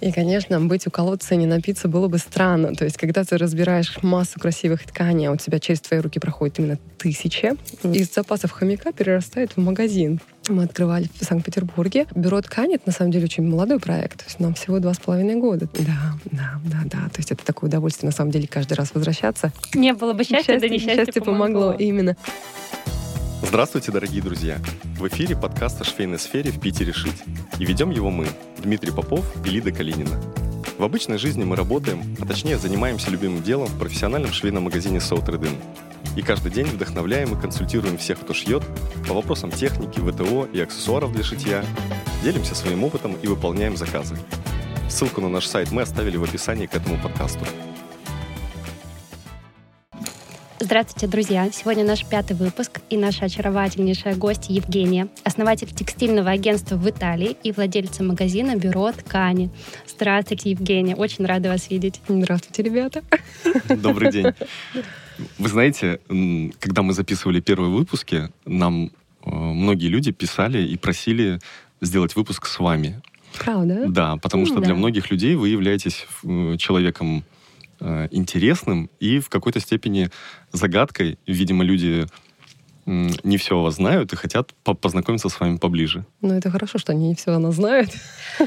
И, 0.00 0.12
конечно, 0.12 0.60
быть 0.60 0.86
у 0.86 0.90
колодца 0.90 1.34
и 1.34 1.38
не 1.38 1.46
напиться 1.46 1.88
было 1.88 2.08
бы 2.08 2.18
странно. 2.18 2.74
То 2.74 2.84
есть, 2.84 2.96
когда 2.96 3.24
ты 3.24 3.36
разбираешь 3.36 3.98
массу 4.02 4.40
красивых 4.40 4.84
тканей, 4.84 5.28
а 5.28 5.32
у 5.32 5.36
тебя 5.36 5.58
через 5.58 5.80
твои 5.80 6.00
руки 6.00 6.18
проходит 6.18 6.58
именно 6.58 6.78
тысячи, 6.98 7.54
из 7.82 8.12
запасов 8.12 8.50
хомяка 8.50 8.92
перерастает 8.92 9.52
в 9.52 9.56
магазин. 9.58 10.20
Мы 10.48 10.64
открывали 10.64 11.08
в 11.20 11.24
Санкт-Петербурге. 11.24 12.06
Бюро 12.14 12.40
ткани— 12.40 12.74
это, 12.76 12.84
на 12.86 12.92
самом 12.92 13.12
деле, 13.12 13.24
очень 13.24 13.46
молодой 13.46 13.78
проект. 13.78 14.18
То 14.18 14.24
есть 14.24 14.40
нам 14.40 14.54
всего 14.54 14.78
два 14.78 14.94
с 14.94 14.98
половиной 14.98 15.36
года. 15.36 15.68
Да, 15.74 16.18
да, 16.24 16.60
да, 16.64 16.80
да. 16.84 16.98
То 17.10 17.18
есть 17.18 17.30
это 17.30 17.44
такое 17.44 17.68
удовольствие, 17.68 18.08
на 18.08 18.16
самом 18.16 18.30
деле, 18.30 18.48
каждый 18.48 18.74
раз 18.74 18.90
возвращаться. 18.94 19.52
Не 19.74 19.92
было 19.92 20.12
бы 20.14 20.24
счастья, 20.24 20.54
счастье, 20.54 20.60
да 20.60 20.74
несчастье 20.74 21.04
счастье 21.04 21.22
помогло. 21.22 21.60
помогло. 21.60 21.72
Именно. 21.78 22.16
Здравствуйте, 23.42 23.90
дорогие 23.90 24.22
друзья! 24.22 24.58
В 24.98 25.08
эфире 25.08 25.34
подкаст 25.34 25.80
о 25.80 25.84
швейной 25.84 26.18
сфере 26.18 26.50
в 26.50 26.60
Питере 26.60 26.92
«Шить». 26.92 27.22
И 27.58 27.64
ведем 27.64 27.90
его 27.90 28.10
мы, 28.10 28.26
Дмитрий 28.58 28.92
Попов 28.92 29.24
и 29.44 29.48
Лида 29.48 29.72
Калинина. 29.72 30.20
В 30.78 30.84
обычной 30.84 31.18
жизни 31.18 31.42
мы 31.42 31.56
работаем, 31.56 32.16
а 32.20 32.26
точнее 32.26 32.58
занимаемся 32.58 33.10
любимым 33.10 33.42
делом 33.42 33.66
в 33.66 33.78
профессиональном 33.78 34.32
швейном 34.32 34.64
магазине 34.64 35.00
«Соутредин». 35.00 35.56
И 36.16 36.22
каждый 36.22 36.52
день 36.52 36.66
вдохновляем 36.66 37.34
и 37.34 37.40
консультируем 37.40 37.96
всех, 37.98 38.20
кто 38.20 38.34
шьет, 38.34 38.62
по 39.08 39.14
вопросам 39.14 39.50
техники, 39.50 39.98
ВТО 39.98 40.46
и 40.52 40.60
аксессуаров 40.60 41.12
для 41.12 41.24
шитья, 41.24 41.64
делимся 42.22 42.54
своим 42.54 42.84
опытом 42.84 43.14
и 43.14 43.26
выполняем 43.26 43.76
заказы. 43.76 44.16
Ссылку 44.88 45.20
на 45.20 45.28
наш 45.28 45.46
сайт 45.46 45.70
мы 45.72 45.82
оставили 45.82 46.16
в 46.16 46.24
описании 46.24 46.66
к 46.66 46.74
этому 46.74 47.00
подкасту. 47.00 47.44
Здравствуйте, 50.62 51.06
друзья! 51.06 51.50
Сегодня 51.50 51.86
наш 51.86 52.04
пятый 52.04 52.36
выпуск 52.36 52.80
и 52.90 52.98
наша 52.98 53.24
очаровательнейшая 53.24 54.14
гость 54.14 54.50
Евгения, 54.50 55.08
основатель 55.24 55.68
текстильного 55.68 56.32
агентства 56.32 56.76
в 56.76 56.86
Италии 56.86 57.34
и 57.42 57.50
владельца 57.50 58.04
магазина 58.04 58.56
«Бюро 58.56 58.92
ткани». 58.92 59.48
Здравствуйте, 59.88 60.50
Евгения! 60.50 60.94
Очень 60.94 61.24
рада 61.24 61.48
вас 61.48 61.70
видеть. 61.70 62.02
Здравствуйте, 62.06 62.62
ребята! 62.62 63.02
Добрый 63.74 64.12
день! 64.12 64.26
Вы 65.38 65.48
знаете, 65.48 65.98
когда 66.58 66.82
мы 66.82 66.92
записывали 66.92 67.40
первые 67.40 67.70
выпуски, 67.70 68.28
нам 68.44 68.90
э, 69.24 69.30
многие 69.30 69.86
люди 69.86 70.12
писали 70.12 70.62
и 70.62 70.76
просили 70.76 71.38
сделать 71.80 72.14
выпуск 72.16 72.44
с 72.44 72.58
вами. 72.58 73.00
Правда? 73.38 73.86
Да, 73.88 74.16
потому 74.18 74.44
что 74.44 74.56
да. 74.56 74.66
для 74.66 74.74
многих 74.74 75.10
людей 75.10 75.36
вы 75.36 75.48
являетесь 75.48 76.06
э, 76.22 76.56
человеком 76.58 77.24
Э, 77.80 78.08
интересным 78.10 78.90
и 79.00 79.20
в 79.20 79.30
какой-то 79.30 79.58
степени 79.60 80.10
загадкой. 80.52 81.18
Видимо, 81.26 81.64
люди 81.64 82.06
не 82.86 83.36
все 83.36 83.56
о 83.56 83.62
вас 83.62 83.76
знают 83.76 84.12
и 84.12 84.16
хотят 84.16 84.52
по 84.64 84.74
познакомиться 84.74 85.28
с 85.28 85.38
вами 85.38 85.58
поближе. 85.58 86.04
Ну, 86.20 86.34
это 86.34 86.50
хорошо, 86.50 86.78
что 86.78 86.92
они 86.92 87.08
не 87.08 87.14
все 87.14 87.32
о 87.32 87.38
нас 87.38 87.54
знают. 87.54 87.90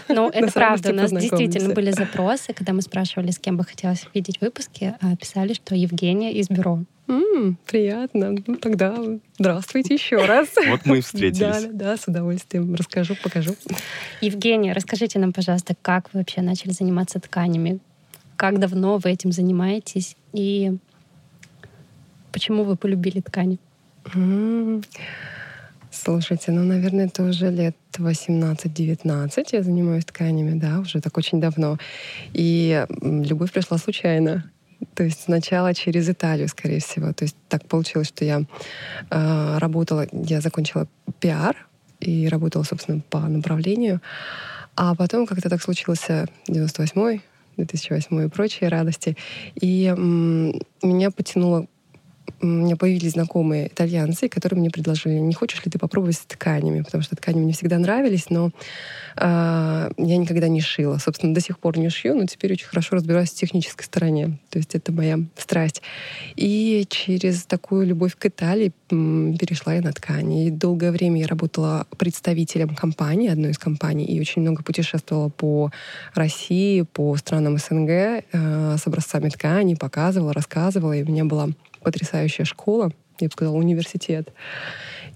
Ну, 0.09 0.30
это 0.34 0.52
правда. 0.52 0.92
У 0.92 0.95
нас 0.95 1.11
действительно 1.11 1.73
были 1.73 1.92
запросы, 1.92 2.54
когда 2.54 2.73
мы 2.73 2.81
спрашивали, 2.81 3.31
с 3.31 3.39
кем 3.39 3.58
бы 3.58 3.64
хотелось 3.64 4.06
видеть 4.14 4.42
выпуски, 4.42 4.95
а 5.02 5.16
писали, 5.16 5.54
что 5.54 5.76
Евгения 5.76 6.34
из 6.34 6.50
бюро. 6.50 6.84
Приятно. 7.67 8.36
Ну, 8.45 8.56
тогда 8.58 8.98
здравствуйте 9.38 9.95
еще 9.95 10.23
раз. 10.26 10.50
Вот 10.67 10.86
мы 10.86 11.00
и 11.00 11.02
встретились. 11.02 11.39
Да, 11.39 11.61
да, 11.72 11.98
с 11.98 12.08
удовольствием. 12.08 12.76
Расскажу, 12.76 13.16
покажу. 13.22 13.56
Евгения, 14.22 14.73
расскажите 14.73 15.20
нам, 15.20 15.34
пожалуйста, 15.34 15.76
как 15.81 16.14
вы 16.14 16.20
вообще 16.20 16.42
начали 16.42 16.72
заниматься 16.72 17.20
тканями? 17.20 17.80
Как 18.44 18.59
давно 18.59 18.97
вы 18.97 19.11
этим 19.11 19.31
занимаетесь 19.31 20.17
и 20.33 20.73
почему 22.33 22.66
вы 22.66 22.75
полюбили 22.75 23.22
ткани? 23.22 23.58
Слушайте, 25.89 26.52
ну, 26.52 26.66
наверное, 26.66 27.05
это 27.05 27.23
уже 27.23 27.49
лет 27.49 27.77
18-19 27.94 29.45
я 29.53 29.64
занимаюсь 29.64 30.03
тканями, 30.03 30.59
да, 30.59 30.81
уже 30.81 30.99
так 30.99 31.17
очень 31.17 31.39
давно. 31.39 31.77
И 32.33 32.86
любовь 33.02 33.53
пришла 33.53 33.77
случайно. 33.77 34.52
То 34.94 35.05
есть 35.05 35.21
сначала 35.21 35.73
через 35.73 36.09
Италию, 36.09 36.49
скорее 36.49 36.81
всего. 36.81 37.14
То 37.14 37.23
есть 37.23 37.38
так 37.47 37.66
получилось, 37.66 38.09
что 38.09 38.25
я 38.25 38.42
э, 39.09 39.58
работала, 39.58 40.05
я 40.11 40.42
закончила 40.42 40.89
пиар 41.21 41.55
и 42.02 42.27
работала, 42.27 42.64
собственно, 42.64 42.99
по 43.09 43.20
направлению. 43.20 44.02
А 44.76 44.95
потом 44.95 45.27
как-то 45.27 45.49
так 45.49 45.61
случилось 45.61 46.09
98-й, 46.49 47.21
2008 47.58 48.25
и 48.25 48.30
прочие 48.30 48.69
радости. 48.69 49.17
И 49.59 49.93
меня 49.95 51.11
потянуло 51.11 51.67
у 52.43 52.48
меня 52.48 52.76
появились 52.76 53.14
знакомые 53.14 53.67
итальянцы, 53.67 54.27
которые 54.27 54.59
мне 54.59 54.70
предложили, 54.70 55.14
не 55.14 55.33
хочешь 55.33 55.64
ли 55.64 55.71
ты 55.71 55.80
попробовать 55.80 56.17
с 56.17 56.20
тканями, 56.20 56.81
потому 56.81 57.02
что 57.02 57.15
ткани 57.15 57.39
мне 57.39 57.54
всегда 57.54 57.77
нравились, 57.77 58.30
но 58.30 58.52
э, 59.15 59.89
я 59.98 60.17
никогда 60.17 60.49
не 60.49 60.61
шила. 60.61 60.98
Собственно, 60.98 61.33
до 61.33 61.39
сих 61.39 61.58
пор 61.58 61.77
не 61.77 61.89
шью, 61.89 62.15
но 62.15 62.26
теперь 62.26 62.52
очень 62.52 62.67
хорошо 62.67 62.98
разбираюсь 62.98 63.30
в 63.30 63.36
технической 63.36 63.86
стороне. 63.86 64.39
То 64.49 64.59
есть 64.59 64.76
это 64.76 64.92
моя 64.92 65.20
страсть. 65.37 65.82
И 66.36 66.86
через 66.89 67.45
такую 67.45 67.87
любовь 67.87 68.15
к 68.17 68.26
Италии 68.26 68.73
перешла 68.89 69.76
я 69.76 69.82
на 69.82 69.93
ткани. 69.93 70.48
И 70.48 70.52
долгое 70.52 70.92
время 70.92 71.21
я 71.21 71.27
работала 71.27 71.87
представителем 71.98 72.76
компании, 72.76 73.30
одной 73.30 73.52
из 73.52 73.58
компаний, 73.58 74.05
и 74.05 74.20
очень 74.20 74.42
много 74.42 74.64
путешествовала 74.64 75.30
по 75.30 75.71
России, 76.14 76.82
по 76.82 77.15
странам 77.15 77.58
СНГ 77.58 77.89
э, 77.89 78.21
с 78.77 78.86
образцами 78.86 79.30
тканей, 79.30 79.77
показывала, 79.77 80.33
рассказывала, 80.33 80.93
и 80.93 81.03
у 81.03 81.08
меня 81.08 81.23
была 81.23 81.49
потрясающая 81.83 82.45
школа, 82.45 82.92
я 83.20 83.27
бы 83.27 83.33
сказала, 83.33 83.55
университет. 83.55 84.30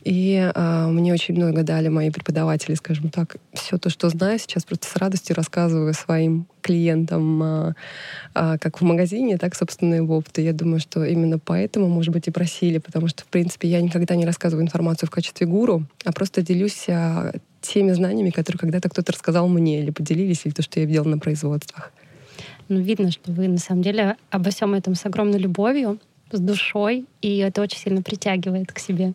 И 0.03 0.35
э, 0.55 0.87
мне 0.87 1.11
очень 1.11 1.35
много 1.35 1.63
дали 1.63 1.89
мои 1.89 2.09
преподаватели, 2.11 2.75
скажем 2.75 3.09
так. 3.09 3.35
Все 3.51 3.77
то, 3.77 3.89
что 3.89 4.07
знаю, 4.07 4.39
сейчас 4.39 4.63
просто 4.63 4.87
с 4.87 4.95
радостью 4.95 5.35
рассказываю 5.35 5.93
своим 5.93 6.47
клиентам, 6.61 7.43
э, 7.43 7.73
э, 8.33 8.57
как 8.59 8.79
в 8.79 8.85
магазине, 8.85 9.37
так, 9.37 9.53
собственно, 9.53 9.95
и 9.95 9.99
в 9.99 10.09
опыте. 10.11 10.45
Я 10.45 10.53
думаю, 10.53 10.79
что 10.79 11.03
именно 11.03 11.39
поэтому, 11.39 11.89
может 11.89 12.13
быть, 12.13 12.27
и 12.29 12.31
просили, 12.31 12.77
потому 12.77 13.09
что, 13.09 13.23
в 13.23 13.27
принципе, 13.27 13.67
я 13.67 13.81
никогда 13.81 14.15
не 14.15 14.25
рассказываю 14.25 14.63
информацию 14.63 15.07
в 15.07 15.11
качестве 15.11 15.45
гуру, 15.45 15.85
а 16.05 16.13
просто 16.13 16.41
делюсь 16.41 16.85
э, 16.87 17.33
теми 17.59 17.91
знаниями, 17.91 18.29
которые 18.29 18.59
когда-то 18.59 18.87
кто-то 18.87 19.11
рассказал 19.11 19.49
мне, 19.49 19.81
или 19.81 19.91
поделились, 19.91 20.45
или 20.45 20.53
то, 20.53 20.61
что 20.61 20.79
я 20.79 20.85
видела 20.85 21.05
на 21.05 21.17
производствах. 21.17 21.91
Ну, 22.69 22.79
видно, 22.79 23.11
что 23.11 23.31
вы 23.33 23.49
на 23.49 23.57
самом 23.57 23.81
деле 23.81 24.15
обо 24.29 24.51
всем 24.51 24.73
этом 24.73 24.95
с 24.95 25.05
огромной 25.05 25.39
любовью 25.39 25.99
с 26.31 26.39
душой, 26.39 27.05
и 27.21 27.37
это 27.37 27.61
очень 27.61 27.77
сильно 27.77 28.01
притягивает 28.01 28.71
к 28.71 28.79
себе. 28.79 29.13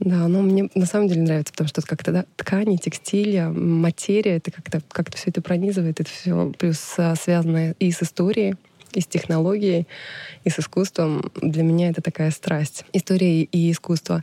Да, 0.00 0.28
но 0.28 0.42
мне 0.42 0.68
на 0.74 0.86
самом 0.86 1.08
деле 1.08 1.22
нравится, 1.22 1.52
потому 1.52 1.68
что 1.68 1.82
как-то 1.82 2.12
да, 2.12 2.24
ткани, 2.36 2.76
текстиль, 2.76 3.40
материя, 3.42 4.36
это 4.36 4.50
как-то 4.50 4.82
как 4.88 5.14
все 5.14 5.30
это 5.30 5.40
пронизывает, 5.40 6.00
это 6.00 6.10
все 6.10 6.52
плюс 6.58 6.94
а, 6.98 7.14
связано 7.14 7.72
и 7.78 7.90
с 7.92 8.02
историей, 8.02 8.56
и 8.92 9.00
с 9.00 9.06
технологией, 9.06 9.86
и 10.44 10.50
с 10.50 10.58
искусством. 10.58 11.30
Для 11.40 11.62
меня 11.62 11.90
это 11.90 12.02
такая 12.02 12.30
страсть. 12.30 12.84
История 12.92 13.42
и 13.42 13.70
искусство. 13.70 14.22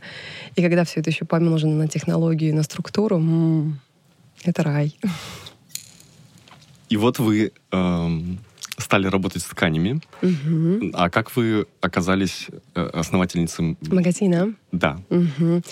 И 0.56 0.62
когда 0.62 0.84
все 0.84 1.00
это 1.00 1.10
еще 1.10 1.24
помножено 1.24 1.74
на 1.74 1.88
технологию 1.88 2.50
и 2.50 2.54
на 2.54 2.62
структуру, 2.62 3.16
м-м, 3.16 3.80
это 4.44 4.62
рай. 4.62 4.96
И 6.88 6.96
вот 6.96 7.18
вы 7.18 7.52
эм, 7.72 8.38
стали 8.80 9.06
работать 9.06 9.42
с 9.42 9.46
тканями. 9.46 10.00
Угу. 10.22 10.90
А 10.94 11.10
как 11.10 11.34
вы 11.36 11.66
оказались 11.80 12.48
э, 12.74 12.90
основательницей 12.92 13.76
магазина? 13.88 14.54
Да. 14.72 14.98
Угу. 15.10 15.62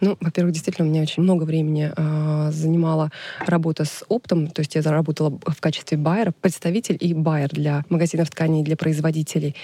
Ну, 0.00 0.16
во-первых, 0.20 0.52
действительно, 0.52 0.86
у 0.86 0.90
меня 0.90 1.02
очень 1.02 1.22
много 1.22 1.44
времени 1.44 1.92
э, 1.94 2.50
занимала 2.52 3.10
работа 3.46 3.84
с 3.84 4.04
оптом. 4.08 4.48
То 4.48 4.60
есть 4.60 4.74
я 4.74 4.82
заработала 4.82 5.30
в 5.30 5.60
качестве 5.60 5.98
байера, 5.98 6.32
представитель 6.40 6.96
и 7.00 7.14
байер 7.14 7.48
для 7.50 7.84
магазинов 7.88 8.30
тканей, 8.30 8.62
для 8.62 8.76
производителей. 8.76 9.54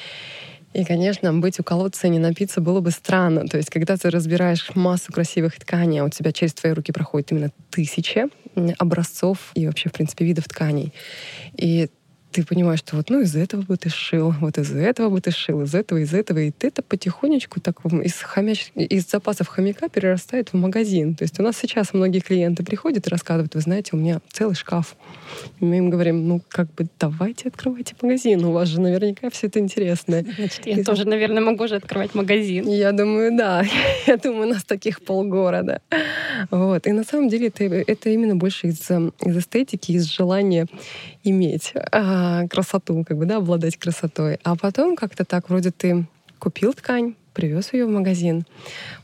И, 0.75 0.85
конечно, 0.85 1.33
быть 1.33 1.61
у 1.61 1.63
колодца 1.63 2.09
и 2.09 2.11
не 2.11 2.19
напиться 2.19 2.61
было 2.61 2.81
бы 2.81 2.91
странно. 2.91 3.47
То 3.47 3.57
есть, 3.57 3.71
когда 3.71 3.97
ты 3.97 4.11
разбираешь 4.11 4.75
массу 4.75 5.13
красивых 5.13 5.55
тканей, 5.61 6.01
а 6.01 6.05
у 6.05 6.09
тебя 6.09 6.33
через 6.33 6.53
твои 6.53 6.73
руки 6.73 6.91
проходит 6.91 7.31
именно 7.31 7.51
тысячи 7.71 8.27
образцов 8.79 9.53
и 9.55 9.67
вообще, 9.67 9.89
в 9.89 9.93
принципе, 9.93 10.25
видов 10.25 10.45
тканей. 10.49 10.93
И 11.57 11.91
ты 12.35 12.45
понимаешь, 12.45 12.81
что 12.81 12.97
вот 12.97 13.11
ну 13.11 13.21
из 13.21 13.37
этого 13.37 13.63
бы 13.63 13.77
ты 13.77 13.91
шил, 13.91 14.35
вот 14.41 14.59
из 14.59 14.73
этого 14.73 15.09
бы 15.09 15.21
ты 15.21 15.31
шил, 15.31 15.63
из 15.63 15.73
этого, 15.73 15.99
из 15.99 16.13
этого, 16.13 16.41
и 16.41 16.51
ты 16.51 16.67
это 16.67 16.83
потихонечку 16.83 17.61
так 17.61 17.77
из, 17.85 18.15
хомяч... 18.21 18.73
из 18.75 19.09
запасов 19.09 19.47
хомяка 19.47 19.89
перерастает 19.89 20.53
в 20.53 20.57
магазин. 20.57 21.15
То 21.15 21.23
есть 21.23 21.39
у 21.39 21.45
нас 21.45 21.57
сейчас 21.57 21.95
многие 21.95 22.19
клиенты 22.19 22.65
приходят 22.65 23.07
и 23.07 23.11
рассказывают, 23.11 23.55
вы 23.55 23.61
знаете, 23.61 23.91
у 23.93 23.99
меня 23.99 24.21
целый 24.33 24.57
шкаф. 24.57 24.97
И 25.61 25.65
мы 25.65 25.79
им 25.79 25.91
говорим, 25.91 26.27
ну 26.27 26.43
как 26.49 26.75
бы 26.75 26.89
давайте 26.99 27.49
открывайте 27.49 27.95
магазин, 28.03 28.45
у 28.45 28.51
вас 28.51 28.69
же 28.69 28.81
наверняка 28.81 29.31
все 29.31 29.47
это 29.47 29.61
интересно. 29.61 30.25
Значит, 30.37 30.67
я 30.67 30.81
и 30.81 30.83
тоже, 30.83 31.07
наверное, 31.07 31.41
могу 31.41 31.69
же 31.69 31.77
открывать 31.77 32.17
магазин. 32.17 32.67
Я 32.69 32.91
думаю, 32.91 33.37
да. 33.37 33.63
Я 34.07 34.17
думаю, 34.17 34.49
у 34.49 34.51
нас 34.51 34.65
таких 34.65 35.03
полгорода. 35.03 35.81
Вот. 36.51 36.87
И 36.87 36.93
на 36.93 37.05
самом 37.05 37.29
деле 37.29 37.47
это, 37.47 37.65
это 37.65 38.11
именно 38.11 38.35
больше 38.35 38.69
из, 38.69 38.91
из 38.91 39.39
эстетики, 39.39 39.93
из 39.93 40.05
желания 40.05 40.67
иметь. 41.25 41.73
А, 41.91 42.47
красоту, 42.49 43.05
как 43.07 43.19
бы, 43.19 43.27
да, 43.27 43.39
обладать 43.39 43.77
красотой. 43.77 44.39
А 44.45 44.57
потом 44.57 44.97
как-то 44.97 45.25
так, 45.25 45.49
вроде 45.49 45.71
ты 45.71 46.07
купил 46.39 46.75
ткань, 46.75 47.15
привез 47.35 47.73
ее 47.73 47.85
в 47.87 47.91
магазин, 47.91 48.47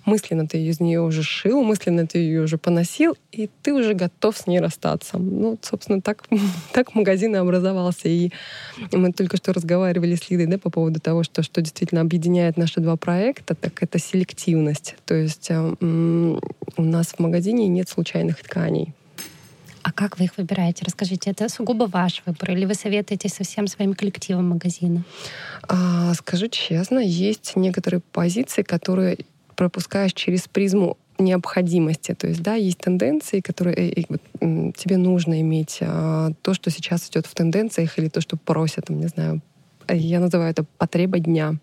мысленно 0.04 0.46
ты 0.46 0.62
из 0.62 0.80
нее 0.80 1.00
уже 1.00 1.22
шил, 1.22 1.62
мысленно 1.62 2.06
ты 2.06 2.18
ее 2.18 2.42
уже 2.42 2.56
поносил, 2.56 3.16
и 3.32 3.50
ты 3.62 3.74
уже 3.74 3.94
готов 3.94 4.36
с 4.38 4.46
ней 4.46 4.60
расстаться. 4.60 5.18
Ну, 5.18 5.58
собственно, 5.60 6.00
так, 6.00 6.24
так 6.72 6.94
магазин 6.94 7.34
и 7.34 7.38
образовался. 7.38 8.08
И 8.08 8.30
мы 8.92 9.12
только 9.12 9.36
что 9.36 9.52
разговаривали 9.52 10.14
с 10.14 10.30
Лидой 10.30 10.46
да, 10.46 10.58
по 10.58 10.70
поводу 10.70 11.00
того, 11.00 11.24
что, 11.24 11.42
что 11.42 11.60
действительно 11.60 12.00
объединяет 12.00 12.56
наши 12.56 12.80
два 12.80 12.96
проекта, 12.96 13.54
так 13.54 13.82
это 13.82 13.98
селективность. 13.98 14.96
То 15.04 15.14
есть 15.14 15.48
э, 15.50 15.74
у 15.80 16.82
нас 16.82 17.08
в 17.08 17.18
магазине 17.18 17.66
нет 17.68 17.88
случайных 17.88 18.42
тканей. 18.42 18.94
А 19.82 19.92
как 19.92 20.18
вы 20.18 20.26
их 20.26 20.36
выбираете? 20.36 20.84
Расскажите, 20.84 21.30
это 21.30 21.48
сугубо 21.48 21.84
ваш 21.84 22.22
выбор 22.26 22.50
или 22.52 22.64
вы 22.64 22.74
советуете 22.74 23.28
со 23.28 23.44
всем 23.44 23.66
своим 23.66 23.94
коллективом 23.94 24.50
магазина? 24.50 25.04
А, 25.68 26.12
скажу 26.14 26.48
честно, 26.48 26.98
есть 26.98 27.56
некоторые 27.56 28.00
позиции, 28.12 28.62
которые 28.62 29.18
пропускаешь 29.56 30.12
через 30.12 30.48
призму 30.48 30.96
необходимости. 31.18 32.14
То 32.14 32.28
есть, 32.28 32.42
да, 32.42 32.54
есть 32.54 32.78
тенденции, 32.78 33.40
которые 33.40 33.90
и, 33.90 34.06
вот, 34.08 34.22
тебе 34.76 34.96
нужно 34.96 35.40
иметь 35.40 35.78
а, 35.80 36.30
то, 36.42 36.54
что 36.54 36.70
сейчас 36.70 37.08
идет 37.08 37.26
в 37.26 37.34
тенденциях, 37.34 37.98
или 37.98 38.08
то, 38.08 38.20
что 38.20 38.36
просят, 38.36 38.86
там, 38.86 39.00
не 39.00 39.06
знаю, 39.06 39.40
я 39.88 40.20
называю 40.20 40.50
это 40.50 40.64
потреба 40.78 41.18
дня. 41.18 41.54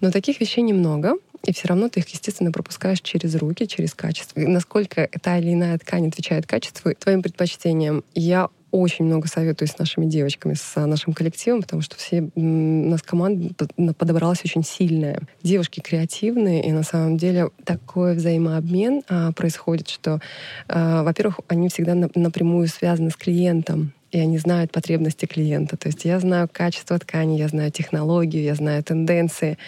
Но 0.00 0.10
таких 0.10 0.40
вещей 0.40 0.62
немного 0.62 1.14
и 1.46 1.52
все 1.52 1.68
равно 1.68 1.88
ты 1.88 2.00
их, 2.00 2.08
естественно, 2.08 2.52
пропускаешь 2.52 3.00
через 3.00 3.34
руки, 3.36 3.66
через 3.66 3.94
качество. 3.94 4.40
И 4.40 4.46
насколько 4.46 5.08
та 5.22 5.38
или 5.38 5.52
иная 5.52 5.78
ткань 5.78 6.08
отвечает 6.08 6.46
качеству 6.46 6.92
твоим 6.94 7.22
предпочтениям, 7.22 8.04
я 8.14 8.48
очень 8.74 9.04
много 9.04 9.28
советую 9.28 9.68
с 9.68 9.78
нашими 9.78 10.06
девочками, 10.06 10.54
с 10.54 10.74
нашим 10.84 11.12
коллективом, 11.12 11.62
потому 11.62 11.80
что 11.80 11.94
все 11.96 12.28
у 12.34 12.40
нас 12.40 13.02
команда 13.02 13.54
подобралась 13.96 14.44
очень 14.44 14.64
сильная. 14.64 15.20
Девушки 15.44 15.78
креативные, 15.78 16.66
и 16.66 16.72
на 16.72 16.82
самом 16.82 17.16
деле 17.16 17.50
такой 17.64 18.16
взаимообмен 18.16 19.02
а, 19.08 19.30
происходит, 19.30 19.88
что, 19.88 20.20
а, 20.66 21.04
во-первых, 21.04 21.38
они 21.46 21.68
всегда 21.68 21.94
на, 21.94 22.10
напрямую 22.16 22.66
связаны 22.66 23.10
с 23.10 23.16
клиентом 23.16 23.92
и 24.14 24.20
они 24.20 24.38
знают 24.38 24.70
потребности 24.70 25.26
клиента. 25.26 25.76
То 25.76 25.88
есть 25.88 26.04
я 26.04 26.20
знаю 26.20 26.48
качество 26.50 26.96
ткани, 26.98 27.36
я 27.36 27.48
знаю 27.48 27.72
технологию, 27.72 28.44
я 28.44 28.54
знаю 28.54 28.82
тенденции, 28.84 29.58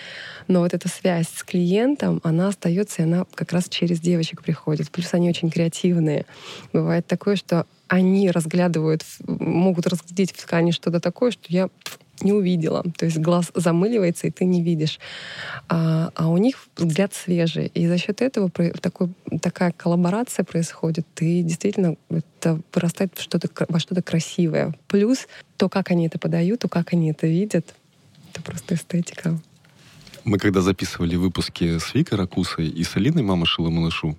но 0.46 0.60
вот 0.60 0.72
эта 0.72 0.88
связь 0.88 1.26
с 1.28 1.42
клиентом, 1.42 2.20
она 2.22 2.48
остается, 2.48 3.02
и 3.02 3.04
она 3.04 3.26
как 3.34 3.50
раз 3.52 3.68
через 3.68 3.98
девочек 3.98 4.42
приходит. 4.42 4.90
Плюс 4.92 5.12
они 5.14 5.28
очень 5.28 5.50
креативные. 5.50 6.26
Бывает 6.72 7.08
такое, 7.08 7.34
что 7.34 7.66
они 7.88 8.30
разглядывают, 8.30 9.04
могут 9.26 9.88
разглядеть 9.88 10.30
в 10.30 10.40
ткани 10.40 10.70
что-то 10.70 11.00
такое, 11.00 11.32
что 11.32 11.44
я 11.48 11.68
не 12.22 12.32
увидела. 12.32 12.82
То 12.96 13.06
есть 13.06 13.18
глаз 13.18 13.50
замыливается, 13.54 14.26
и 14.26 14.30
ты 14.30 14.44
не 14.44 14.62
видишь. 14.62 14.98
А, 15.68 16.10
а 16.14 16.28
у 16.28 16.36
них 16.38 16.68
взгляд 16.76 17.14
свежий. 17.14 17.66
И 17.74 17.86
за 17.86 17.98
счет 17.98 18.22
этого 18.22 18.50
такой, 18.80 19.12
такая 19.40 19.72
коллаборация 19.72 20.44
происходит. 20.44 21.06
И 21.20 21.42
действительно 21.42 21.96
это 22.08 22.60
вырастает 22.74 23.12
в 23.16 23.22
что-то, 23.22 23.48
во 23.68 23.78
что-то 23.78 24.02
красивое. 24.02 24.74
Плюс 24.88 25.26
то, 25.56 25.68
как 25.68 25.90
они 25.90 26.06
это 26.06 26.18
подают, 26.18 26.60
то, 26.60 26.68
как 26.68 26.92
они 26.92 27.10
это 27.10 27.26
видят, 27.26 27.74
это 28.32 28.42
просто 28.42 28.74
эстетика. 28.74 29.38
Мы 30.24 30.38
когда 30.38 30.60
записывали 30.60 31.16
выпуски 31.16 31.78
с 31.78 31.94
Викой 31.94 32.18
Ракусой 32.18 32.68
и 32.68 32.82
с 32.82 32.96
Алиной 32.96 33.22
«Мама 33.22 33.46
шила 33.46 33.70
малышу», 33.70 34.16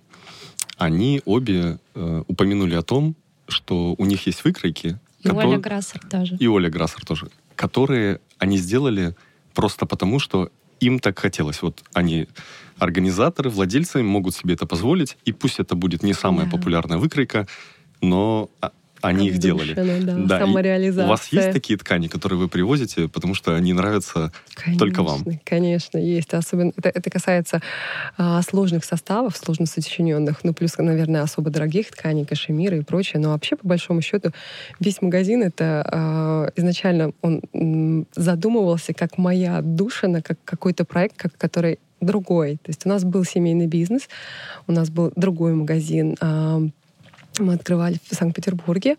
они 0.78 1.22
обе 1.26 1.80
э, 1.96 2.24
упомянули 2.28 2.76
о 2.76 2.82
том, 2.82 3.16
что 3.48 3.96
у 3.98 4.06
них 4.06 4.26
есть 4.28 4.44
выкройки. 4.44 5.00
И 5.20 5.28
которые... 5.28 5.50
Оля 5.50 5.60
Грассер 5.60 6.00
тоже. 6.08 6.38
И 6.40 6.48
Оля 6.48 6.70
Грассер 6.70 7.04
тоже 7.04 7.30
которые 7.58 8.22
они 8.38 8.58
сделали 8.58 9.16
просто 9.54 9.86
потому, 9.86 10.20
что 10.20 10.50
им 10.80 11.00
так 11.00 11.20
хотелось. 11.20 11.62
Вот 11.62 11.84
они 11.94 12.28
организаторы, 12.78 13.50
владельцы 13.50 14.04
могут 14.04 14.36
себе 14.36 14.54
это 14.54 14.66
позволить, 14.66 15.18
и 15.26 15.34
пусть 15.34 15.60
это 15.60 15.76
будет 15.76 16.04
не 16.04 16.14
самая 16.14 16.46
да. 16.46 16.52
популярная 16.52 17.00
выкройка, 17.00 17.48
но 18.02 18.50
они 19.02 19.28
их 19.28 19.38
делали. 19.38 19.74
Да, 19.74 20.16
да. 20.16 20.40
Самореализация. 20.40 21.06
У 21.06 21.10
вас 21.10 21.28
есть 21.28 21.52
такие 21.52 21.78
ткани, 21.78 22.08
которые 22.08 22.40
вы 22.40 22.48
привозите, 22.48 23.08
потому 23.08 23.36
что 23.36 23.56
они 23.56 23.74
нравятся 23.74 24.32
конечно, 24.56 24.80
только 24.80 25.04
вам? 25.04 25.24
Конечно, 25.44 25.98
есть. 25.98 26.34
Особенно 26.34 26.72
это, 26.76 26.90
это 26.90 27.10
касается 27.10 27.62
а, 28.18 28.42
сложных 28.42 28.84
составов, 28.84 29.38
сложно 29.38 29.66
сочиненных, 29.66 30.44
ну 30.44 30.54
плюс, 30.54 30.78
наверное, 30.78 31.22
особо 31.22 31.50
дорогих 31.50 31.92
тканей, 31.92 32.26
кашемира 32.26 32.78
и 32.78 32.82
прочее. 32.82 33.22
Но 33.22 33.30
вообще, 33.30 33.56
по 33.56 33.68
большому 33.68 34.02
счету, 34.02 34.32
весь 34.80 35.02
магазин 35.02 35.44
это 35.44 35.88
а, 35.92 36.52
изначально 36.56 37.12
он 37.22 37.42
м, 37.54 38.08
задумывался 38.16 38.94
как 38.94 39.18
моя 39.18 39.58
отдушина, 39.58 40.22
как 40.22 40.38
какой-то 40.44 40.86
проект, 40.86 41.18
как, 41.18 41.38
который 41.38 41.80
другой. 42.02 42.58
То 42.58 42.70
есть 42.70 42.86
у 42.86 42.90
нас 42.90 43.04
был 43.04 43.24
семейный 43.24 43.68
бизнес, 43.68 44.08
у 44.68 44.72
нас 44.72 44.90
был 44.90 45.12
другой 45.16 45.54
магазин. 45.54 46.16
Мы 47.40 47.54
открывали 47.54 47.98
в 48.10 48.16
Санкт-Петербурге. 48.16 48.98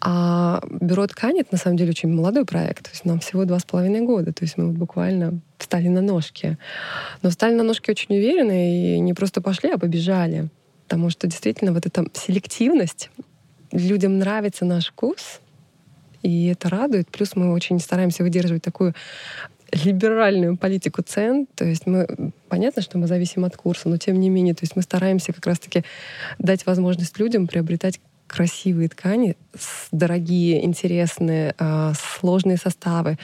А 0.00 0.62
бюро 0.70 1.06
ткани 1.08 1.40
это 1.40 1.48
на 1.52 1.58
самом 1.58 1.76
деле 1.76 1.90
очень 1.90 2.08
молодой 2.08 2.44
проект. 2.44 2.84
То 2.84 2.90
есть 2.90 3.04
нам 3.04 3.18
всего 3.18 3.44
два 3.44 3.58
с 3.58 3.64
половиной 3.64 4.00
года. 4.02 4.32
То 4.32 4.44
есть 4.44 4.56
мы 4.56 4.68
буквально 4.68 5.40
встали 5.58 5.88
на 5.88 6.00
ножки. 6.00 6.56
Но 7.22 7.30
встали 7.30 7.54
на 7.54 7.64
ножки 7.64 7.90
очень 7.90 8.16
уверенно 8.16 8.52
и 8.52 9.00
не 9.00 9.12
просто 9.12 9.40
пошли, 9.40 9.70
а 9.70 9.78
побежали. 9.78 10.48
Потому 10.84 11.10
что 11.10 11.26
действительно 11.26 11.72
вот 11.72 11.84
эта 11.84 12.04
селективность, 12.14 13.10
людям 13.72 14.18
нравится 14.18 14.64
наш 14.64 14.88
вкус, 14.88 15.40
и 16.22 16.46
это 16.46 16.68
радует. 16.68 17.08
Плюс 17.08 17.36
мы 17.36 17.52
очень 17.52 17.78
стараемся 17.80 18.22
выдерживать 18.22 18.62
такую 18.62 18.94
либеральную 19.72 20.56
политику 20.56 21.02
цен. 21.02 21.46
То 21.54 21.64
есть 21.64 21.86
мы, 21.86 22.32
понятно, 22.48 22.82
что 22.82 22.98
мы 22.98 23.06
зависим 23.06 23.44
от 23.44 23.56
курса, 23.56 23.88
но 23.88 23.96
тем 23.98 24.18
не 24.20 24.30
менее, 24.30 24.54
то 24.54 24.62
есть 24.62 24.76
мы 24.76 24.82
стараемся 24.82 25.32
как 25.32 25.46
раз-таки 25.46 25.84
дать 26.38 26.66
возможность 26.66 27.18
людям 27.18 27.46
приобретать 27.46 28.00
красивые 28.28 28.88
ткани, 28.90 29.36
дорогие, 29.90 30.64
интересные, 30.64 31.54
а, 31.58 31.94
сложные 31.94 32.58
составы, 32.58 33.18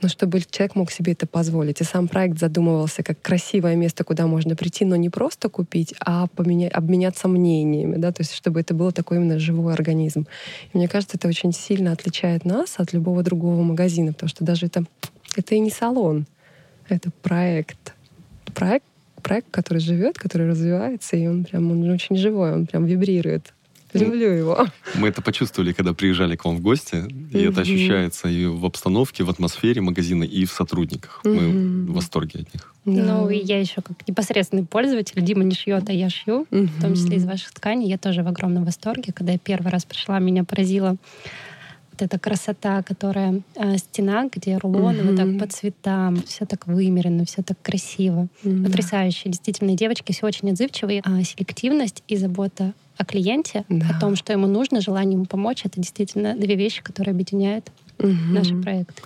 но 0.00 0.08
чтобы 0.08 0.40
человек 0.40 0.74
мог 0.74 0.90
себе 0.90 1.12
это 1.12 1.26
позволить. 1.26 1.80
И 1.80 1.84
сам 1.84 2.08
проект 2.08 2.38
задумывался 2.38 3.02
как 3.02 3.20
красивое 3.20 3.76
место, 3.76 4.02
куда 4.02 4.26
можно 4.26 4.56
прийти, 4.56 4.84
но 4.84 4.96
не 4.96 5.10
просто 5.10 5.48
купить, 5.48 5.94
а 6.00 6.26
поменять, 6.28 6.72
обменяться 6.72 7.28
мнениями, 7.28 7.96
да, 7.96 8.12
то 8.12 8.22
есть 8.22 8.34
чтобы 8.34 8.60
это 8.60 8.74
был 8.74 8.92
такой 8.92 9.18
именно 9.18 9.38
живой 9.38 9.74
организм. 9.74 10.26
И 10.72 10.78
мне 10.78 10.88
кажется, 10.88 11.18
это 11.18 11.28
очень 11.28 11.52
сильно 11.52 11.92
отличает 11.92 12.44
нас 12.44 12.76
от 12.78 12.94
любого 12.94 13.22
другого 13.22 13.62
магазина, 13.62 14.14
потому 14.14 14.28
что 14.28 14.42
даже 14.42 14.66
это 14.66 14.84
это 15.38 15.54
и 15.54 15.60
не 15.60 15.70
салон, 15.70 16.26
это 16.88 17.10
проект. 17.22 17.94
Проект, 18.54 18.86
проект, 19.22 19.50
который 19.50 19.78
живет, 19.78 20.18
который 20.18 20.48
развивается, 20.48 21.16
и 21.16 21.26
он 21.26 21.44
прям 21.44 21.70
он 21.70 21.90
очень 21.90 22.16
живой, 22.16 22.52
он 22.52 22.66
прям 22.66 22.84
вибрирует. 22.86 23.52
Люблю 23.92 24.30
его. 24.30 24.66
Мы 24.94 25.08
это 25.08 25.22
почувствовали, 25.22 25.72
когда 25.72 25.94
приезжали 25.94 26.36
к 26.36 26.44
вам 26.44 26.56
в 26.56 26.60
гости. 26.60 27.04
И 27.32 27.38
это 27.38 27.62
ощущается 27.62 28.28
и 28.28 28.46
в 28.46 28.64
обстановке, 28.66 29.24
в 29.24 29.30
атмосфере 29.30 29.80
магазина, 29.80 30.24
и 30.24 30.44
в 30.44 30.50
сотрудниках. 30.50 31.20
Мы 31.24 31.86
в 31.86 31.92
восторге 31.92 32.40
от 32.40 32.54
них. 32.54 32.74
Да. 32.84 33.04
Ну, 33.04 33.30
и 33.30 33.38
я 33.38 33.58
еще 33.58 33.82
как 33.82 34.06
непосредственный 34.06 34.64
пользователь. 34.64 35.20
Дима 35.22 35.44
не 35.44 35.54
шьет, 35.54 35.88
а 35.88 35.92
я 35.92 36.10
шью. 36.10 36.46
В 36.50 36.80
том 36.80 36.94
числе 36.94 37.16
из 37.16 37.24
ваших 37.24 37.52
тканей. 37.52 37.88
Я 37.88 37.98
тоже 37.98 38.22
в 38.22 38.28
огромном 38.28 38.64
восторге. 38.64 39.12
Когда 39.12 39.32
я 39.32 39.38
первый 39.38 39.68
раз 39.72 39.84
пришла, 39.84 40.18
меня 40.18 40.44
поразило 40.44 40.96
вот 41.96 42.02
эта 42.02 42.18
красота, 42.18 42.82
которая 42.82 43.42
э, 43.54 43.78
стена, 43.78 44.28
где 44.32 44.58
рулоны 44.58 45.00
mm-hmm. 45.00 45.10
вот 45.10 45.16
так 45.16 45.38
по 45.38 45.46
цветам, 45.54 46.22
все 46.26 46.44
так 46.44 46.66
вымерено, 46.66 47.24
все 47.24 47.42
так 47.42 47.60
красиво. 47.62 48.28
Mm-hmm. 48.44 48.64
Потрясающе. 48.64 49.30
Действительно, 49.30 49.74
девочки 49.76 50.12
все 50.12 50.26
очень 50.26 50.50
отзывчивые. 50.50 51.02
А 51.04 51.22
селективность 51.22 52.02
и 52.08 52.16
забота 52.16 52.74
о 52.96 53.04
клиенте, 53.04 53.64
да. 53.68 53.90
о 53.90 54.00
том, 54.00 54.16
что 54.16 54.32
ему 54.32 54.46
нужно, 54.46 54.80
желание 54.80 55.14
ему 55.14 55.26
помочь, 55.26 55.62
это 55.64 55.80
действительно 55.80 56.36
две 56.36 56.54
вещи, 56.54 56.82
которые 56.82 57.12
объединяют 57.12 57.70
mm-hmm. 57.98 58.32
наши 58.32 58.54
проекты. 58.56 59.02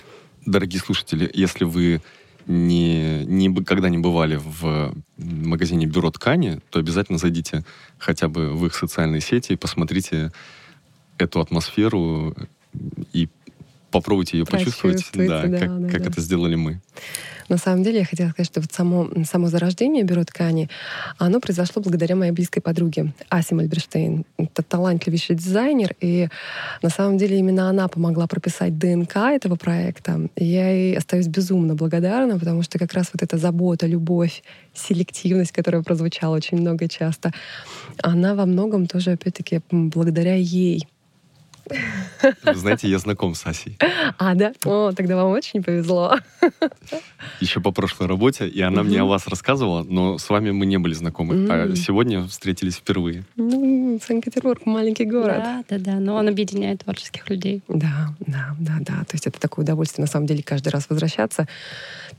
Дорогие 0.47 0.80
слушатели, 0.80 1.30
если 1.32 1.64
вы 1.64 2.00
не, 2.47 3.25
не, 3.25 3.54
когда 3.62 3.88
не 3.88 3.99
бывали 3.99 4.40
в 4.42 4.94
магазине 5.16 5.87
Бюро 5.87 6.11
ткани, 6.11 6.61
то 6.70 6.78
обязательно 6.78 7.18
зайдите 7.18 7.64
хотя 7.99 8.28
бы 8.28 8.52
в 8.52 8.66
их 8.66 8.75
социальные 8.75 9.20
сети 9.20 9.52
и 9.52 9.56
посмотрите 9.56 10.32
эту 11.18 11.40
атмосферу, 11.40 12.35
и 13.12 13.29
попробуйте 13.91 14.39
ее 14.39 14.45
почувствовать, 14.45 15.05
да, 15.15 15.47
да, 15.47 15.59
как, 15.59 15.81
да, 15.81 15.89
как 15.89 16.03
да. 16.03 16.09
это 16.11 16.21
сделали 16.21 16.55
мы. 16.55 16.81
На 17.50 17.59
самом 17.59 17.83
деле, 17.83 17.99
я 17.99 18.05
хотела 18.05 18.29
сказать, 18.31 18.47
что 18.47 18.61
вот 18.61 18.71
само, 18.71 19.11
само 19.25 19.49
зарождение 19.49 20.05
бюро 20.05 20.23
ткани, 20.23 20.71
оно 21.19 21.41
произошло 21.41 21.83
благодаря 21.83 22.15
моей 22.15 22.31
близкой 22.31 22.61
подруге 22.61 23.12
Асе 23.29 23.57
Мальберштейн. 23.57 24.25
Это 24.39 24.62
талантливейший 24.62 25.35
дизайнер, 25.35 25.97
и 26.00 26.29
на 26.81 26.91
самом 26.91 27.19
деле 27.19 27.41
именно 27.41 27.69
она 27.69 27.89
помогла 27.89 28.29
прописать 28.29 28.79
ДНК 28.79 29.17
этого 29.17 29.57
проекта. 29.57 30.29
И 30.37 30.45
я 30.45 30.71
ей 30.71 30.97
остаюсь 30.97 31.27
безумно 31.27 31.75
благодарна, 31.75 32.39
потому 32.39 32.62
что 32.62 32.79
как 32.79 32.93
раз 32.93 33.11
вот 33.12 33.21
эта 33.21 33.37
забота, 33.37 33.89
любовь, 33.89 34.45
селективность, 34.73 35.50
которая 35.50 35.83
прозвучала 35.83 36.37
очень 36.37 36.59
много 36.59 36.89
часто, 36.89 37.33
она 38.00 38.37
во 38.37 38.47
многом 38.47 38.87
тоже, 38.87 39.11
опять-таки, 39.11 39.61
благодаря 39.73 40.37
ей 40.37 40.87
Вы 42.43 42.55
знаете, 42.55 42.89
я 42.89 42.99
знаком 42.99 43.35
с 43.35 43.47
Асей. 43.47 43.77
А, 44.19 44.35
да? 44.35 44.53
О, 44.65 44.93
тогда 44.93 45.17
вам 45.17 45.33
очень 45.33 45.62
повезло. 45.62 46.17
Еще 47.41 47.61
по 47.61 47.71
прошлой 47.71 48.07
работе, 48.09 48.49
и 48.49 48.61
она 48.61 48.83
мне 48.83 49.00
о 49.00 49.05
вас 49.05 49.27
рассказывала, 49.27 49.83
но 49.83 50.19
с 50.19 50.29
вами 50.29 50.50
мы 50.50 50.67
не 50.67 50.79
были 50.79 50.95
знакомы. 50.95 51.47
А 51.50 51.75
сегодня 51.77 52.27
встретились 52.27 52.77
впервые. 52.77 53.25
Ну, 53.37 53.99
Санкт-Петербург 54.07 54.67
маленький 54.67 55.05
город. 55.05 55.39
Да, 55.39 55.65
да, 55.69 55.79
да. 55.79 56.00
Но 56.00 56.17
он 56.17 56.29
объединяет 56.29 56.85
творческих 56.85 57.29
людей. 57.31 57.62
Да, 57.69 58.15
да, 58.21 58.55
да, 58.59 58.77
да. 58.81 59.05
То 59.05 59.15
есть 59.15 59.27
это 59.27 59.41
такое 59.41 59.65
удовольствие, 59.65 60.05
на 60.05 60.11
самом 60.11 60.27
деле, 60.27 60.43
каждый 60.43 60.69
раз 60.71 60.87
возвращаться. 60.89 61.47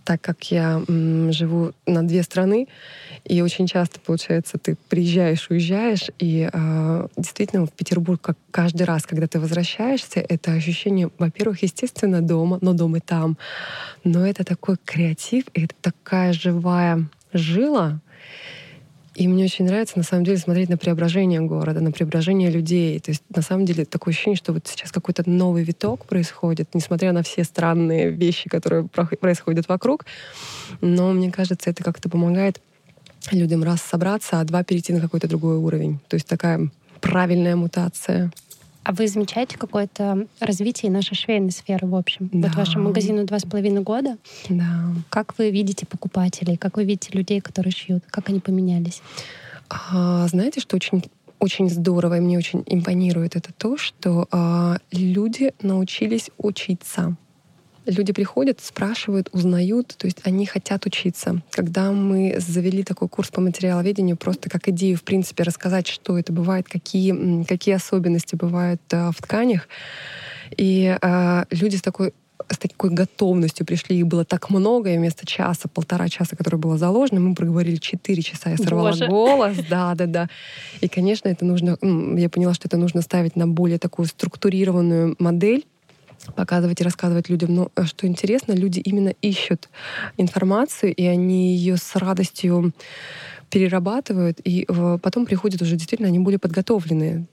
Так 0.04 0.22
как 0.22 0.44
я 0.52 0.82
м, 0.88 1.32
живу 1.32 1.74
на 1.86 2.02
две 2.08 2.24
страны, 2.24 2.68
и 3.24 3.42
очень 3.42 3.68
часто, 3.68 4.00
получается, 4.00 4.58
ты 4.58 4.76
приезжаешь, 4.90 5.48
уезжаешь, 5.50 6.10
и 6.18 6.50
э, 6.52 7.08
действительно 7.18 7.66
в 7.68 7.72
Петербург, 7.72 8.20
как 8.20 8.38
каждый 8.50 8.84
раз, 8.84 9.04
когда 9.04 9.28
ты 9.28 9.40
возвращаешься, 9.40 10.20
это 10.20 10.54
ощущение, 10.54 11.10
во-первых, 11.20 11.62
естественно, 11.64 12.22
дома, 12.22 12.58
но 12.62 12.74
дом 12.74 12.96
и 12.96 13.00
там. 13.00 13.38
Но 14.04 14.26
это 14.26 14.44
такой 14.44 14.78
креатив, 14.84 15.46
и 15.54 15.66
это 15.66 15.76
такая 15.82 16.34
живая 16.34 17.06
жила, 17.34 18.00
и 19.14 19.28
мне 19.28 19.44
очень 19.44 19.66
нравится, 19.66 19.98
на 19.98 20.04
самом 20.04 20.24
деле, 20.24 20.38
смотреть 20.38 20.70
на 20.70 20.78
преображение 20.78 21.42
города, 21.42 21.82
на 21.82 21.92
преображение 21.92 22.50
людей. 22.50 22.98
То 23.00 23.12
есть, 23.12 23.24
на 23.36 23.42
самом 23.42 23.66
деле, 23.66 23.84
такое 23.84 24.14
ощущение, 24.14 24.38
что 24.38 24.54
вот 24.54 24.68
сейчас 24.68 24.92
какой-то 24.92 25.30
новый 25.30 25.64
виток 25.64 26.06
происходит, 26.06 26.70
несмотря 26.74 27.12
на 27.12 27.22
все 27.22 27.44
странные 27.44 28.10
вещи, 28.10 28.50
которые 28.50 28.88
происходят 28.88 29.68
вокруг. 29.68 30.06
Но 30.80 31.12
мне 31.12 31.30
кажется, 31.30 31.70
это 31.70 31.84
как-то 31.84 32.10
помогает 32.10 32.62
людям 33.32 33.64
раз 33.64 33.82
собраться, 33.82 34.40
а 34.40 34.44
два 34.46 34.64
перейти 34.64 34.94
на 34.94 35.02
какой-то 35.02 35.28
другой 35.28 35.58
уровень. 35.58 36.00
То 36.08 36.16
есть 36.16 36.28
такая 36.28 36.70
правильная 37.02 37.56
мутация. 37.58 38.32
А 38.84 38.94
вы 38.94 39.08
замечаете 39.08 39.58
какое-то 39.58 40.28
развитие 40.40 40.92
нашей 40.92 41.16
швейной 41.16 41.52
сферы 41.52 41.88
в 41.88 41.96
общем? 41.96 42.30
Да. 42.34 42.48
Вот 42.48 42.58
вашему 42.58 42.86
магазину 42.86 43.26
два 43.26 43.38
с 43.40 43.44
половиной 43.44 43.82
года. 43.82 44.18
Да. 44.50 44.94
Как 45.10 45.38
вы 45.38 45.52
видите 45.52 45.86
покупателей? 45.86 46.58
Как 46.58 46.78
вы 46.78 46.86
видите 46.86 47.12
людей, 47.14 47.42
которые 47.42 47.72
шьют? 47.72 48.04
Как 48.10 48.30
они 48.30 48.40
поменялись? 48.40 49.02
А, 49.70 50.28
знаете, 50.28 50.60
что 50.60 50.76
очень 50.76 51.04
очень 51.40 51.72
здорово 51.72 52.18
и 52.18 52.20
мне 52.20 52.38
очень 52.38 52.64
импонирует 52.68 53.36
это 53.36 53.52
то, 53.52 53.76
что 53.76 54.28
а, 54.32 54.78
люди 54.92 55.54
научились 55.64 56.30
учиться 56.38 57.16
люди 57.86 58.14
приходят, 58.14 58.60
спрашивают, 58.62 59.30
узнают, 59.32 59.96
то 59.98 60.06
есть 60.06 60.20
они 60.24 60.46
хотят 60.46 60.86
учиться. 60.86 61.42
Когда 61.52 61.92
мы 61.92 62.36
завели 62.40 62.84
такой 62.84 63.10
курс 63.10 63.30
по 63.30 63.42
материаловедению, 63.42 64.18
просто 64.18 64.50
как 64.50 64.68
идею, 64.70 64.98
в 64.98 65.04
принципе, 65.04 65.44
рассказать, 65.44 65.88
что 65.88 66.18
это 66.18 66.32
бывает, 66.34 66.68
какие, 66.68 67.44
какие 67.44 67.76
особенности 67.76 68.36
бывают 68.36 68.82
э, 68.92 69.12
в 69.12 69.22
тканях, 69.22 69.68
и 70.58 70.98
э, 71.02 71.44
люди 71.52 71.76
с 71.76 71.82
такой 71.82 72.14
с 72.50 72.58
такой 72.58 72.90
готовностью 72.90 73.66
пришли, 73.66 73.98
их 74.00 74.08
было 74.08 74.26
так 74.26 74.50
много, 74.50 74.92
и 74.92 74.98
вместо 74.98 75.26
часа, 75.26 75.68
полтора 75.68 76.10
часа, 76.10 76.36
которое 76.36 76.58
было 76.58 76.78
заложено, 76.78 77.20
мы 77.20 77.36
проговорили 77.36 77.78
четыре 77.78 78.22
часа, 78.22 78.50
я 78.50 78.58
сорвала 78.58 78.90
Боже. 78.90 79.08
голос, 79.08 79.58
да, 79.70 79.94
да, 79.96 80.06
да. 80.06 80.30
И, 80.82 80.88
конечно, 80.88 81.30
это 81.30 81.46
нужно, 81.46 81.78
я 82.18 82.30
поняла, 82.30 82.54
что 82.54 82.68
это 82.68 82.78
нужно 82.78 83.02
ставить 83.02 83.36
на 83.36 83.48
более 83.48 83.78
такую 83.78 84.08
структурированную 84.08 85.16
модель, 85.20 85.66
показывать 86.36 86.82
и 86.82 86.84
рассказывать 86.84 87.30
людям. 87.30 87.54
Но 87.54 87.72
э, 87.76 87.84
что 87.84 88.08
интересно, 88.08 88.54
люди 88.54 88.80
именно 88.80 89.10
ищут 89.22 89.70
информацию, 90.18 90.94
и 90.94 91.06
они 91.06 91.56
ее 91.56 91.78
с 91.78 91.96
радостью 91.96 92.74
перерабатывают, 93.50 94.40
и 94.44 94.66
э, 94.68 94.98
потом 95.02 95.26
приходят 95.26 95.62
уже 95.62 95.76
действительно, 95.76 96.08
они 96.08 96.20
более 96.20 96.40
подготовленные. 96.40 97.26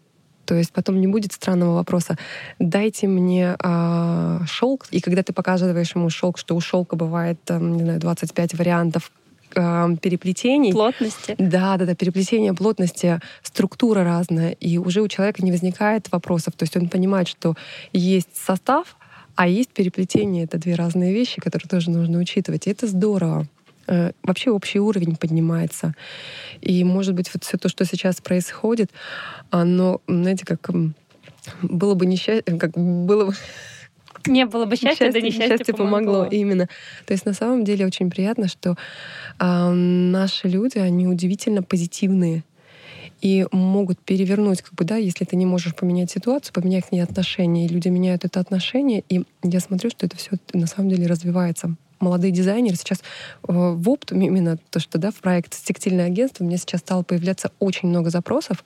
То 0.48 0.54
есть 0.54 0.72
потом 0.72 0.98
не 0.98 1.06
будет 1.06 1.34
странного 1.34 1.74
вопроса. 1.74 2.16
Дайте 2.58 3.06
мне 3.06 3.54
а, 3.62 4.40
шелк. 4.46 4.86
И 4.90 5.02
когда 5.02 5.22
ты 5.22 5.34
показываешь 5.34 5.94
ему 5.94 6.08
шелк, 6.08 6.38
что 6.38 6.56
у 6.56 6.60
шелка 6.60 6.96
бывает, 6.96 7.38
там, 7.44 7.74
не 7.74 7.82
знаю, 7.82 8.00
25 8.00 8.54
вариантов 8.54 9.12
э, 9.54 9.96
переплетений. 10.00 10.72
Плотности. 10.72 11.34
Да, 11.38 11.76
да, 11.76 11.86
да, 11.86 11.94
переплетения, 11.94 12.54
плотности, 12.54 13.20
структура 13.42 14.04
разная. 14.04 14.52
И 14.52 14.78
уже 14.78 15.02
у 15.02 15.08
человека 15.08 15.44
не 15.44 15.50
возникает 15.50 16.10
вопросов. 16.12 16.54
То 16.56 16.64
есть 16.64 16.76
он 16.76 16.88
понимает, 16.88 17.28
что 17.28 17.54
есть 17.92 18.36
состав, 18.36 18.96
а 19.34 19.46
есть 19.46 19.70
переплетение. 19.70 20.44
Это 20.44 20.58
две 20.58 20.74
разные 20.74 21.12
вещи, 21.12 21.40
которые 21.40 21.68
тоже 21.68 21.90
нужно 21.90 22.18
учитывать. 22.18 22.66
И 22.66 22.70
это 22.70 22.86
здорово. 22.86 23.46
Э, 23.86 24.12
вообще 24.22 24.50
общий 24.50 24.80
уровень 24.80 25.16
поднимается. 25.16 25.94
И, 26.60 26.84
может 26.84 27.14
быть, 27.14 27.32
вот 27.32 27.44
все 27.44 27.56
то, 27.56 27.68
что 27.68 27.84
сейчас 27.84 28.20
происходит, 28.20 28.90
оно, 29.50 30.00
знаете, 30.06 30.44
как 30.44 30.70
было 31.62 31.94
бы 31.94 32.06
несчастье, 32.06 32.58
как 32.58 32.72
было 32.72 33.26
бы 33.26 33.34
не 34.28 34.46
было 34.46 34.66
бы 34.66 34.76
счастья, 34.76 35.06
счастье, 35.06 35.20
да 35.20 35.26
несчастье 35.26 35.58
счастье 35.58 35.74
помогло. 35.74 36.12
помогло. 36.12 36.28
Именно. 36.30 36.68
То 37.06 37.12
есть 37.12 37.26
на 37.26 37.32
самом 37.32 37.64
деле 37.64 37.86
очень 37.86 38.10
приятно, 38.10 38.48
что 38.48 38.76
э, 39.38 39.70
наши 39.70 40.48
люди, 40.48 40.78
они 40.78 41.06
удивительно 41.06 41.62
позитивные 41.62 42.44
и 43.20 43.46
могут 43.50 43.98
перевернуть, 43.98 44.62
как 44.62 44.74
бы, 44.74 44.84
да, 44.84 44.96
если 44.96 45.24
ты 45.24 45.36
не 45.36 45.46
можешь 45.46 45.74
поменять 45.74 46.10
ситуацию, 46.10 46.52
поменять 46.52 46.86
к 46.86 46.92
ней 46.92 47.00
отношения, 47.00 47.66
и 47.66 47.68
люди 47.68 47.88
меняют 47.88 48.24
это 48.24 48.38
отношение, 48.38 49.02
и 49.08 49.24
я 49.42 49.60
смотрю, 49.60 49.90
что 49.90 50.06
это 50.06 50.16
все 50.16 50.32
на 50.52 50.66
самом 50.66 50.90
деле 50.90 51.06
развивается 51.06 51.74
молодые 52.00 52.32
дизайнеры 52.32 52.76
сейчас 52.76 52.98
э, 52.98 53.02
в 53.52 53.88
опт, 53.88 54.12
именно 54.12 54.58
то, 54.70 54.80
что 54.80 54.98
да, 54.98 55.10
в 55.10 55.16
проект 55.16 55.54
«Текстильное 55.64 56.06
агентство» 56.06 56.44
мне 56.44 56.56
сейчас 56.56 56.80
стало 56.80 57.02
появляться 57.02 57.50
очень 57.58 57.88
много 57.88 58.10
запросов 58.10 58.64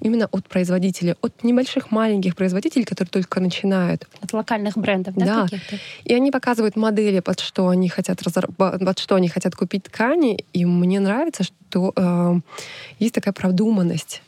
именно 0.00 0.28
от 0.30 0.46
производителей, 0.46 1.14
от 1.20 1.42
небольших 1.42 1.90
маленьких 1.90 2.36
производителей, 2.36 2.84
которые 2.84 3.10
только 3.10 3.40
начинают. 3.40 4.06
От 4.20 4.32
локальных 4.32 4.76
брендов, 4.76 5.14
да? 5.14 5.46
Да. 5.50 5.58
И 6.04 6.14
они 6.14 6.30
показывают 6.30 6.76
модели, 6.76 7.20
под 7.20 7.40
что 7.40 7.68
они 7.68 7.88
хотят 7.88 8.22
разор... 8.22 8.48
под 8.52 8.98
что 8.98 9.16
они 9.16 9.28
хотят 9.28 9.54
купить 9.56 9.84
ткани, 9.84 10.44
и 10.52 10.64
мне 10.64 11.00
нравится, 11.00 11.44
что 11.44 11.92
э, 11.96 12.40
есть 12.98 13.14
такая 13.14 13.32
продуманность 13.34 14.22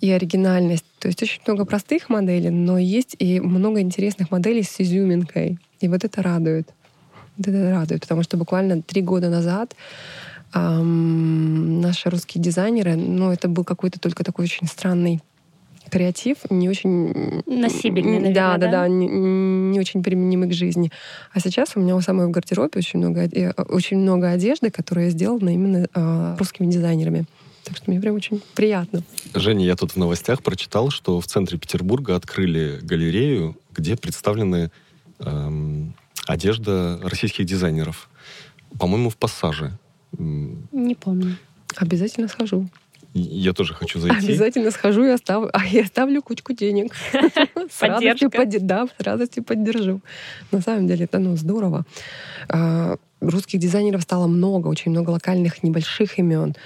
и 0.00 0.10
оригинальность. 0.10 0.84
То 0.98 1.08
есть 1.08 1.22
очень 1.22 1.40
много 1.46 1.64
простых 1.64 2.08
моделей, 2.08 2.50
но 2.50 2.78
есть 2.78 3.16
и 3.18 3.40
много 3.40 3.80
интересных 3.80 4.30
моделей 4.30 4.62
с 4.62 4.80
изюминкой. 4.80 5.58
И 5.80 5.88
вот 5.88 6.04
это 6.04 6.22
радует. 6.22 6.68
Это 7.38 7.70
радует, 7.70 8.00
потому 8.02 8.22
что 8.22 8.36
буквально 8.36 8.82
три 8.82 9.02
года 9.02 9.28
назад 9.28 9.74
эм, 10.54 11.80
наши 11.80 12.10
русские 12.10 12.42
дизайнеры, 12.42 12.96
ну, 12.96 13.32
это 13.32 13.48
был 13.48 13.64
какой-то 13.64 13.98
только 13.98 14.24
такой 14.24 14.44
очень 14.44 14.66
странный 14.66 15.20
креатив, 15.90 16.38
не 16.50 16.68
очень... 16.68 17.42
Носибельный, 17.46 18.18
наверное, 18.18 18.34
да? 18.34 18.56
Да, 18.56 18.66
да, 18.66 18.72
да, 18.72 18.88
не, 18.88 19.06
не 19.06 19.78
очень 19.78 20.02
применимый 20.02 20.48
к 20.48 20.52
жизни. 20.52 20.90
А 21.32 21.40
сейчас 21.40 21.72
у 21.76 21.80
меня 21.80 21.94
у 21.94 22.00
самой 22.00 22.26
в 22.26 22.30
гардеробе 22.30 22.78
очень 22.78 22.98
много, 22.98 23.28
очень 23.68 23.98
много 23.98 24.30
одежды, 24.30 24.70
которая 24.70 25.10
сделана 25.10 25.50
именно 25.50 25.86
э, 25.94 26.36
русскими 26.38 26.66
дизайнерами. 26.66 27.26
Так 27.64 27.76
что 27.76 27.90
мне 27.90 28.00
прям 28.00 28.14
очень 28.14 28.42
приятно. 28.54 29.02
Женя, 29.34 29.64
я 29.64 29.74
тут 29.76 29.92
в 29.92 29.96
новостях 29.96 30.42
прочитал, 30.42 30.90
что 30.90 31.20
в 31.20 31.26
центре 31.26 31.58
Петербурга 31.58 32.16
открыли 32.16 32.78
галерею, 32.82 33.56
где 33.72 33.96
представлены 33.96 34.70
эм, 35.20 35.94
одежда 36.26 36.98
российских 37.02 37.44
дизайнеров. 37.44 38.08
По-моему, 38.78 39.10
в 39.10 39.16
пассаже. 39.16 39.78
Не 40.18 40.94
помню. 40.94 41.36
Обязательно 41.76 42.28
схожу. 42.28 42.68
Я 43.14 43.52
тоже 43.52 43.74
хочу 43.74 44.00
зайти. 44.00 44.26
Обязательно 44.26 44.72
схожу 44.72 45.04
и 45.04 45.10
оставлю, 45.10 45.48
а 45.52 45.64
я 45.64 45.84
оставлю 45.84 46.20
кучку 46.20 46.52
денег. 46.52 46.92
С 47.70 47.80
радостью, 47.80 48.28
да, 48.60 48.86
с 48.86 49.02
радостью 49.02 49.44
поддержу. 49.44 50.00
На 50.50 50.60
самом 50.60 50.88
деле 50.88 51.04
это 51.04 51.20
ну, 51.20 51.36
здорово. 51.36 51.84
А, 52.48 52.96
русских 53.20 53.60
дизайнеров 53.60 54.02
стало 54.02 54.26
много, 54.26 54.66
очень 54.66 54.90
много 54.90 55.10
локальных 55.10 55.62
небольших 55.62 56.18
имен. 56.18 56.56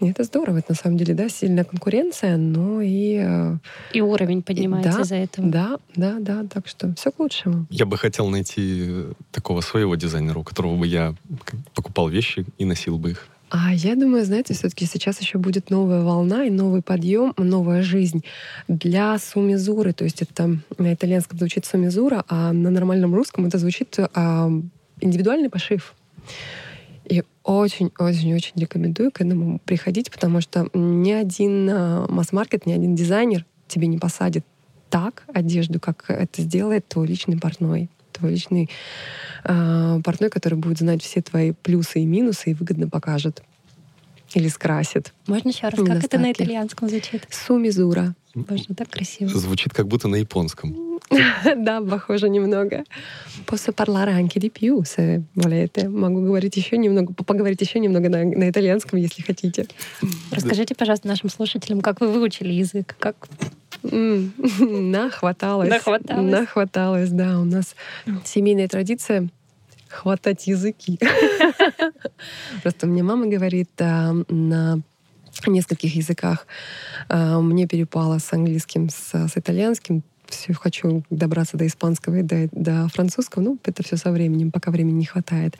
И 0.00 0.08
это 0.08 0.24
здорово, 0.24 0.58
это 0.58 0.72
на 0.72 0.74
самом 0.74 0.98
деле, 0.98 1.14
да, 1.14 1.28
сильная 1.28 1.64
конкуренция, 1.64 2.36
но 2.36 2.82
и... 2.82 3.18
Э, 3.18 3.56
и 3.94 4.00
уровень 4.02 4.42
поднимается 4.42 4.92
да, 4.92 5.02
из-за 5.02 5.14
этого. 5.16 5.48
Да, 5.48 5.78
да, 5.94 6.16
да, 6.20 6.44
так 6.44 6.68
что 6.68 6.94
все 6.96 7.10
к 7.10 7.18
лучшему. 7.18 7.66
Я 7.70 7.86
бы 7.86 7.96
хотел 7.96 8.28
найти 8.28 9.06
такого 9.32 9.62
своего 9.62 9.94
дизайнера, 9.94 10.38
у 10.38 10.44
которого 10.44 10.76
бы 10.76 10.86
я 10.86 11.14
покупал 11.74 12.08
вещи 12.08 12.44
и 12.58 12.64
носил 12.66 12.98
бы 12.98 13.12
их. 13.12 13.28
А 13.48 13.72
я 13.72 13.94
думаю, 13.94 14.24
знаете, 14.24 14.54
все-таки 14.54 14.86
сейчас 14.86 15.20
еще 15.20 15.38
будет 15.38 15.70
новая 15.70 16.02
волна 16.02 16.44
и 16.44 16.50
новый 16.50 16.82
подъем, 16.82 17.32
новая 17.36 17.82
жизнь 17.82 18.24
для 18.66 19.18
сумизуры. 19.18 19.92
То 19.92 20.04
есть 20.04 20.20
это 20.20 20.58
на 20.78 20.94
итальянском 20.94 21.38
звучит 21.38 21.64
сумизура, 21.64 22.24
а 22.28 22.52
на 22.52 22.70
нормальном 22.70 23.14
русском 23.14 23.46
это 23.46 23.58
звучит 23.58 23.96
а, 23.98 24.50
индивидуальный 25.00 25.48
пошив. 25.48 25.94
И 27.08 27.22
очень-очень-очень 27.44 28.52
рекомендую 28.56 29.10
к 29.12 29.20
этому 29.20 29.60
приходить, 29.64 30.10
потому 30.10 30.40
что 30.40 30.68
ни 30.74 31.12
один 31.12 31.68
а, 31.70 32.06
масс-маркет, 32.08 32.66
ни 32.66 32.72
один 32.72 32.94
дизайнер 32.94 33.44
тебе 33.68 33.86
не 33.86 33.98
посадит 33.98 34.44
так 34.90 35.24
одежду, 35.32 35.80
как 35.80 36.04
это 36.08 36.42
сделает 36.42 36.86
твой 36.88 37.06
личный 37.06 37.38
портной 37.38 37.90
твой 38.16 38.30
личный 38.32 38.70
э, 39.44 40.00
портной, 40.02 40.30
который 40.30 40.54
будет 40.54 40.78
знать 40.78 41.02
все 41.02 41.20
твои 41.20 41.52
плюсы 41.52 42.00
и 42.00 42.06
минусы 42.06 42.52
и 42.52 42.54
выгодно 42.54 42.88
покажет 42.88 43.42
или 44.34 44.48
скрасит. 44.48 45.12
Можно 45.26 45.50
еще 45.50 45.68
раз, 45.68 45.78
как 45.86 46.04
это 46.04 46.18
на 46.18 46.32
итальянском 46.32 46.88
звучит? 46.88 47.26
Сумизура. 47.30 48.14
Боже, 48.36 48.64
так 48.76 48.90
красиво. 48.90 49.30
Звучит 49.30 49.72
как 49.72 49.88
будто 49.88 50.08
на 50.08 50.16
японском. 50.16 50.76
Да, 51.56 51.80
похоже 51.80 52.28
немного. 52.28 52.84
Posso 53.46 53.72
parlare 53.72 54.12
anche 54.12 54.38
di 54.38 54.50
più, 54.50 54.82
se 54.84 55.22
volete. 55.34 55.88
Могу 55.88 56.20
говорить 56.20 56.56
еще 56.56 56.76
немного, 56.76 57.14
поговорить 57.14 57.60
еще 57.62 57.78
немного 57.78 58.08
на, 58.08 58.24
на 58.24 58.50
итальянском, 58.50 58.98
если 58.98 59.22
хотите. 59.22 59.66
Расскажите, 60.30 60.74
пожалуйста, 60.74 61.08
нашим 61.08 61.30
слушателям, 61.30 61.80
как 61.80 62.00
вы 62.00 62.08
выучили 62.08 62.52
язык, 62.52 62.94
как 62.98 63.28
Нахваталось. 63.82 65.68
Нахваталось. 65.70 66.30
Нахваталось, 66.30 67.10
да. 67.10 67.40
У 67.40 67.44
нас 67.44 67.74
семейная 68.24 68.68
традиция 68.68 69.28
хватать 69.88 70.46
языки. 70.46 70.98
Просто 72.62 72.86
мне 72.86 73.02
мама 73.02 73.26
говорит 73.26 73.70
а, 73.80 74.14
нескольких 75.46 75.94
языках. 75.94 76.46
А, 77.08 77.40
Мне 77.40 77.66
перепало 77.66 78.18
с 78.18 78.32
английским, 78.32 78.88
с, 78.88 79.12
с 79.14 79.36
итальянским. 79.36 80.02
Все 80.28 80.52
хочу 80.54 81.04
добраться 81.08 81.56
до 81.56 81.64
испанского 81.68 82.16
и 82.16 82.22
до, 82.22 82.48
до 82.50 82.88
французского. 82.88 83.42
Ну, 83.44 83.58
это 83.64 83.84
все 83.84 83.96
со 83.96 84.10
временем, 84.10 84.50
пока 84.50 84.72
времени 84.72 84.94
не 84.98 85.04
хватает. 85.04 85.56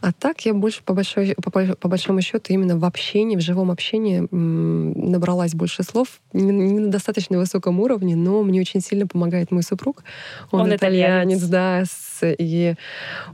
А 0.00 0.12
так 0.12 0.40
я 0.44 0.54
больше 0.54 0.82
по, 0.82 0.92
большой, 0.92 1.36
по, 1.40 1.50
по 1.52 1.88
большому 1.88 2.20
счету 2.20 2.52
именно 2.52 2.76
в 2.76 2.84
общении, 2.84 3.36
в 3.36 3.40
живом 3.40 3.70
общении 3.70 4.26
набралась 4.32 5.54
больше 5.54 5.84
слов. 5.84 6.20
Не, 6.32 6.50
не 6.50 6.80
на 6.80 6.90
достаточно 6.90 7.38
высоком 7.38 7.78
уровне, 7.78 8.16
но 8.16 8.42
мне 8.42 8.60
очень 8.60 8.80
сильно 8.80 9.06
помогает 9.06 9.52
мой 9.52 9.62
супруг. 9.62 10.02
Он, 10.50 10.62
Он 10.62 10.74
итальянец. 10.74 11.38
итальянец, 11.38 11.42
да, 11.44 11.84
с- 11.84 12.34
и 12.38 12.74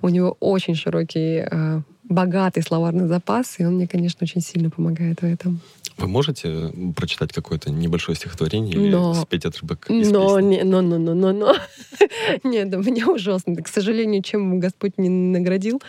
у 0.02 0.08
него 0.10 0.36
очень 0.40 0.74
широкий, 0.74 1.46
э, 1.50 1.80
богатый 2.08 2.62
словарный 2.62 3.06
запас, 3.06 3.56
и 3.58 3.64
он 3.64 3.74
мне, 3.74 3.86
конечно, 3.86 4.24
очень 4.24 4.40
сильно 4.40 4.70
помогает 4.70 5.20
в 5.22 5.24
этом. 5.24 5.60
Вы 5.96 6.06
можете 6.06 6.72
прочитать 6.94 7.32
какое-то 7.32 7.70
небольшое 7.70 8.14
стихотворение 8.16 8.72
или 8.72 8.90
Но- 8.90 9.14
спеть 9.14 9.44
отрывок 9.44 9.90
из 9.90 10.10
Но, 10.10 10.36
песни? 10.36 10.48
не, 10.56 10.62
но, 10.62 10.80
но, 10.80 10.96
но, 10.98 11.14
но, 11.14 11.32
но. 11.32 11.54
Нет, 12.44 12.72
у 12.74 12.82
меня 12.82 13.08
ужасно. 13.08 13.56
К 13.56 13.66
сожалению, 13.68 14.22
чем 14.22 14.60
Господь 14.60 14.96
не 14.96 15.08
наградил, 15.08 15.82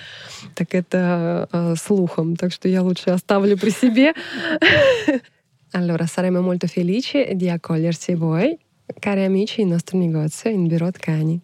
так 0.56 0.74
это 0.74 1.48
э, 1.52 1.76
слухом. 1.76 2.36
Так 2.36 2.52
что 2.52 2.68
я 2.68 2.82
лучше 2.82 3.12
оставлю 3.12 3.56
при 3.58 3.70
себе. 3.70 4.14
Allora, 5.72 6.08
saremo 6.08 6.42
molto 6.42 6.66
felici 6.66 7.36
di 7.36 7.48
accogliersi 7.48 8.16
voi, 8.16 8.58
cari 9.00 9.24
amici, 9.24 9.62
in 9.62 9.68
nostro 9.68 10.00
negozio 10.00 10.50
in 10.50 10.66
Biro 10.68 10.90
Ткани. 10.90 11.40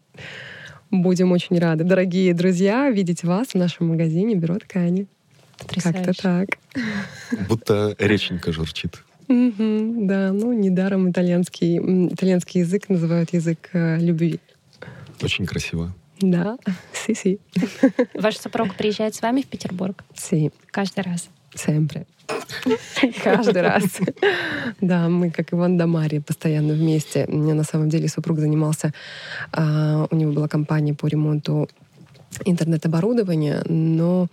Будем 1.02 1.32
очень 1.32 1.60
рады, 1.60 1.84
дорогие 1.84 2.34
друзья, 2.34 2.90
видеть 2.90 3.24
вас 3.24 3.50
в 3.50 3.56
нашем 3.56 3.90
магазине 3.90 4.36
Бюро 4.36 4.56
Ткани. 4.56 5.08
Как-то 5.84 6.14
так. 6.14 6.48
Будто 7.50 7.96
реченька 8.00 8.52
журчит. 8.52 9.04
Да, 9.28 10.32
ну 10.32 10.54
недаром 10.54 11.10
итальянский, 11.12 11.78
итальянский 12.14 12.62
язык 12.62 12.90
называют 12.90 13.34
язык 13.34 13.70
э, 13.74 13.98
любви. 14.00 14.40
Очень 15.22 15.46
красиво. 15.46 15.94
Да, 16.22 16.58
си-си. 16.94 17.40
Ваш 18.14 18.38
супруг 18.38 18.75
приезжает 18.75 19.16
с 19.16 19.22
вами 19.22 19.42
в 19.42 19.48
Петербург 19.48 20.04
Си, 20.16 20.52
каждый 20.72 21.04
раз. 21.04 21.30
Sempre. 21.58 22.06
Каждый 23.24 23.62
раз. 23.62 23.84
Да, 24.82 25.10
мы, 25.10 25.30
как 25.30 25.54
Иван 25.54 25.78
да 25.78 25.88
Мария, 25.88 26.22
постоянно 26.22 26.74
вместе. 26.74 27.26
Меня 27.28 27.54
на 27.54 27.64
самом 27.64 27.90
деле 27.90 28.08
супруг 28.08 28.40
занимался, 28.40 28.94
а, 29.52 30.08
у 30.10 30.16
него 30.16 30.32
была 30.32 30.48
компания 30.48 30.94
по 30.94 31.08
ремонту 31.08 31.70
интернет-оборудования, 32.46 33.63
но 33.68 34.27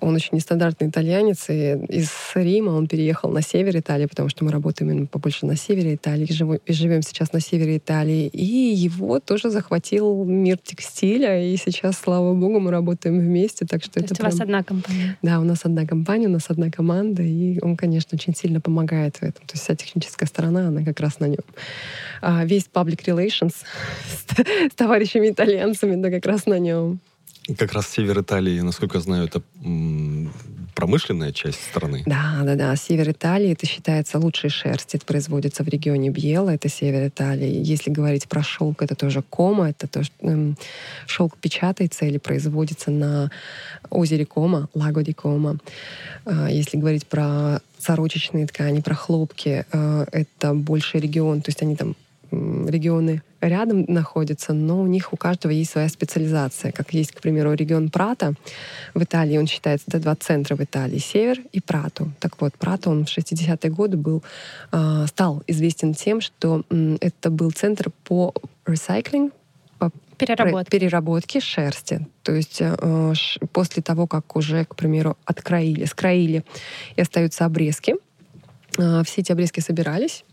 он 0.00 0.14
очень 0.14 0.30
нестандартный 0.32 0.88
итальянец, 0.88 1.46
и 1.48 1.72
из 1.88 2.10
Рима 2.34 2.70
он 2.70 2.86
переехал 2.88 3.30
на 3.30 3.42
север 3.42 3.78
Италии, 3.78 4.06
потому 4.06 4.28
что 4.28 4.44
мы 4.44 4.50
работаем 4.52 4.90
именно 4.90 5.06
побольше 5.06 5.46
на 5.46 5.56
севере 5.56 5.94
Италии, 5.94 6.26
и 6.28 6.32
живу- 6.32 6.60
и 6.66 6.72
живем 6.72 7.02
сейчас 7.02 7.32
на 7.32 7.40
севере 7.40 7.78
Италии, 7.78 8.26
и 8.26 8.44
его 8.44 9.18
тоже 9.20 9.50
захватил 9.50 10.24
мир 10.24 10.58
текстиля, 10.58 11.42
и 11.52 11.56
сейчас, 11.56 11.98
слава 11.98 12.34
богу, 12.34 12.60
мы 12.60 12.70
работаем 12.70 13.18
вместе, 13.18 13.64
так 13.66 13.82
что 13.82 13.94
То 13.94 14.00
это 14.00 14.08
есть 14.12 14.20
у 14.20 14.24
вас 14.24 14.34
прям- 14.34 14.44
одна 14.48 14.62
компания. 14.62 15.18
да, 15.22 15.40
у 15.40 15.44
нас 15.44 15.60
одна 15.64 15.86
компания, 15.86 16.26
у 16.26 16.30
нас 16.32 16.46
одна 16.48 16.70
команда, 16.70 17.22
и 17.22 17.58
он, 17.60 17.76
конечно, 17.76 18.16
очень 18.16 18.34
сильно 18.34 18.60
помогает 18.60 19.16
в 19.16 19.22
этом. 19.22 19.46
То 19.46 19.54
есть 19.54 19.64
вся 19.64 19.74
техническая 19.74 20.26
сторона, 20.26 20.68
она 20.68 20.84
как 20.84 21.00
раз 21.00 21.18
на 21.20 21.26
нем. 21.26 21.38
А 22.20 22.44
весь 22.44 22.68
public 22.72 23.04
relations 23.06 23.54
с, 24.06 24.72
с 24.72 24.74
товарищами 24.74 25.30
итальянцами, 25.30 25.96
да, 26.00 26.10
как 26.10 26.26
раз 26.26 26.46
на 26.46 26.58
нем. 26.58 27.00
Как 27.56 27.72
раз 27.72 27.88
север 27.88 28.20
Италии, 28.20 28.60
насколько 28.60 28.98
я 28.98 29.02
знаю, 29.02 29.24
это 29.24 29.42
промышленная 30.74 31.32
часть 31.32 31.60
страны. 31.60 32.04
Да, 32.06 32.42
да, 32.44 32.54
да. 32.54 32.76
Север 32.76 33.10
Италии 33.10 33.50
это 33.50 33.66
считается 33.66 34.18
лучшей 34.18 34.50
шерсть. 34.50 34.94
Это 34.94 35.04
производится 35.04 35.64
в 35.64 35.68
регионе 35.68 36.10
Бьела, 36.10 36.50
это 36.50 36.68
север 36.68 37.08
Италии. 37.08 37.60
Если 37.64 37.90
говорить 37.90 38.28
про 38.28 38.44
шелк, 38.44 38.82
это 38.82 38.94
тоже 38.94 39.22
Кома, 39.22 39.70
это 39.70 39.88
то, 39.88 40.04
что 40.04 40.54
шелк 41.06 41.36
печатается 41.38 42.04
или 42.04 42.18
производится 42.18 42.92
на 42.92 43.30
озере 43.90 44.24
Кома, 44.24 44.68
Лаго 44.74 45.02
ди 45.02 45.12
Кома. 45.12 45.58
А, 46.24 46.48
Если 46.48 46.76
говорить 46.76 47.08
про 47.08 47.60
сорочечные 47.78 48.46
ткани, 48.46 48.80
про 48.80 48.94
хлопки, 48.94 49.64
э, 49.72 50.06
это 50.12 50.54
больше 50.54 50.98
регион, 50.98 51.42
то 51.42 51.48
есть 51.48 51.62
они 51.62 51.74
там 51.74 51.96
регионы 52.30 53.22
рядом 53.40 53.84
находятся, 53.88 54.52
но 54.52 54.80
у 54.80 54.86
них 54.86 55.12
у 55.12 55.16
каждого 55.16 55.52
есть 55.52 55.70
своя 55.70 55.88
специализация. 55.88 56.72
Как 56.72 56.92
есть, 56.92 57.12
к 57.12 57.20
примеру, 57.20 57.52
регион 57.54 57.90
Прата 57.90 58.34
в 58.94 59.02
Италии, 59.02 59.38
он 59.38 59.46
считается, 59.46 59.86
это 59.88 60.00
два 60.00 60.14
центра 60.16 60.56
в 60.56 60.62
Италии, 60.62 60.98
Север 60.98 61.40
и 61.52 61.60
Прату. 61.60 62.12
Так 62.20 62.40
вот, 62.40 62.54
Прата, 62.54 62.90
он 62.90 63.04
в 63.04 63.08
60-е 63.08 63.70
годы 63.70 63.96
был, 63.96 64.22
а, 64.70 65.06
стал 65.06 65.42
известен 65.46 65.94
тем, 65.94 66.20
что 66.20 66.64
это 67.00 67.30
был 67.30 67.50
центр 67.50 67.90
по 68.04 68.34
recycling, 68.66 69.32
по 69.78 69.92
Переработка. 70.18 70.70
переработке 70.70 71.40
шерсти. 71.40 72.06
То 72.22 72.34
есть 72.34 72.58
э, 72.60 73.14
после 73.52 73.82
того, 73.82 74.08
как 74.08 74.34
уже, 74.34 74.64
к 74.64 74.74
примеру, 74.74 75.16
откроили, 75.24 75.84
скроили 75.84 76.44
и 76.96 77.00
остаются 77.00 77.44
обрезки, 77.44 77.94
э, 78.76 79.02
все 79.04 79.20
эти 79.20 79.30
обрезки 79.30 79.60
собирались 79.60 80.24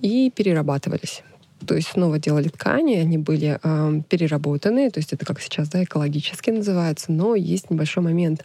и 0.00 0.30
перерабатывались. 0.34 1.22
То 1.66 1.74
есть 1.74 1.88
снова 1.88 2.18
делали 2.18 2.48
ткани, 2.48 2.96
они 2.96 3.18
были 3.18 3.58
э, 3.62 4.02
переработаны, 4.08 4.90
то 4.90 4.98
есть 4.98 5.12
это 5.12 5.24
как 5.24 5.40
сейчас, 5.40 5.68
да, 5.68 5.82
экологически 5.82 6.50
называется, 6.50 7.12
но 7.12 7.34
есть 7.34 7.70
небольшой 7.70 8.02
момент, 8.02 8.44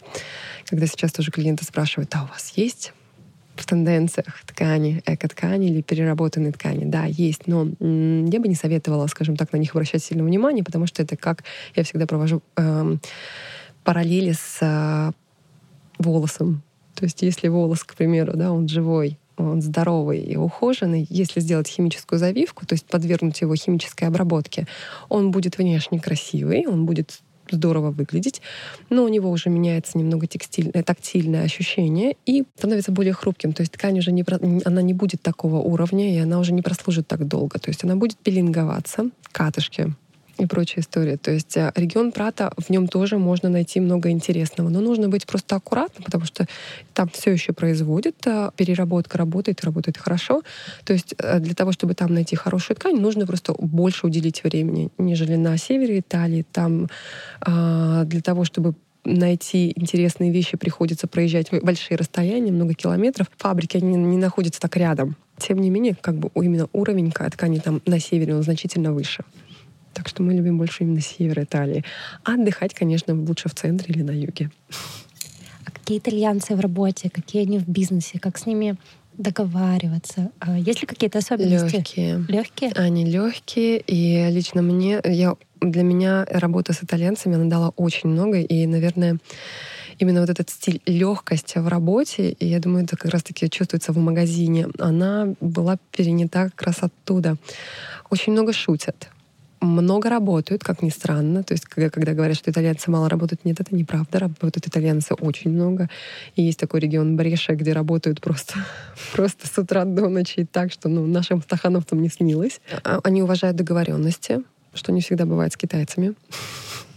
когда 0.66 0.86
сейчас 0.86 1.12
тоже 1.12 1.30
клиенты 1.30 1.64
спрашивают, 1.64 2.14
а 2.14 2.24
у 2.24 2.26
вас 2.26 2.54
есть 2.56 2.92
в 3.54 3.66
тенденциях 3.66 4.42
ткани, 4.46 5.02
эко-ткани 5.04 5.68
или 5.68 5.82
переработанные 5.82 6.52
ткани. 6.52 6.84
Да, 6.86 7.04
есть, 7.04 7.46
но 7.46 7.64
я 7.64 8.40
бы 8.40 8.48
не 8.48 8.54
советовала, 8.54 9.06
скажем 9.08 9.36
так, 9.36 9.52
на 9.52 9.58
них 9.58 9.72
обращать 9.74 10.02
сильно 10.02 10.24
внимание, 10.24 10.64
потому 10.64 10.86
что 10.86 11.02
это 11.02 11.16
как 11.16 11.44
я 11.76 11.84
всегда 11.84 12.06
провожу 12.06 12.42
эм, 12.56 13.00
параллели 13.84 14.32
с 14.32 14.58
э, 14.62 15.12
волосом. 15.98 16.62
То 16.94 17.04
есть 17.04 17.22
если 17.22 17.48
волос, 17.48 17.84
к 17.84 17.94
примеру, 17.94 18.32
да, 18.36 18.52
он 18.52 18.68
живой, 18.68 19.18
он 19.36 19.62
здоровый 19.62 20.20
и 20.20 20.36
ухоженный, 20.36 21.06
если 21.08 21.40
сделать 21.40 21.68
химическую 21.68 22.18
завивку, 22.18 22.66
то 22.66 22.74
есть 22.74 22.86
подвергнуть 22.86 23.40
его 23.40 23.54
химической 23.54 24.04
обработке, 24.04 24.66
он 25.08 25.30
будет 25.30 25.58
внешне 25.58 26.00
красивый, 26.00 26.66
он 26.66 26.86
будет 26.86 27.20
здорово 27.50 27.90
выглядеть, 27.90 28.40
но 28.88 29.04
у 29.04 29.08
него 29.08 29.30
уже 29.30 29.50
меняется 29.50 29.98
немного 29.98 30.26
текстильное, 30.26 30.82
тактильное 30.82 31.44
ощущение 31.44 32.16
и 32.24 32.44
становится 32.56 32.92
более 32.92 33.12
хрупким. 33.12 33.52
То 33.52 33.62
есть 33.62 33.72
ткань 33.72 33.98
уже 33.98 34.12
не, 34.12 34.24
она 34.64 34.82
не 34.82 34.94
будет 34.94 35.22
такого 35.22 35.56
уровня, 35.56 36.14
и 36.14 36.18
она 36.18 36.38
уже 36.38 36.52
не 36.52 36.62
прослужит 36.62 37.06
так 37.08 37.26
долго. 37.26 37.58
То 37.58 37.68
есть 37.68 37.84
она 37.84 37.96
будет 37.96 38.16
пеленговаться, 38.18 39.10
катышки 39.32 39.94
и 40.42 40.46
прочая 40.46 40.82
история. 40.82 41.16
То 41.16 41.30
есть 41.30 41.56
э, 41.56 41.72
регион 41.74 42.12
Прата, 42.12 42.52
в 42.58 42.68
нем 42.70 42.88
тоже 42.88 43.18
можно 43.18 43.48
найти 43.48 43.80
много 43.80 44.10
интересного. 44.10 44.68
Но 44.68 44.80
нужно 44.80 45.08
быть 45.08 45.26
просто 45.26 45.56
аккуратным, 45.56 46.04
потому 46.04 46.24
что 46.24 46.46
там 46.94 47.08
все 47.08 47.30
еще 47.30 47.52
производят, 47.52 48.26
э, 48.26 48.50
переработка 48.56 49.18
работает, 49.18 49.64
работает 49.64 49.98
хорошо. 49.98 50.42
То 50.84 50.92
есть 50.92 51.14
э, 51.18 51.38
для 51.38 51.54
того, 51.54 51.72
чтобы 51.72 51.94
там 51.94 52.12
найти 52.12 52.36
хорошую 52.36 52.76
ткань, 52.76 53.00
нужно 53.00 53.26
просто 53.26 53.54
больше 53.58 54.06
уделить 54.06 54.42
времени, 54.42 54.90
нежели 54.98 55.36
на 55.36 55.56
севере 55.56 56.00
Италии. 56.00 56.44
Там 56.52 56.88
для 57.44 58.20
того, 58.22 58.44
чтобы 58.44 58.74
найти 59.04 59.72
интересные 59.74 60.30
вещи, 60.30 60.56
приходится 60.56 61.06
проезжать 61.06 61.50
большие 61.62 61.96
расстояния, 61.96 62.52
много 62.52 62.74
километров. 62.74 63.30
Фабрики 63.36 63.76
они 63.76 63.96
не 63.96 64.16
находятся 64.16 64.60
так 64.60 64.76
рядом. 64.76 65.16
Тем 65.38 65.58
не 65.58 65.70
менее, 65.70 65.96
как 66.00 66.16
бы 66.16 66.30
именно 66.34 66.68
уровень 66.72 67.10
ткани 67.10 67.58
там 67.58 67.80
на 67.86 67.98
севере 67.98 68.34
он 68.34 68.42
значительно 68.42 68.92
выше. 68.92 69.24
Так 69.94 70.08
что 70.08 70.22
мы 70.22 70.34
любим 70.34 70.58
больше 70.58 70.84
именно 70.84 71.00
север 71.00 71.40
Италии. 71.40 71.84
А 72.24 72.34
отдыхать, 72.34 72.74
конечно, 72.74 73.14
лучше 73.14 73.48
в 73.48 73.54
центре 73.54 73.94
или 73.94 74.02
на 74.02 74.10
юге. 74.10 74.50
А 75.64 75.70
какие 75.70 75.98
итальянцы 75.98 76.56
в 76.56 76.60
работе, 76.60 77.10
какие 77.10 77.42
они 77.42 77.58
в 77.58 77.68
бизнесе, 77.68 78.18
как 78.18 78.38
с 78.38 78.46
ними 78.46 78.76
договариваться? 79.16 80.30
А 80.40 80.58
есть 80.58 80.80
ли 80.80 80.86
какие-то 80.86 81.18
особенности? 81.18 81.76
Легкие. 81.76 82.24
Легкие? 82.28 82.72
Они 82.72 83.04
легкие, 83.04 83.78
и 83.78 84.28
лично 84.30 84.62
мне, 84.62 85.00
я, 85.04 85.36
для 85.60 85.82
меня 85.82 86.24
работа 86.30 86.72
с 86.72 86.82
итальянцами, 86.82 87.34
она 87.34 87.44
дала 87.44 87.68
очень 87.76 88.08
много, 88.08 88.40
и, 88.40 88.66
наверное, 88.66 89.18
именно 89.98 90.20
вот 90.20 90.30
этот 90.30 90.50
стиль 90.50 90.80
легкости 90.86 91.58
в 91.58 91.68
работе, 91.68 92.30
и 92.30 92.46
я 92.46 92.58
думаю, 92.58 92.84
это 92.84 92.96
как 92.96 93.12
раз-таки 93.12 93.48
чувствуется 93.50 93.92
в 93.92 93.98
магазине, 93.98 94.68
она 94.78 95.34
была 95.40 95.78
перенята 95.90 96.44
как 96.50 96.62
раз 96.62 96.78
оттуда. 96.82 97.36
Очень 98.10 98.32
много 98.32 98.52
шутят, 98.52 99.08
много 99.62 100.10
работают, 100.10 100.64
как 100.64 100.82
ни 100.82 100.90
странно. 100.90 101.42
То 101.42 101.54
есть, 101.54 101.64
когда, 101.64 101.90
когда 101.90 102.14
говорят, 102.14 102.36
что 102.36 102.50
итальянцы 102.50 102.90
мало 102.90 103.08
работают, 103.08 103.44
нет, 103.44 103.60
это 103.60 103.74
неправда. 103.74 104.18
Работают 104.18 104.66
итальянцы 104.66 105.14
очень 105.14 105.50
много. 105.50 105.88
И 106.36 106.42
есть 106.42 106.58
такой 106.58 106.80
регион 106.80 107.16
Бреша, 107.16 107.54
где 107.54 107.72
работают 107.72 108.20
просто, 108.20 108.54
просто 109.12 109.46
с 109.46 109.56
утра 109.58 109.84
до 109.84 110.08
ночи 110.08 110.46
так, 110.50 110.72
что 110.72 110.88
ну, 110.88 111.06
нашим 111.06 111.42
стахановцам 111.42 112.02
не 112.02 112.08
снилось. 112.08 112.60
А, 112.84 113.00
они 113.04 113.22
уважают 113.22 113.56
договоренности, 113.56 114.42
что 114.74 114.92
не 114.92 115.00
всегда 115.00 115.26
бывает 115.26 115.52
с 115.52 115.56
китайцами. 115.56 116.14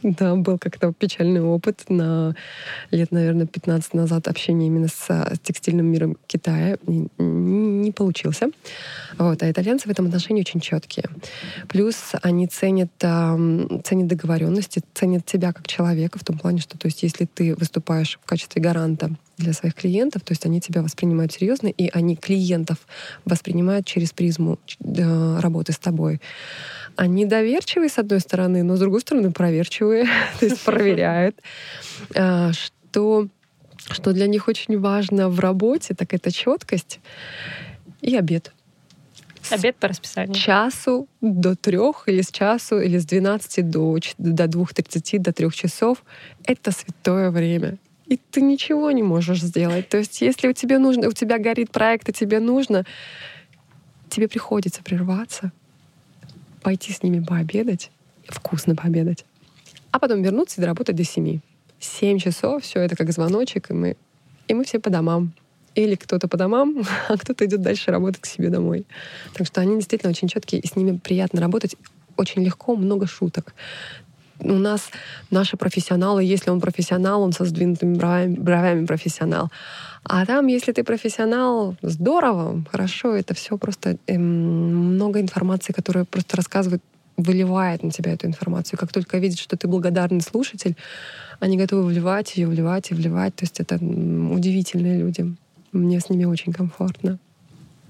Да, 0.08 0.36
был 0.36 0.60
как-то 0.60 0.94
печальный 0.94 1.42
опыт 1.42 1.86
на 1.90 2.36
лет, 2.92 3.12
наверное, 3.12 3.48
15 3.48 3.96
назад 3.96 4.28
общения 4.28 4.68
именно 4.68 4.88
с, 4.88 5.36
текстильным 5.42 5.88
миром 5.88 6.16
Китая. 6.28 6.78
Не, 6.86 7.92
получился. 7.92 8.50
Вот. 9.18 9.42
А 9.42 9.50
итальянцы 9.50 9.88
в 9.88 9.92
этом 9.92 10.06
отношении 10.06 10.42
очень 10.42 10.60
четкие. 10.60 11.06
Плюс 11.68 11.96
они 12.22 12.46
ценят, 12.46 12.92
ценят 13.00 14.08
договоренности, 14.08 14.84
ценят 14.94 15.26
тебя 15.26 15.54
как 15.54 15.66
человека 15.66 16.20
в 16.20 16.24
том 16.24 16.38
плане, 16.38 16.60
что 16.60 16.78
то 16.78 16.86
есть, 16.86 17.02
если 17.02 17.26
ты 17.26 17.56
выступаешь 17.56 18.20
в 18.22 18.28
качестве 18.28 18.62
гаранта 18.62 19.10
для 19.38 19.54
своих 19.54 19.76
клиентов, 19.76 20.24
то 20.24 20.32
есть 20.32 20.46
они 20.46 20.62
тебя 20.62 20.82
воспринимают 20.82 21.34
серьезно, 21.34 21.68
и 21.68 21.90
они 21.90 22.16
клиентов 22.16 22.88
воспринимают 23.26 23.86
через 23.86 24.12
призму 24.12 24.60
э, 24.80 25.40
работы 25.40 25.74
с 25.74 25.78
тобой 25.78 26.22
они 26.96 27.26
доверчивые, 27.26 27.90
с 27.90 27.98
одной 27.98 28.20
стороны, 28.20 28.64
но 28.64 28.76
с 28.76 28.80
другой 28.80 29.02
стороны 29.02 29.32
проверчивые, 29.32 30.06
то 30.40 30.46
есть 30.46 30.62
проверяют, 30.62 31.42
а, 32.16 32.52
что, 32.54 33.28
что 33.90 34.14
для 34.14 34.28
них 34.28 34.48
очень 34.48 34.80
важно 34.80 35.30
в 35.30 35.40
работе, 35.40 35.94
так 35.94 36.14
это 36.14 36.32
четкость 36.32 37.00
и 38.02 38.16
обед. 38.16 38.54
Обед 39.52 39.76
по 39.76 39.88
расписанию. 39.88 40.34
С 40.34 40.38
часу 40.38 41.08
до 41.22 41.56
трех, 41.56 42.08
или 42.08 42.22
с 42.22 42.32
часу, 42.32 42.80
или 42.80 42.98
с 42.98 43.06
12 43.06 43.70
до, 43.70 43.98
до 44.18 44.48
двух 44.48 44.74
тридцати, 44.74 45.20
до 45.20 45.34
трех 45.34 45.56
часов. 45.56 46.04
Это 46.46 46.72
святое 46.72 47.30
время. 47.30 47.78
И 48.08 48.18
ты 48.18 48.42
ничего 48.42 48.92
не 48.92 49.04
можешь 49.04 49.42
сделать. 49.42 49.90
То 49.90 49.98
есть, 49.98 50.22
если 50.22 50.48
у 50.48 50.54
тебя 50.54 50.80
нужно, 50.80 51.08
у 51.08 51.12
тебя 51.12 51.40
горит 51.40 51.72
проект, 51.72 52.08
и 52.10 52.14
тебе 52.14 52.40
нужно, 52.40 52.86
тебе 54.10 54.28
приходится 54.28 54.84
прерваться, 54.84 55.52
пойти 56.62 56.94
с 56.94 57.02
ними 57.02 57.24
пообедать, 57.24 57.92
вкусно 58.28 58.76
пообедать, 58.76 59.26
а 59.92 60.00
потом 60.00 60.22
вернуться 60.22 60.60
и 60.60 60.62
доработать 60.62 60.96
до 60.96 61.04
семи. 61.04 61.42
Семь 61.80 62.20
часов, 62.20 62.64
все 62.64 62.80
это 62.80 62.96
как 62.96 63.12
звоночек, 63.12 63.72
и 63.72 63.74
мы, 63.74 63.98
и 64.48 64.54
мы 64.54 64.64
все 64.66 64.80
по 64.80 64.90
домам. 64.90 65.34
Или 65.74 65.96
кто-то 65.96 66.28
по 66.28 66.38
домам, 66.38 66.84
а 67.10 67.18
кто-то 67.18 67.46
идет 67.46 67.62
дальше 67.62 67.92
работать 67.92 68.22
к 68.22 68.26
себе 68.28 68.50
домой. 68.50 68.86
Так 69.34 69.48
что 69.48 69.62
они 69.62 69.76
действительно 69.76 70.12
очень 70.12 70.28
четкие, 70.28 70.62
и 70.62 70.68
с 70.68 70.76
ними 70.76 70.98
приятно 70.98 71.42
работать. 71.42 71.76
Очень 72.18 72.44
легко, 72.44 72.76
много 72.76 73.08
шуток 73.08 73.54
у 74.52 74.58
нас 74.58 74.90
наши 75.32 75.58
профессионалы, 75.58 76.24
если 76.24 76.50
он 76.50 76.60
профессионал, 76.60 77.22
он 77.22 77.34
со 77.34 77.46
сдвинутыми 77.46 77.96
бровями, 77.96 78.36
бровями 78.36 78.86
профессионал. 78.86 79.52
А 80.04 80.26
там, 80.26 80.48
если 80.48 80.72
ты 80.72 80.84
профессионал, 80.84 81.76
здорово, 81.82 82.64
хорошо, 82.72 83.14
это 83.14 83.34
все 83.34 83.58
просто 83.58 83.98
эм, 84.08 84.94
много 84.94 85.20
информации, 85.20 85.74
которая 85.74 86.06
просто 86.06 86.38
рассказывает, 86.38 86.82
выливает 87.18 87.84
на 87.84 87.92
тебя 87.92 88.14
эту 88.14 88.28
информацию. 88.28 88.78
Как 88.78 88.92
только 88.92 89.18
видят, 89.18 89.40
что 89.40 89.58
ты 89.58 89.68
благодарный 89.68 90.22
слушатель, 90.22 90.76
они 91.40 91.58
готовы 91.58 91.86
вливать 91.86 92.36
ее, 92.38 92.48
вливать 92.48 92.92
и 92.92 92.94
вливать. 92.94 93.36
То 93.36 93.44
есть 93.44 93.60
это 93.60 93.76
удивительные 93.76 95.00
люди. 95.00 95.36
Мне 95.72 96.00
с 96.00 96.10
ними 96.10 96.26
очень 96.26 96.54
комфортно. 96.54 97.20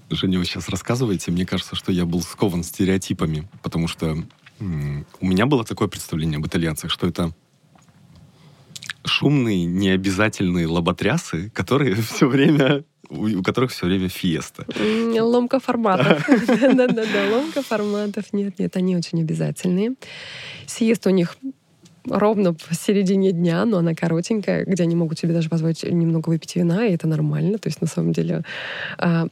Женя, 0.08 0.38
вы 0.38 0.44
сейчас 0.44 0.68
рассказываете, 0.68 1.32
мне 1.32 1.44
кажется, 1.44 1.74
что 1.74 1.90
я 1.90 2.06
был 2.06 2.22
скован 2.22 2.62
стереотипами, 2.62 3.48
потому 3.62 3.88
что 3.88 4.16
у 4.58 5.26
меня 5.26 5.46
было 5.46 5.64
такое 5.64 5.88
представление 5.88 6.38
об 6.38 6.46
итальянцах, 6.46 6.90
что 6.90 7.06
это 7.06 7.32
шумные, 9.04 9.64
необязательные 9.64 10.66
лоботрясы, 10.66 11.50
которые 11.50 11.94
все 12.02 12.26
время 12.26 12.84
у 13.08 13.42
которых 13.42 13.70
все 13.70 13.86
время 13.86 14.08
фиеста. 14.08 14.66
Ломка 15.22 15.60
форматов. 15.60 16.26
Да-да-да, 16.48 17.30
ломка 17.30 17.62
форматов. 17.62 18.32
Нет, 18.32 18.58
нет, 18.58 18.76
они 18.76 18.96
очень 18.96 19.20
обязательные. 19.20 19.94
Сиеста 20.66 21.10
у 21.10 21.12
них 21.12 21.36
ровно 22.04 22.54
в 22.54 22.74
середине 22.74 23.32
дня, 23.32 23.64
но 23.64 23.78
она 23.78 23.94
коротенькая, 23.94 24.64
где 24.64 24.82
они 24.82 24.96
могут 24.96 25.18
себе 25.18 25.32
даже 25.32 25.48
позволить 25.48 25.82
немного 25.84 26.28
выпить 26.28 26.56
вина, 26.56 26.86
и 26.86 26.94
это 26.94 27.06
нормально. 27.06 27.58
То 27.58 27.68
есть, 27.68 27.80
на 27.80 27.86
самом 27.86 28.12
деле, 28.12 28.42
а, 28.98 29.28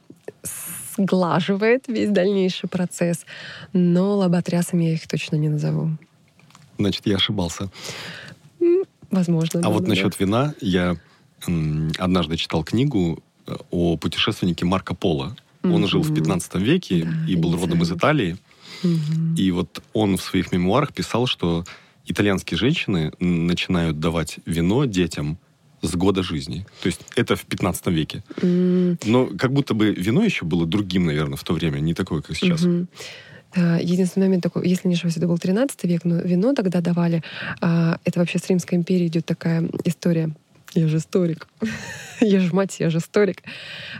сглаживает 0.97 1.87
весь 1.87 2.09
дальнейший 2.09 2.69
процесс. 2.69 3.25
Но 3.73 4.17
лоботрясами 4.17 4.85
я 4.85 4.93
их 4.93 5.07
точно 5.07 5.35
не 5.35 5.49
назову. 5.49 5.89
Значит, 6.77 7.05
я 7.05 7.15
ошибался. 7.15 7.69
Возможно. 9.11 9.59
А 9.59 9.63
да, 9.63 9.69
вот 9.69 9.83
да, 9.83 9.89
насчет 9.89 10.19
вина 10.19 10.53
я 10.61 10.97
однажды 11.99 12.37
читал 12.37 12.63
книгу 12.63 13.23
э, 13.45 13.55
о 13.71 13.97
путешественнике 13.97 14.65
Марко 14.65 14.95
Поло. 14.95 15.35
Он 15.63 15.87
жил 15.87 16.01
в 16.01 16.13
15 16.13 16.55
веке 16.55 17.05
да, 17.05 17.31
и 17.31 17.35
был 17.35 17.55
родом 17.55 17.81
из 17.81 17.91
Италии. 17.91 18.37
Mm-hmm. 18.83 19.35
И 19.37 19.51
вот 19.51 19.81
он 19.93 20.17
в 20.17 20.21
своих 20.21 20.51
мемуарах 20.51 20.93
писал, 20.93 21.25
что 21.25 21.63
итальянские 22.05 22.57
женщины 22.57 23.11
начинают 23.19 23.99
давать 23.99 24.37
вино 24.45 24.85
детям 24.85 25.39
с 25.87 25.95
года 25.95 26.23
жизни. 26.23 26.65
То 26.81 26.87
есть 26.87 27.01
это 27.15 27.35
в 27.35 27.45
15 27.45 27.87
веке. 27.87 28.23
Mm. 28.37 28.99
Но 29.05 29.27
как 29.37 29.53
будто 29.53 29.73
бы 29.73 29.93
вино 29.93 30.23
еще 30.23 30.45
было 30.45 30.65
другим, 30.65 31.05
наверное, 31.05 31.37
в 31.37 31.43
то 31.43 31.53
время, 31.53 31.79
не 31.79 31.93
такое, 31.93 32.21
как 32.21 32.35
сейчас. 32.35 32.63
Mm-hmm. 32.63 32.87
Единственный 33.55 34.23
момент 34.23 34.43
такой, 34.43 34.67
если 34.67 34.87
не 34.89 34.95
ошибаюсь, 34.95 35.15
это 35.15 35.27
был 35.27 35.37
13 35.37 35.83
век, 35.85 36.03
но 36.03 36.17
вино 36.17 36.53
тогда 36.53 36.81
давали. 36.81 37.23
А, 37.61 37.97
это 38.03 38.19
вообще 38.19 38.37
с 38.37 38.49
Римской 38.49 38.77
империи 38.77 39.07
идет 39.07 39.25
такая 39.25 39.69
история. 39.85 40.35
Я 40.73 40.89
же 40.89 40.97
историк. 40.97 41.47
я 42.19 42.41
же 42.41 42.53
мать, 42.53 42.75
я 42.79 42.89
же 42.89 42.97
историк. 42.97 43.43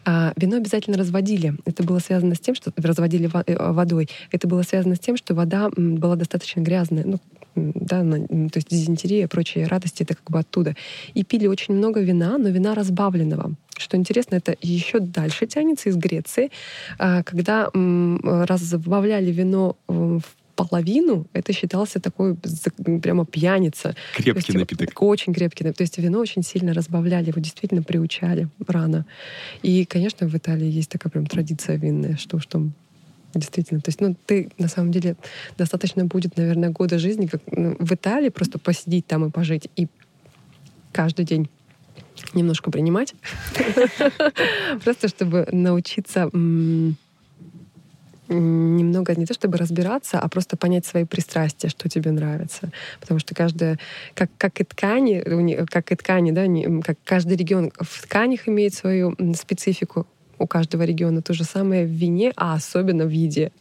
А, 0.04 0.34
вино 0.36 0.58
обязательно 0.58 0.98
разводили. 0.98 1.54
Это 1.64 1.84
было 1.84 2.00
связано 2.00 2.36
с 2.36 2.40
тем, 2.40 2.54
что 2.54 2.74
разводили 2.76 3.32
э, 3.48 3.72
водой. 3.72 4.10
Это 4.32 4.46
было 4.50 4.62
связано 4.64 4.96
с 4.96 5.00
тем, 5.00 5.16
что 5.16 5.34
вода 5.34 5.70
была 5.76 6.18
достаточно 6.18 6.60
грязная. 6.60 7.06
Ну, 7.06 7.22
да, 7.56 8.02
то 8.02 8.58
есть 8.58 8.70
дизентерия 8.70 9.24
и 9.24 9.28
прочие 9.28 9.68
радости, 9.68 10.04
это 10.04 10.16
как 10.16 10.30
бы 10.30 10.40
оттуда. 10.40 10.76
И 11.14 11.24
пили 11.24 11.48
очень 11.48 11.74
много 11.74 12.02
вина, 12.02 12.38
но 12.38 12.50
вина 12.50 12.76
разбавленного. 12.76 13.54
Что 13.78 13.98
интересно, 13.98 14.36
это 14.36 14.56
еще 14.62 15.00
дальше 15.00 15.48
тянется 15.48 15.90
из 15.90 15.98
Греции, 15.98 16.52
а, 16.98 17.24
когда 17.24 17.70
разбавляли 17.74 19.32
вино 19.32 19.78
в 19.88 20.22
половину, 20.56 21.28
это 21.34 21.54
считался 21.54 22.00
такой 22.00 22.36
прямо 23.02 23.26
пьяница. 23.26 23.96
Крепкий 24.16 24.54
есть, 24.54 24.54
напиток. 24.54 25.02
Очень 25.02 25.34
крепкий. 25.34 25.66
То 25.72 25.84
есть 25.84 25.98
вино 25.98 26.20
очень 26.20 26.44
сильно 26.44 26.74
разбавляли, 26.74 27.28
его 27.28 27.42
действительно 27.42 27.84
приучали 27.84 28.48
рано. 28.66 29.06
И, 29.64 29.86
конечно, 29.86 30.28
в 30.28 30.36
Италии 30.36 30.68
есть 30.68 30.90
такая 30.90 31.12
прям 31.12 31.26
традиция 31.26 31.76
винная, 31.76 32.16
что 32.16 32.38
уж 32.38 32.46
там 32.46 32.74
Действительно. 33.36 33.82
То 33.82 33.90
есть, 33.90 34.00
ну, 34.00 34.16
ты 34.26 34.50
на 34.58 34.70
самом 34.70 34.92
деле 34.92 35.18
достаточно 35.58 36.06
будет, 36.06 36.38
наверное, 36.38 36.70
года 36.70 36.98
жизни 36.98 37.28
как 37.28 37.42
ну, 37.52 37.76
в 37.78 37.94
Италии 37.94 38.30
просто 38.30 38.58
посидеть 38.60 39.06
там 39.08 39.26
и 39.26 39.30
пожить. 39.30 39.70
И 39.76 39.88
каждый 40.94 41.26
день 41.26 41.50
немножко 42.34 42.72
принимать. 42.72 43.14
Просто 44.84 45.10
чтобы 45.10 45.48
научиться 45.52 46.30
немного 48.28 49.14
не 49.16 49.26
то 49.26 49.36
чтобы 49.36 49.58
разбираться, 49.58 50.20
а 50.20 50.28
просто 50.28 50.58
понять 50.58 50.84
свои 50.84 51.04
пристрастия, 51.04 51.70
что 51.70 51.88
тебе 51.90 52.10
нравится. 52.10 52.72
Потому 53.00 53.20
что 53.20 53.36
каждая, 53.36 53.78
как, 54.16 54.32
как 54.40 54.60
и 54.62 54.64
ткани, 54.64 55.24
как 55.68 55.92
и 55.92 55.96
ткани, 55.96 56.32
да, 56.32 56.46
как 56.82 56.98
каждый 57.04 57.38
регион 57.38 57.72
в 57.80 58.02
тканях 58.02 58.48
имеет 58.48 58.74
свою 58.74 59.16
специфику, 59.36 60.08
у 60.40 60.48
каждого 60.48 60.84
региона 60.84 61.22
то 61.22 61.34
же 61.34 61.44
самое 61.44 61.86
в 61.86 61.90
вине, 61.90 62.34
а 62.36 62.54
особенно 62.54 63.06
в 63.06 63.10
еде. 63.10 63.52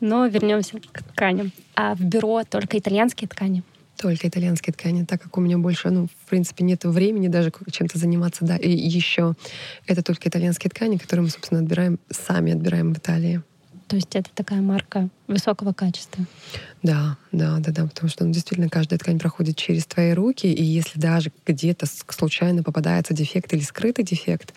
Но 0.00 0.26
вернемся 0.26 0.78
к 0.92 1.02
тканям. 1.02 1.52
А 1.74 1.94
в 1.94 2.00
бюро 2.00 2.44
только 2.44 2.78
итальянские 2.78 3.28
ткани? 3.28 3.62
Только 3.96 4.28
итальянские 4.28 4.72
ткани, 4.72 5.04
так 5.04 5.20
как 5.20 5.36
у 5.36 5.40
меня 5.40 5.58
больше, 5.58 5.90
ну, 5.90 6.06
в 6.06 6.28
принципе, 6.28 6.62
нет 6.62 6.84
времени 6.84 7.26
даже 7.26 7.52
чем-то 7.70 7.98
заниматься, 7.98 8.44
да. 8.44 8.56
И 8.56 8.70
еще 8.70 9.34
это 9.86 10.02
только 10.02 10.28
итальянские 10.28 10.70
ткани, 10.70 10.98
которые 10.98 11.24
мы, 11.24 11.30
собственно, 11.30 11.60
отбираем, 11.60 11.98
сами 12.08 12.52
отбираем 12.52 12.94
в 12.94 12.98
Италии. 12.98 13.42
То 13.88 13.96
есть 13.96 14.14
это 14.14 14.28
такая 14.34 14.60
марка 14.60 15.08
высокого 15.28 15.72
качества. 15.72 16.24
Да, 16.82 17.16
да, 17.32 17.58
да, 17.58 17.72
да, 17.72 17.86
потому 17.86 18.10
что 18.10 18.24
ну, 18.24 18.32
действительно 18.32 18.68
каждая 18.68 18.98
ткань 18.98 19.18
проходит 19.18 19.56
через 19.56 19.86
твои 19.86 20.12
руки, 20.12 20.46
и 20.46 20.62
если 20.62 21.00
даже 21.00 21.32
где-то 21.46 21.86
случайно 21.86 22.62
попадается 22.62 23.14
дефект 23.14 23.52
или 23.54 23.62
скрытый 23.62 24.04
дефект, 24.04 24.52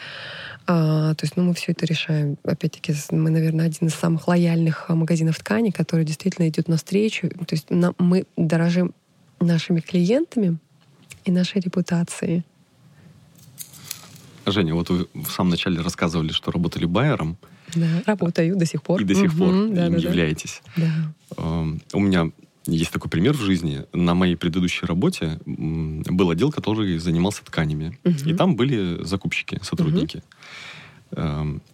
а, 0.67 1.15
то 1.15 1.26
есть, 1.26 1.38
ну, 1.38 1.44
мы 1.44 1.54
все 1.54 1.72
это 1.72 1.86
решаем. 1.86 2.38
Опять-таки, 2.44 2.94
мы, 3.12 3.30
наверное, 3.30 3.65
один 3.65 3.88
из 3.88 3.96
самых 3.96 4.28
лояльных 4.28 4.86
а, 4.89 4.96
магазинов 4.96 5.39
ткани, 5.39 5.72
который 5.72 6.06
действительно 6.06 6.48
идет 6.50 6.67
навстречу. 6.67 7.30
То 7.30 7.56
есть, 7.56 7.70
на, 7.70 7.94
мы 7.98 8.26
дорожим 8.38 8.94
нашими 9.39 9.80
клиентами 9.80 10.58
и 11.26 11.32
нашей 11.32 11.62
репутацией. 11.62 12.44
Женя, 14.46 14.76
вот 14.76 14.89
вы 14.89 15.08
в 15.13 15.32
самом 15.32 15.52
начале 15.52 15.82
рассказывали, 15.82 16.32
что 16.32 16.52
работали 16.52 16.86
байером. 16.86 17.38
Да, 17.76 18.04
работаю 18.06 18.56
до 18.56 18.66
сих 18.66 18.82
пор. 18.84 19.02
И 19.02 19.04
до 19.04 19.16
сих 19.16 19.38
пор 19.38 19.52
да, 19.70 19.88
им 19.88 19.94
да, 19.94 19.98
да. 19.98 19.98
являетесь. 19.98 20.62
Да. 20.78 20.92
У 21.94 22.00
меня 22.00 22.32
есть 22.66 22.92
такой 22.92 23.10
пример 23.10 23.34
в 23.34 23.42
жизни. 23.42 23.86
На 23.94 24.14
моей 24.14 24.36
предыдущей 24.36 24.86
работе 24.86 25.40
был 25.46 26.30
отдел, 26.30 26.52
который 26.52 26.98
занимался 27.00 27.44
тканями. 27.44 27.98
И 28.26 28.34
там 28.34 28.56
были 28.56 29.04
закупщики, 29.04 29.60
сотрудники. 29.64 30.24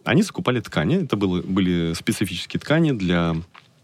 Они 0.04 0.24
закупали 0.24 0.60
ткани. 0.60 1.04
Это 1.04 1.16
было, 1.16 1.42
были 1.42 1.94
специфические 1.94 2.60
ткани 2.60 2.92
для 2.92 3.36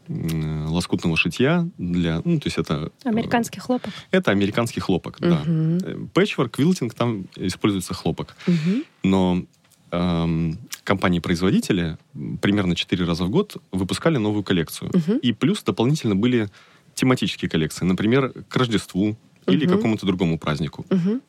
лоскутного 0.08 1.15
шитья, 1.15 1.67
для, 1.78 2.21
ну, 2.26 2.38
то 2.39 2.47
есть 2.47 2.58
это... 2.58 2.91
э, 3.06 3.10
Американский 3.10 3.62
хлопок. 3.62 3.93
Это 4.12 4.32
американский 4.32 4.82
хлопок, 4.82 5.17
да. 5.21 5.41
Мгм. 5.45 5.78
Э, 5.78 6.08
Пэтчворк, 6.13 6.52
квилтинг, 6.52 6.93
там 6.93 7.26
используется 7.38 7.93
хлопок. 7.93 8.36
Мгм. 8.45 8.84
Но 9.04 9.45
эм, 9.91 10.58
компании-производители 10.83 11.97
примерно 12.41 12.75
4 12.75 13.05
раза 13.05 13.23
в 13.25 13.29
год 13.29 13.57
выпускали 13.71 14.17
новую 14.17 14.43
коллекцию. 14.43 14.91
Мгм. 14.93 15.17
И 15.17 15.33
плюс 15.33 15.63
дополнительно 15.63 16.15
были 16.15 16.49
тематические 16.95 17.49
коллекции. 17.49 17.85
Например, 17.85 18.33
к 18.49 18.55
Рождеству 18.57 19.15
или 19.47 19.65
Мгм. 19.65 19.75
какому-то 19.75 20.05
другому 20.05 20.37
празднику. 20.37 20.85
Мгм. 20.89 21.21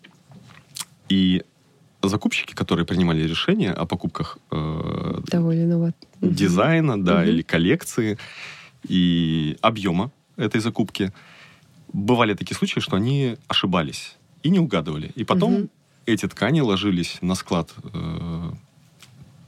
И 1.08 1.42
закупщики, 2.02 2.54
которые 2.54 2.84
принимали 2.84 3.22
решения 3.22 3.72
о 3.72 3.86
покупках 3.86 4.38
э, 4.50 5.20
Довольно 5.30 5.78
вот. 5.78 5.94
Мгм. 6.20 6.34
дизайна, 6.34 7.02
да, 7.04 7.20
Мгм. 7.20 7.28
или 7.30 7.42
коллекции 7.42 8.18
и 8.88 9.56
объема 9.62 10.10
этой 10.36 10.60
закупки, 10.60 11.12
бывали 11.92 12.34
такие 12.34 12.56
случаи, 12.56 12.80
что 12.80 12.96
они 12.96 13.36
ошибались 13.48 14.16
и 14.42 14.50
не 14.50 14.58
угадывали. 14.58 15.12
И 15.16 15.24
потом 15.24 15.52
Мгм. 15.52 15.68
эти 16.06 16.26
ткани 16.28 16.60
ложились 16.60 17.18
на 17.22 17.34
склад 17.34 17.72
э, 17.94 18.50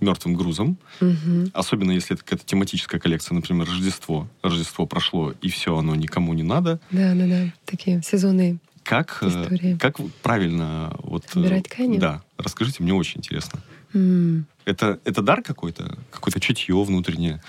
мертвым 0.01 0.35
грузом, 0.35 0.77
Мгм. 1.01 1.51
особенно 1.55 1.91
если 1.93 2.15
это 2.15 2.23
какая-то 2.25 2.45
тематическая 2.47 2.99
коллекция, 3.01 3.35
например, 3.35 3.67
Рождество. 3.67 4.29
Рождество 4.43 4.87
прошло, 4.87 5.33
и 5.41 5.49
все, 5.49 5.77
оно 5.77 5.95
никому 5.95 6.35
не 6.35 6.43
надо. 6.43 6.81
Да, 6.91 7.15
да, 7.15 7.27
да. 7.27 7.53
Такие 7.65 8.03
сезонные. 8.03 8.59
Как, 8.83 9.19
э, 9.23 9.29
История. 9.29 9.77
как 9.81 9.97
правильно 10.23 10.95
вот, 11.03 11.25
э, 11.35 11.41
Отбирать 11.41 11.65
ткани? 11.65 11.99
Да, 11.99 12.23
расскажите, 12.39 12.83
мне 12.83 12.95
очень 12.95 13.19
интересно. 13.19 13.61
М. 13.95 14.47
Это, 14.65 15.01
это 15.05 15.23
дар 15.23 15.43
какой-то? 15.43 15.99
Какое-то 16.11 16.39
чутье 16.41 16.81
внутреннее? 16.85 17.43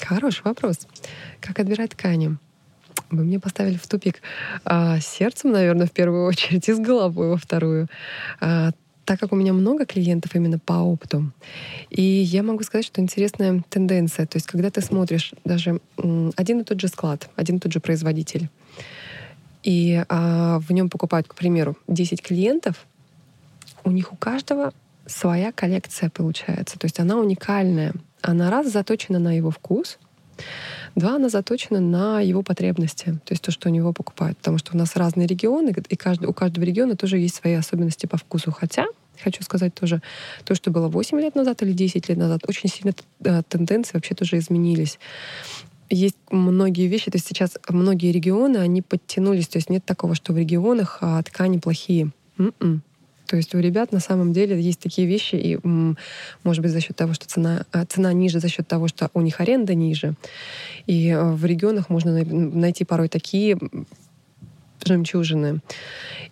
Хороший 0.00 0.42
вопрос. 0.44 0.86
Как 1.40 1.58
отбирать 1.58 1.90
ткани? 1.90 2.36
Вы 3.10 3.24
мне 3.24 3.38
поставили 3.38 3.76
в 3.76 3.86
тупик 3.86 4.20
а, 4.64 4.98
сердцем, 5.00 5.52
наверное, 5.52 5.86
в 5.86 5.92
первую 5.92 6.24
очередь, 6.26 6.68
и 6.68 6.72
с 6.72 6.78
головой 6.78 7.28
во 7.28 7.36
вторую. 7.36 7.88
А, 8.40 8.70
так 9.06 9.20
как 9.20 9.32
у 9.32 9.36
меня 9.36 9.52
много 9.52 9.86
клиентов 9.86 10.34
именно 10.34 10.58
по 10.58 10.74
опыту, 10.74 11.32
и 11.90 12.02
я 12.02 12.42
могу 12.42 12.62
сказать, 12.64 12.84
что 12.84 13.00
интересная 13.00 13.62
тенденция. 13.70 14.26
То 14.26 14.36
есть, 14.36 14.46
когда 14.46 14.70
ты 14.70 14.82
смотришь 14.82 15.32
даже 15.44 15.80
один 16.36 16.60
и 16.60 16.64
тот 16.64 16.80
же 16.80 16.88
склад, 16.88 17.30
один 17.36 17.56
и 17.56 17.60
тот 17.60 17.72
же 17.72 17.80
производитель, 17.80 18.50
и 19.62 20.04
а, 20.08 20.58
в 20.60 20.72
нем 20.72 20.90
покупают, 20.90 21.28
к 21.28 21.34
примеру, 21.34 21.76
10 21.88 22.20
клиентов, 22.20 22.86
у 23.84 23.90
них 23.90 24.12
у 24.12 24.16
каждого 24.16 24.72
своя 25.06 25.52
коллекция 25.52 26.10
получается. 26.10 26.78
То 26.78 26.86
есть 26.86 27.00
она 27.00 27.16
уникальная. 27.16 27.92
Она 28.22 28.50
раз 28.50 28.72
заточена 28.72 29.18
на 29.18 29.36
его 29.36 29.50
вкус, 29.50 29.98
два 30.96 31.16
она 31.16 31.28
заточена 31.28 31.80
на 31.80 32.20
его 32.20 32.42
потребности, 32.42 33.04
то 33.24 33.32
есть 33.32 33.42
то, 33.42 33.52
что 33.52 33.68
у 33.68 33.72
него 33.72 33.92
покупают. 33.92 34.38
Потому 34.38 34.58
что 34.58 34.74
у 34.74 34.76
нас 34.76 34.96
разные 34.96 35.26
регионы, 35.26 35.72
и 35.88 35.96
каждый, 35.96 36.26
у 36.26 36.32
каждого 36.32 36.64
региона 36.64 36.96
тоже 36.96 37.18
есть 37.18 37.36
свои 37.36 37.54
особенности 37.54 38.06
по 38.06 38.16
вкусу. 38.16 38.50
Хотя, 38.50 38.86
хочу 39.22 39.42
сказать 39.44 39.74
тоже, 39.74 40.02
то, 40.44 40.54
что 40.54 40.70
было 40.70 40.88
8 40.88 41.20
лет 41.20 41.34
назад 41.36 41.62
или 41.62 41.72
10 41.72 42.08
лет 42.08 42.18
назад, 42.18 42.40
очень 42.48 42.68
сильно 42.68 42.92
э, 43.24 43.42
тенденции 43.48 43.92
вообще 43.94 44.14
тоже 44.14 44.38
изменились 44.38 44.98
есть 45.88 46.16
многие 46.30 46.88
вещи, 46.88 47.10
то 47.10 47.16
есть 47.16 47.28
сейчас 47.28 47.56
многие 47.68 48.10
регионы, 48.12 48.56
они 48.56 48.82
подтянулись, 48.82 49.48
то 49.48 49.58
есть 49.58 49.70
нет 49.70 49.84
такого, 49.84 50.14
что 50.14 50.32
в 50.32 50.38
регионах 50.38 50.98
а, 51.00 51.22
ткани 51.22 51.58
плохие. 51.58 52.10
М-м. 52.38 52.82
То 53.26 53.36
есть 53.36 53.54
у 53.54 53.58
ребят 53.58 53.92
на 53.92 54.00
самом 54.00 54.32
деле 54.32 54.60
есть 54.60 54.80
такие 54.80 55.06
вещи, 55.06 55.36
и, 55.36 55.58
может 56.44 56.62
быть, 56.62 56.72
за 56.72 56.80
счет 56.80 56.96
того, 56.96 57.14
что 57.14 57.26
цена, 57.26 57.64
а, 57.72 57.84
цена 57.84 58.12
ниже, 58.12 58.40
за 58.40 58.48
счет 58.48 58.66
того, 58.66 58.88
что 58.88 59.10
у 59.14 59.20
них 59.20 59.40
аренда 59.40 59.74
ниже. 59.74 60.14
И 60.86 61.08
э, 61.08 61.32
в 61.32 61.44
регионах 61.44 61.90
можно 61.90 62.12
най- 62.12 62.24
найти 62.24 62.84
порой 62.84 63.08
такие 63.08 63.58
жемчужины. 64.84 65.60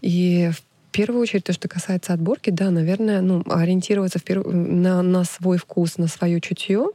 И 0.00 0.50
в 0.52 0.62
первую 0.92 1.22
очередь, 1.22 1.44
то, 1.44 1.52
что 1.52 1.68
касается 1.68 2.12
отборки, 2.12 2.50
да, 2.50 2.70
наверное, 2.70 3.20
ну, 3.20 3.42
ориентироваться 3.46 4.18
в 4.18 4.24
перв... 4.24 4.46
на, 4.46 5.02
на 5.02 5.24
свой 5.24 5.58
вкус, 5.58 5.98
на 5.98 6.06
свое 6.06 6.40
чутье. 6.40 6.86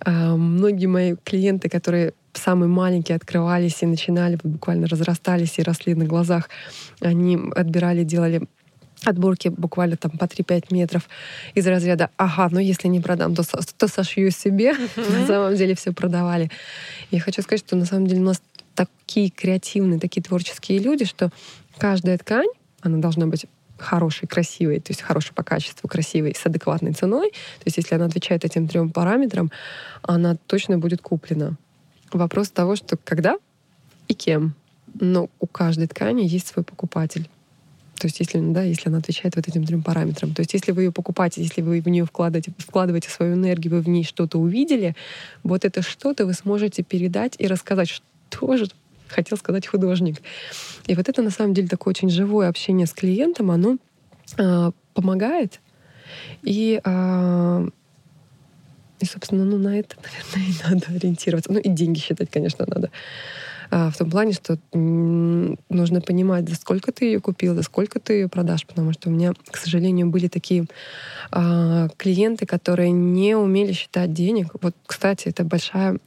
А, 0.00 0.36
Многие 0.36 0.86
мои 0.86 1.14
клиенты, 1.24 1.68
которые 1.68 2.12
самые 2.32 2.68
маленькие 2.68 3.16
открывались 3.16 3.82
и 3.82 3.86
начинали, 3.86 4.38
буквально 4.42 4.86
разрастались 4.86 5.58
и 5.58 5.62
росли 5.62 5.94
на 5.94 6.04
глазах, 6.04 6.48
они 7.00 7.38
отбирали, 7.54 8.04
делали 8.04 8.42
отборки 9.04 9.48
буквально 9.48 9.96
там 9.96 10.10
по 10.12 10.24
3-5 10.24 10.66
метров 10.70 11.08
из 11.54 11.66
разряда 11.66 12.10
«Ага, 12.16 12.48
ну 12.50 12.58
если 12.60 12.88
не 12.88 13.00
продам, 13.00 13.34
то, 13.34 13.42
со- 13.42 13.60
то 13.76 13.88
сошью 13.88 14.30
себе». 14.30 14.74
На 14.96 15.26
самом 15.26 15.56
деле 15.56 15.74
все 15.74 15.92
продавали. 15.92 16.50
Я 17.10 17.20
хочу 17.20 17.42
сказать, 17.42 17.60
что 17.60 17.76
на 17.76 17.86
самом 17.86 18.06
деле 18.06 18.20
у 18.20 18.24
нас 18.24 18.42
такие 18.74 19.30
креативные, 19.30 20.00
такие 20.00 20.22
творческие 20.22 20.78
люди, 20.78 21.04
что 21.04 21.30
каждая 21.78 22.18
ткань, 22.18 22.48
она 22.82 22.98
должна 22.98 23.26
быть 23.26 23.46
хорошей, 23.78 24.28
красивой, 24.28 24.80
то 24.80 24.90
есть 24.90 25.02
хорошей 25.02 25.32
по 25.32 25.42
качеству, 25.42 25.88
красивой, 25.88 26.34
с 26.36 26.44
адекватной 26.44 26.92
ценой. 26.92 27.30
То 27.30 27.64
есть 27.64 27.78
если 27.78 27.94
она 27.94 28.06
отвечает 28.06 28.44
этим 28.44 28.68
трем 28.68 28.90
параметрам, 28.90 29.50
она 30.02 30.36
точно 30.46 30.78
будет 30.78 31.00
куплена. 31.00 31.56
Вопрос 32.12 32.50
того, 32.50 32.76
что 32.76 32.96
когда 33.02 33.36
и 34.08 34.14
кем. 34.14 34.54
Но 35.00 35.30
у 35.38 35.46
каждой 35.46 35.86
ткани 35.86 36.22
есть 36.22 36.48
свой 36.48 36.64
покупатель. 36.64 37.28
То 38.00 38.06
есть, 38.06 38.18
если, 38.18 38.40
да, 38.40 38.62
если 38.62 38.88
она 38.88 38.98
отвечает 38.98 39.36
вот 39.36 39.46
этим 39.46 39.66
трем 39.66 39.82
параметрам. 39.82 40.32
То 40.32 40.40
есть, 40.40 40.54
если 40.54 40.72
вы 40.72 40.84
ее 40.84 40.92
покупаете, 40.92 41.42
если 41.42 41.60
вы 41.60 41.82
в 41.82 41.88
нее 41.88 42.06
вкладываете, 42.06 42.50
вкладываете 42.56 43.10
свою 43.10 43.34
энергию, 43.34 43.74
вы 43.74 43.82
в 43.82 43.88
ней 43.90 44.04
что-то 44.04 44.38
увидели, 44.38 44.96
вот 45.42 45.66
это 45.66 45.82
что-то 45.82 46.24
вы 46.24 46.32
сможете 46.32 46.82
передать 46.82 47.34
и 47.38 47.46
рассказать, 47.46 47.90
что 47.90 48.56
же 48.56 48.68
хотел 49.06 49.36
сказать 49.36 49.66
художник. 49.66 50.22
И 50.86 50.94
вот 50.94 51.10
это 51.10 51.20
на 51.20 51.30
самом 51.30 51.52
деле 51.52 51.68
такое 51.68 51.92
очень 51.92 52.08
живое 52.08 52.48
общение 52.48 52.86
с 52.86 52.94
клиентом, 52.94 53.50
оно 53.50 53.76
а, 54.38 54.72
помогает. 54.94 55.60
И, 56.42 56.80
а, 56.82 57.68
и, 58.98 59.04
собственно, 59.04 59.44
ну, 59.44 59.58
на 59.58 59.78
это, 59.78 59.96
наверное, 60.34 60.54
и 60.54 60.72
надо 60.72 60.96
ориентироваться. 60.96 61.52
Ну, 61.52 61.58
и 61.58 61.68
деньги 61.68 61.98
считать, 61.98 62.30
конечно, 62.30 62.64
надо. 62.66 62.90
А, 63.70 63.90
в 63.90 63.96
том 63.96 64.10
плане, 64.10 64.32
что 64.32 64.58
нужно 64.72 66.00
понимать, 66.00 66.48
за 66.48 66.56
сколько 66.56 66.92
ты 66.92 67.06
ее 67.06 67.20
купил, 67.20 67.54
за 67.54 67.62
сколько 67.62 68.00
ты 68.00 68.14
ее 68.14 68.28
продашь, 68.28 68.66
потому 68.66 68.92
что 68.92 69.08
у 69.08 69.12
меня, 69.12 69.32
к 69.50 69.56
сожалению, 69.56 70.08
были 70.08 70.28
такие 70.28 70.66
а, 71.30 71.88
клиенты, 71.96 72.46
которые 72.46 72.90
не 72.90 73.36
умели 73.36 73.72
считать 73.72 74.12
денег. 74.12 74.48
Вот, 74.60 74.74
кстати, 74.86 75.28
это 75.28 75.44
большая 75.44 75.98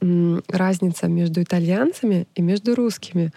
разница 0.48 1.08
между 1.08 1.42
итальянцами 1.42 2.26
и 2.34 2.42
между 2.42 2.74
русскими. 2.74 3.32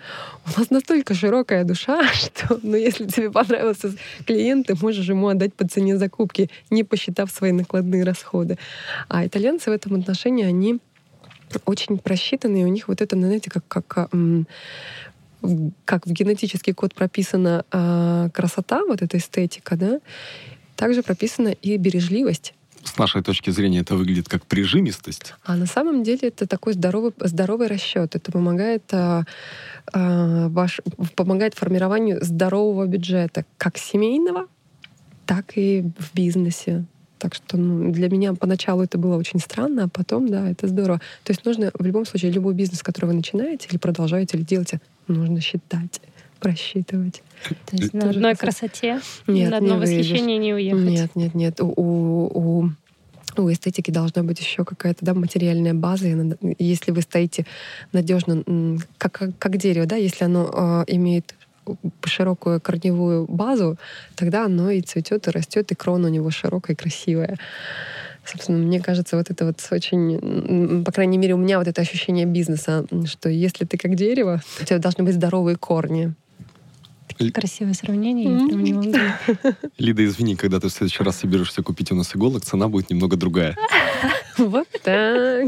У 0.45 0.59
нас 0.59 0.69
настолько 0.69 1.13
широкая 1.13 1.63
душа, 1.63 2.03
что, 2.13 2.59
ну, 2.61 2.75
если 2.75 3.05
тебе 3.05 3.31
понравился 3.31 3.93
клиент, 4.25 4.67
ты 4.67 4.75
можешь 4.75 5.07
ему 5.07 5.29
отдать 5.29 5.53
по 5.53 5.67
цене 5.67 5.97
закупки, 5.97 6.49
не 6.69 6.83
посчитав 6.83 7.31
свои 7.31 7.51
накладные 7.51 8.03
расходы. 8.03 8.57
А 9.07 9.25
итальянцы 9.25 9.69
в 9.69 9.73
этом 9.73 9.95
отношении, 9.95 10.45
они 10.45 10.79
очень 11.65 11.97
просчитаны, 11.97 12.61
и 12.61 12.65
у 12.65 12.67
них 12.67 12.87
вот 12.87 13.01
это, 13.01 13.15
знаете, 13.15 13.49
как, 13.49 13.67
как, 13.67 14.09
в- 15.41 15.71
как 15.85 16.05
в 16.05 16.11
генетический 16.11 16.73
код 16.73 16.93
прописана 16.95 17.63
а, 17.71 18.29
красота, 18.29 18.83
вот 18.85 19.01
эта 19.01 19.17
эстетика, 19.17 19.75
да, 19.75 19.99
также 20.75 21.03
прописана 21.03 21.49
и 21.49 21.77
бережливость. 21.77 22.53
С 22.83 22.97
нашей 22.97 23.21
точки 23.21 23.49
зрения 23.49 23.79
это 23.79 23.95
выглядит 23.95 24.29
как 24.29 24.45
прижимистость. 24.45 25.33
А 25.43 25.55
на 25.55 25.65
самом 25.65 26.03
деле 26.03 26.29
это 26.29 26.47
такой 26.47 26.73
здоровый, 26.73 27.11
здоровый 27.19 27.67
расчет. 27.67 28.15
Это 28.15 28.31
помогает, 28.31 28.83
а, 28.93 29.23
а, 29.91 30.47
ваш, 30.47 30.79
помогает 31.15 31.53
формированию 31.53 32.23
здорового 32.23 32.85
бюджета, 32.85 33.45
как 33.57 33.77
семейного, 33.77 34.47
так 35.25 35.57
и 35.57 35.83
в 35.99 36.13
бизнесе. 36.13 36.85
Так 37.19 37.35
что 37.35 37.57
ну, 37.57 37.91
для 37.91 38.09
меня 38.09 38.33
поначалу 38.33 38.83
это 38.83 38.97
было 38.97 39.17
очень 39.17 39.39
странно, 39.39 39.85
а 39.85 39.87
потом, 39.87 40.27
да, 40.29 40.49
это 40.49 40.67
здорово. 40.67 40.99
То 41.23 41.31
есть 41.31 41.45
нужно 41.45 41.71
в 41.77 41.83
любом 41.85 42.05
случае 42.05 42.31
любой 42.31 42.53
бизнес, 42.53 42.83
который 42.83 43.07
вы 43.07 43.13
начинаете 43.13 43.67
или 43.69 43.77
продолжаете, 43.77 44.37
или 44.37 44.43
делаете, 44.43 44.81
нужно 45.07 45.41
считать, 45.41 46.01
просчитывать. 46.39 47.23
То 47.65 47.75
есть 47.75 47.93
на 47.93 48.09
одной 48.09 48.35
красоте, 48.35 49.01
Нет, 49.25 49.51
на 49.51 49.57
одно 49.57 49.77
восхищение 49.77 50.37
не 50.37 50.53
уехать. 50.53 50.83
Нет, 50.83 51.15
нет, 51.15 51.35
нет. 51.35 51.61
У, 51.61 51.65
у, 51.75 52.63
у- 52.65 52.71
у 53.35 53.51
эстетики 53.51 53.91
должна 53.91 54.23
быть 54.23 54.39
еще 54.39 54.65
какая-то 54.65 55.05
да, 55.05 55.13
материальная 55.13 55.73
база. 55.73 56.07
Если 56.57 56.91
вы 56.91 57.01
стоите 57.01 57.45
надежно, 57.91 58.43
как, 58.97 59.21
как 59.37 59.57
дерево, 59.57 59.85
да, 59.85 59.95
если 59.95 60.23
оно 60.25 60.85
э, 60.87 60.93
имеет 60.95 61.35
широкую 62.05 62.61
корневую 62.61 63.25
базу, 63.25 63.77
тогда 64.15 64.45
оно 64.45 64.69
и 64.69 64.81
цветет, 64.81 65.27
и 65.27 65.31
растет, 65.31 65.71
и 65.71 65.75
крона 65.75 66.07
у 66.07 66.11
него 66.11 66.29
широкая 66.31 66.75
и 66.75 66.79
красивая. 66.79 67.37
Собственно, 68.25 68.57
мне 68.57 68.81
кажется, 68.81 69.15
вот 69.15 69.29
это 69.29 69.45
вот 69.45 69.65
очень, 69.71 70.83
по 70.83 70.91
крайней 70.91 71.17
мере, 71.17 71.33
у 71.33 71.37
меня 71.37 71.59
вот 71.59 71.67
это 71.67 71.81
ощущение 71.81 72.25
бизнеса, 72.25 72.85
что 73.05 73.29
если 73.29 73.63
ты 73.63 73.77
как 73.77 73.95
дерево, 73.95 74.41
у 74.61 74.65
тебя 74.65 74.79
должны 74.79 75.03
быть 75.03 75.15
здоровые 75.15 75.55
корни. 75.55 76.13
Такие 77.17 77.31
красивые 77.31 77.73
сравнения, 77.73 78.31
я 78.31 78.47
прям 78.47 78.63
не 78.63 78.73
могу. 78.73 78.91
Лида, 79.79 80.05
извини, 80.05 80.35
когда 80.35 80.59
ты 80.59 80.67
в 80.67 80.71
следующий 80.71 81.01
раз 81.01 81.17
соберешься 81.17 81.63
купить 81.63 81.91
у 81.91 81.95
нас 81.95 82.15
иголок, 82.15 82.45
цена 82.45 82.67
будет 82.67 82.89
немного 82.89 83.17
другая. 83.17 83.55
Вот 84.37 84.67
так. 84.83 85.47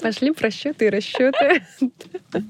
Пошли 0.00 0.32
просчеты 0.32 0.86
и 0.86 0.90
расчеты. 0.90 1.64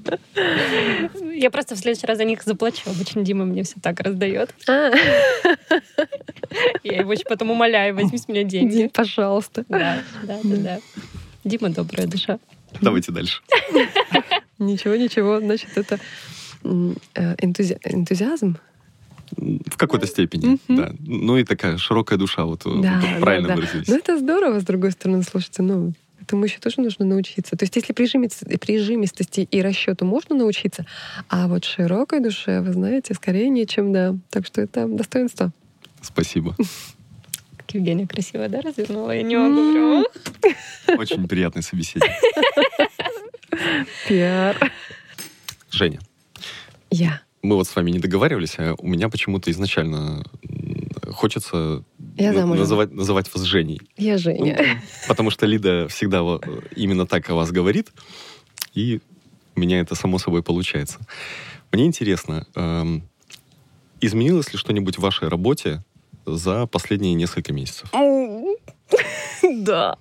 Я 1.35 1.51
просто 1.51 1.75
в 1.75 1.77
следующий 1.77 2.07
раз 2.07 2.17
за 2.17 2.23
них 2.23 2.41
заплачу. 2.41 2.89
Обычно 2.89 3.21
Дима 3.21 3.45
мне 3.45 3.61
все 3.61 3.75
так 3.79 3.99
раздает. 3.99 4.55
А. 4.67 4.89
Я 6.83 7.01
его 7.01 7.13
еще 7.13 7.25
потом 7.25 7.51
умоляю, 7.51 7.93
возьми 7.93 8.17
с 8.17 8.27
меня 8.27 8.41
деньги. 8.41 8.89
Пожалуйста. 8.91 9.65
Да, 9.69 10.01
да, 10.23 10.39
да, 10.43 10.55
да. 10.55 10.79
Дима 11.43 11.69
добрая 11.69 12.07
душа. 12.07 12.39
Давайте 12.81 13.11
дальше. 13.11 13.43
Ничего, 14.57 14.95
ничего. 14.95 15.39
Значит, 15.39 15.69
это 15.77 15.99
энтузи... 16.63 17.77
энтузиазм 17.83 18.57
в 19.35 19.77
какой-то 19.77 20.07
степени, 20.07 20.53
mm-hmm. 20.53 20.75
да. 20.75 20.95
Ну 20.99 21.37
и 21.37 21.43
такая 21.43 21.77
широкая 21.77 22.17
душа, 22.17 22.45
вот, 22.45 22.63
да, 22.65 23.01
вот 23.01 23.19
правильно 23.21 23.49
да, 23.49 23.55
выразились. 23.55 23.87
Ну 23.87 23.97
это 23.97 24.17
здорово, 24.17 24.59
с 24.59 24.63
другой 24.63 24.91
стороны, 24.91 25.23
слушайте, 25.23 25.63
ну 25.63 25.93
этому 26.21 26.45
еще 26.45 26.59
тоже 26.59 26.81
нужно 26.81 27.05
научиться. 27.05 27.55
То 27.55 27.63
есть 27.63 27.75
если 27.75 27.93
прижимистости, 27.93 28.57
прижимистости 28.57 29.41
и 29.49 29.61
расчету 29.61 30.05
можно 30.05 30.35
научиться, 30.35 30.85
а 31.29 31.47
вот 31.47 31.65
широкой 31.65 32.19
душе, 32.19 32.61
вы 32.61 32.73
знаете, 32.73 33.13
скорее 33.13 33.49
нечем, 33.49 33.93
да. 33.93 34.15
Так 34.29 34.45
что 34.45 34.61
это 34.61 34.87
достоинство. 34.87 35.51
Спасибо. 36.01 36.55
Как 37.57 37.73
Евгения 37.73 38.07
красиво, 38.07 38.47
да, 38.47 38.61
развернула? 38.61 39.11
Я 39.11 39.23
не 39.23 39.35
могу 39.35 40.05
прям. 40.83 40.99
Очень 40.99 41.27
приятный 41.27 41.63
собеседник. 41.63 42.09
Пиар. 44.07 44.71
Женя. 45.69 45.99
Я 46.89 47.21
мы 47.47 47.55
вот 47.55 47.67
с 47.67 47.75
вами 47.75 47.91
не 47.91 47.99
договаривались, 47.99 48.55
а 48.57 48.75
у 48.77 48.87
меня 48.87 49.09
почему-то 49.09 49.49
изначально 49.51 50.23
хочется 51.11 51.83
я 52.17 52.33
называть, 52.33 52.91
называть 52.91 53.33
вас 53.33 53.43
Женей. 53.43 53.79
Я 53.95 54.17
Женя. 54.17 54.57
Ну, 54.59 54.79
потому 55.07 55.29
что 55.29 55.45
Лида 55.45 55.87
всегда 55.87 56.19
именно 56.75 57.07
так 57.07 57.29
о 57.29 57.35
вас 57.35 57.51
говорит, 57.51 57.91
и 58.73 58.99
у 59.55 59.59
меня 59.59 59.79
это 59.79 59.95
само 59.95 60.17
собой 60.19 60.43
получается. 60.43 60.99
Мне 61.71 61.85
интересно, 61.85 62.45
эм, 62.55 63.07
изменилось 64.01 64.51
ли 64.51 64.57
что-нибудь 64.57 64.97
в 64.97 65.01
вашей 65.01 65.27
работе 65.29 65.83
за 66.25 66.67
последние 66.67 67.13
несколько 67.13 67.53
месяцев? 67.53 67.91
Да, 69.43 69.97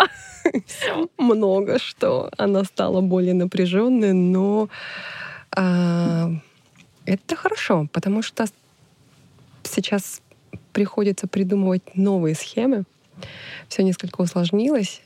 много 1.18 1.78
что. 1.78 2.30
Она 2.38 2.64
стала 2.64 3.00
более 3.00 3.34
напряженной, 3.34 4.12
но 4.12 4.68
а, 5.50 6.30
это 7.06 7.36
хорошо, 7.36 7.88
потому 7.92 8.22
что 8.22 8.46
сейчас 9.62 10.20
приходится 10.72 11.26
придумывать 11.26 11.82
новые 11.94 12.34
схемы. 12.34 12.84
Все 13.68 13.82
несколько 13.82 14.20
усложнилось. 14.20 15.00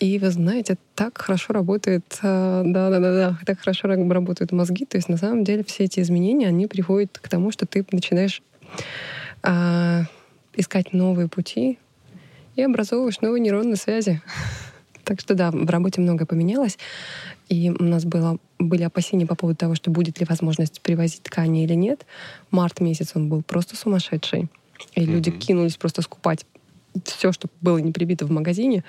И 0.00 0.18
вы 0.18 0.30
знаете, 0.30 0.76
так 0.94 1.16
хорошо 1.18 1.52
работает, 1.52 2.04
да, 2.20 2.62
да, 2.64 2.90
да, 2.90 3.00
да, 3.00 3.38
так 3.46 3.60
хорошо 3.60 3.88
работают 3.88 4.50
мозги. 4.50 4.84
То 4.84 4.96
есть 4.96 5.08
на 5.08 5.16
самом 5.16 5.44
деле 5.44 5.62
все 5.64 5.84
эти 5.84 6.00
изменения, 6.00 6.48
они 6.48 6.66
приходят 6.66 7.18
к 7.18 7.28
тому, 7.28 7.52
что 7.52 7.66
ты 7.66 7.86
начинаешь 7.92 8.42
э, 9.44 10.02
искать 10.54 10.92
новые 10.92 11.28
пути 11.28 11.78
и 12.56 12.62
образовываешь 12.62 13.20
новые 13.20 13.40
нейронные 13.40 13.76
связи. 13.76 14.20
Так 15.04 15.18
что 15.18 15.34
да, 15.34 15.50
в 15.50 15.68
работе 15.68 16.00
многое 16.00 16.26
поменялось. 16.26 16.78
И 17.48 17.70
у 17.70 17.82
нас 17.82 18.04
было, 18.04 18.38
были 18.62 18.82
опасения 18.82 19.26
по 19.26 19.34
поводу 19.34 19.58
того, 19.58 19.74
что 19.74 19.90
будет 19.90 20.20
ли 20.20 20.26
возможность 20.28 20.80
привозить 20.80 21.22
ткани 21.22 21.64
или 21.64 21.74
нет. 21.74 22.06
Март 22.50 22.80
месяц 22.80 23.12
он 23.14 23.28
был 23.28 23.42
просто 23.42 23.76
сумасшедший. 23.76 24.48
И 24.94 25.00
mm-hmm. 25.00 25.04
люди 25.04 25.30
кинулись 25.30 25.76
просто 25.76 26.02
скупать 26.02 26.44
все, 27.04 27.32
что 27.32 27.48
было 27.60 27.78
не 27.78 27.92
прибито 27.92 28.26
в 28.26 28.30
магазине. 28.30 28.84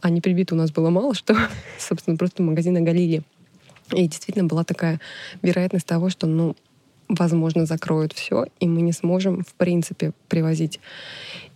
А 0.00 0.10
не 0.10 0.20
прибито 0.20 0.54
у 0.54 0.58
нас 0.58 0.70
было 0.70 0.90
мало, 0.90 1.14
что, 1.14 1.36
собственно, 1.78 2.16
просто 2.16 2.42
магазины 2.42 2.78
оголили. 2.78 3.22
И 3.92 4.06
действительно 4.06 4.46
была 4.46 4.64
такая 4.64 5.00
вероятность 5.42 5.86
того, 5.86 6.10
что, 6.10 6.26
ну, 6.26 6.54
возможно, 7.08 7.64
закроют 7.64 8.12
все, 8.12 8.46
и 8.60 8.68
мы 8.68 8.82
не 8.82 8.92
сможем, 8.92 9.42
в 9.42 9.54
принципе, 9.54 10.12
привозить. 10.28 10.78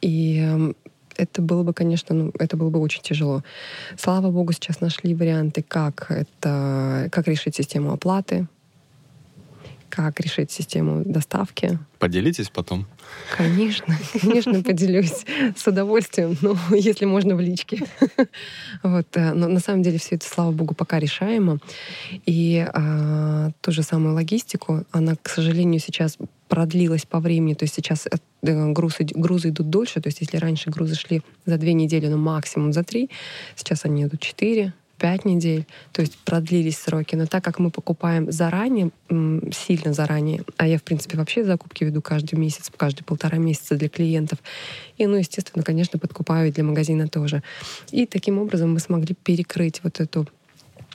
И 0.00 0.38
эм, 0.38 0.74
это 1.16 1.42
было 1.42 1.62
бы, 1.62 1.72
конечно, 1.72 2.14
ну, 2.14 2.32
это 2.38 2.56
было 2.56 2.70
бы 2.70 2.80
очень 2.80 3.02
тяжело. 3.02 3.42
Слава 3.98 4.30
богу, 4.30 4.52
сейчас 4.52 4.80
нашли 4.80 5.14
варианты, 5.14 5.62
как 5.62 6.10
это, 6.10 7.08
как 7.10 7.28
решить 7.28 7.56
систему 7.56 7.92
оплаты, 7.92 8.46
как 9.92 10.20
решить 10.20 10.50
систему 10.50 11.02
доставки. 11.04 11.78
Поделитесь 11.98 12.48
потом. 12.48 12.86
Конечно, 13.36 13.94
конечно, 14.20 14.62
поделюсь 14.62 15.26
с 15.54 15.66
удовольствием, 15.66 16.36
но 16.40 16.56
если 16.74 17.04
можно 17.04 17.36
в 17.36 17.40
личке. 17.40 17.86
Вот, 18.82 19.06
э, 19.16 19.32
но 19.34 19.48
на 19.48 19.60
самом 19.60 19.82
деле 19.82 19.98
все 19.98 20.16
это, 20.16 20.26
слава 20.26 20.50
богу, 20.50 20.74
пока 20.74 20.98
решаемо. 20.98 21.58
И 22.26 22.66
а, 22.72 23.50
ту 23.60 23.70
же 23.70 23.82
самую 23.82 24.14
логистику, 24.14 24.84
она, 24.90 25.14
к 25.22 25.28
сожалению, 25.28 25.78
сейчас 25.80 26.16
продлилась 26.52 27.06
по 27.06 27.18
времени. 27.18 27.54
То 27.54 27.62
есть 27.62 27.74
сейчас 27.74 28.06
э, 28.06 28.72
грузы, 28.72 29.06
грузы 29.14 29.48
идут 29.48 29.70
дольше. 29.70 30.02
То 30.02 30.08
есть 30.08 30.20
если 30.20 30.36
раньше 30.36 30.68
грузы 30.68 30.94
шли 30.94 31.22
за 31.46 31.56
две 31.56 31.72
недели, 31.72 32.08
ну 32.08 32.18
максимум 32.18 32.74
за 32.74 32.84
три, 32.84 33.08
сейчас 33.56 33.86
они 33.86 34.04
идут 34.04 34.20
четыре, 34.20 34.74
пять 34.98 35.24
недель, 35.24 35.64
то 35.92 36.02
есть 36.02 36.18
продлились 36.18 36.76
сроки. 36.76 37.16
Но 37.16 37.24
так 37.24 37.42
как 37.42 37.58
мы 37.58 37.70
покупаем 37.70 38.30
заранее, 38.30 38.90
сильно 39.50 39.94
заранее, 39.94 40.42
а 40.58 40.68
я, 40.68 40.76
в 40.76 40.82
принципе, 40.82 41.16
вообще 41.16 41.42
закупки 41.42 41.84
веду 41.84 42.02
каждый 42.02 42.38
месяц, 42.38 42.70
каждые 42.76 43.06
полтора 43.06 43.38
месяца 43.38 43.74
для 43.74 43.88
клиентов, 43.88 44.38
и, 44.98 45.06
ну, 45.06 45.16
естественно, 45.16 45.64
конечно, 45.64 45.98
подкупаю 45.98 46.48
и 46.48 46.52
для 46.52 46.64
магазина 46.64 47.08
тоже. 47.08 47.42
И 47.92 48.04
таким 48.04 48.38
образом 48.38 48.74
мы 48.74 48.78
смогли 48.78 49.14
перекрыть 49.14 49.80
вот 49.82 50.00
эту 50.00 50.28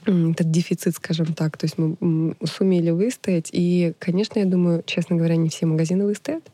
этот 0.07 0.49
дефицит, 0.51 0.95
скажем 0.95 1.33
так. 1.33 1.57
То 1.57 1.65
есть 1.65 1.77
мы 1.77 2.35
сумели 2.45 2.91
выстоять. 2.91 3.49
И, 3.51 3.93
конечно, 3.99 4.39
я 4.39 4.45
думаю, 4.45 4.83
честно 4.85 5.15
говоря, 5.15 5.35
не 5.35 5.49
все 5.49 5.65
магазины 5.65 6.05
выстоят 6.05 6.49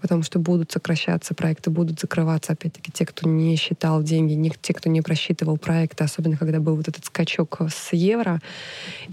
потому 0.00 0.22
что 0.22 0.38
будут 0.38 0.70
сокращаться 0.70 1.34
проекты, 1.34 1.70
будут 1.70 2.00
закрываться, 2.00 2.52
опять-таки, 2.52 2.92
те, 2.92 3.04
кто 3.04 3.28
не 3.28 3.56
считал 3.56 4.02
деньги, 4.02 4.34
не, 4.34 4.50
те, 4.50 4.72
кто 4.72 4.88
не 4.88 5.02
просчитывал 5.02 5.58
проекты, 5.58 6.04
особенно 6.04 6.36
когда 6.36 6.60
был 6.60 6.76
вот 6.76 6.88
этот 6.88 7.04
скачок 7.04 7.60
с 7.68 7.92
евро, 7.92 8.40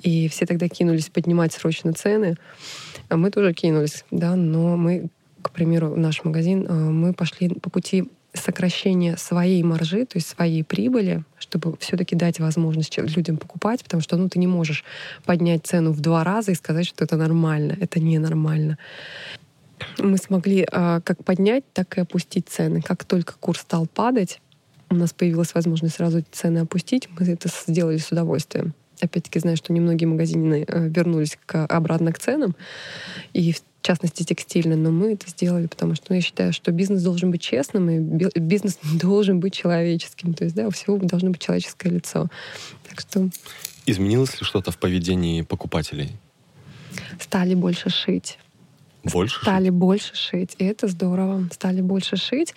и 0.01 0.27
все 0.27 0.45
тогда 0.45 0.67
кинулись 0.67 1.09
поднимать 1.09 1.53
срочно 1.53 1.93
цены. 1.93 2.35
А 3.09 3.17
мы 3.17 3.31
тоже 3.31 3.53
кинулись, 3.53 4.05
да, 4.11 4.35
но 4.35 4.77
мы, 4.77 5.07
к 5.41 5.51
примеру, 5.51 5.95
наш 5.95 6.23
магазин, 6.23 6.65
э, 6.67 6.73
мы 6.73 7.13
пошли 7.13 7.49
по 7.49 7.69
пути 7.69 8.09
сокращения 8.35 9.17
своей 9.17 9.63
маржи, 9.63 10.05
то 10.05 10.17
есть 10.17 10.27
своей 10.27 10.63
прибыли, 10.63 11.23
чтобы 11.39 11.75
все-таки 11.79 12.15
дать 12.15 12.39
возможность 12.39 12.97
людям 12.97 13.37
покупать, 13.37 13.83
потому 13.83 14.01
что 14.01 14.17
ну, 14.17 14.29
ты 14.29 14.39
не 14.39 14.47
можешь 14.47 14.83
поднять 15.25 15.65
цену 15.65 15.91
в 15.91 16.01
два 16.01 16.23
раза 16.23 16.51
и 16.51 16.55
сказать, 16.55 16.85
что 16.85 17.03
это 17.03 17.17
нормально. 17.17 17.77
Это 17.79 17.99
ненормально 17.99 18.77
мы 19.99 20.17
смогли 20.17 20.65
а, 20.71 21.01
как 21.01 21.23
поднять, 21.23 21.63
так 21.73 21.97
и 21.97 22.01
опустить 22.01 22.47
цены. 22.49 22.81
Как 22.81 23.03
только 23.03 23.35
курс 23.39 23.61
стал 23.61 23.87
падать, 23.87 24.41
у 24.89 24.95
нас 24.95 25.13
появилась 25.13 25.53
возможность 25.53 25.95
сразу 25.95 26.23
цены 26.31 26.59
опустить. 26.59 27.09
Мы 27.17 27.27
это 27.27 27.49
сделали 27.67 27.97
с 27.97 28.11
удовольствием. 28.11 28.73
Опять-таки, 29.01 29.39
знаю, 29.39 29.57
что 29.57 29.73
немногие 29.73 30.07
магазины 30.07 30.65
э, 30.67 30.87
вернулись 30.87 31.37
к, 31.45 31.65
обратно 31.65 32.13
к 32.13 32.19
ценам, 32.19 32.55
и 33.33 33.53
в 33.53 33.61
частности 33.81 34.23
текстильные, 34.23 34.77
но 34.77 34.91
мы 34.91 35.13
это 35.13 35.29
сделали, 35.29 35.67
потому 35.67 35.95
что 35.95 36.05
ну, 36.09 36.15
я 36.15 36.21
считаю, 36.21 36.53
что 36.53 36.71
бизнес 36.71 37.03
должен 37.03 37.31
быть 37.31 37.41
честным, 37.41 37.89
и 37.89 37.99
бизнес 38.39 38.79
должен 38.99 39.39
быть 39.39 39.53
человеческим. 39.53 40.33
То 40.33 40.45
есть, 40.45 40.55
да, 40.55 40.67
у 40.67 40.71
всего 40.71 40.97
должно 40.97 41.31
быть 41.31 41.41
человеческое 41.41 41.89
лицо. 41.89 42.27
Так 42.89 43.01
что... 43.01 43.29
Изменилось 43.85 44.39
ли 44.39 44.45
что-то 44.45 44.71
в 44.71 44.79
поведении 44.79 45.43
покупателей? 45.43 46.11
Стали 47.19 47.53
больше 47.53 47.89
шить 47.89 48.39
больше 49.11 49.41
стали 49.41 49.65
шить? 49.65 49.73
больше 49.73 50.15
шить. 50.15 50.55
И 50.57 50.65
это 50.65 50.87
здорово. 50.87 51.47
Стали 51.51 51.81
больше 51.81 52.17
шить. 52.17 52.53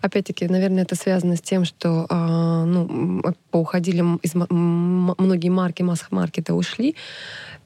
Опять-таки, 0.00 0.48
наверное, 0.48 0.82
это 0.82 0.94
связано 0.94 1.36
с 1.36 1.40
тем, 1.40 1.64
что 1.64 2.06
э, 2.08 2.64
ну, 2.64 3.22
поуходили 3.50 4.02
из 4.22 4.34
многие 4.34 5.48
марки 5.48 5.82
масс-маркета 5.82 6.54
ушли. 6.54 6.96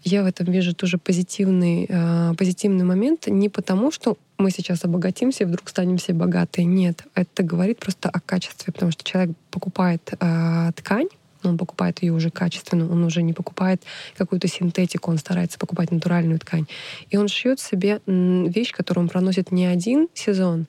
Я 0.02 0.22
в 0.22 0.26
этом 0.26 0.46
вижу 0.46 0.74
тоже 0.74 0.98
позитивный, 0.98 1.86
э, 1.88 2.34
позитивный 2.36 2.84
момент. 2.84 3.26
Не 3.26 3.48
потому, 3.48 3.90
что 3.90 4.16
мы 4.38 4.50
сейчас 4.50 4.84
обогатимся 4.84 5.44
и 5.44 5.46
вдруг 5.46 5.68
станем 5.68 5.96
все 5.96 6.12
богатые. 6.12 6.64
Нет. 6.64 7.04
Это 7.14 7.42
говорит 7.42 7.78
просто 7.78 8.08
о 8.08 8.20
качестве, 8.20 8.72
потому 8.72 8.92
что 8.92 9.02
человек 9.04 9.36
покупает 9.50 10.12
э, 10.20 10.72
ткань, 10.76 11.08
но 11.46 11.52
он 11.52 11.58
покупает 11.58 12.02
ее 12.02 12.12
уже 12.12 12.30
качественно, 12.30 12.90
он 12.90 13.04
уже 13.04 13.22
не 13.22 13.32
покупает 13.32 13.82
какую-то 14.16 14.48
синтетику, 14.48 15.10
он 15.10 15.18
старается 15.18 15.58
покупать 15.58 15.92
натуральную 15.92 16.38
ткань. 16.38 16.66
И 17.08 17.16
он 17.16 17.28
шьет 17.28 17.60
себе 17.60 18.00
вещь, 18.06 18.72
которую 18.72 19.04
он 19.04 19.08
проносит 19.08 19.52
не 19.52 19.66
один 19.66 20.08
сезон, 20.12 20.66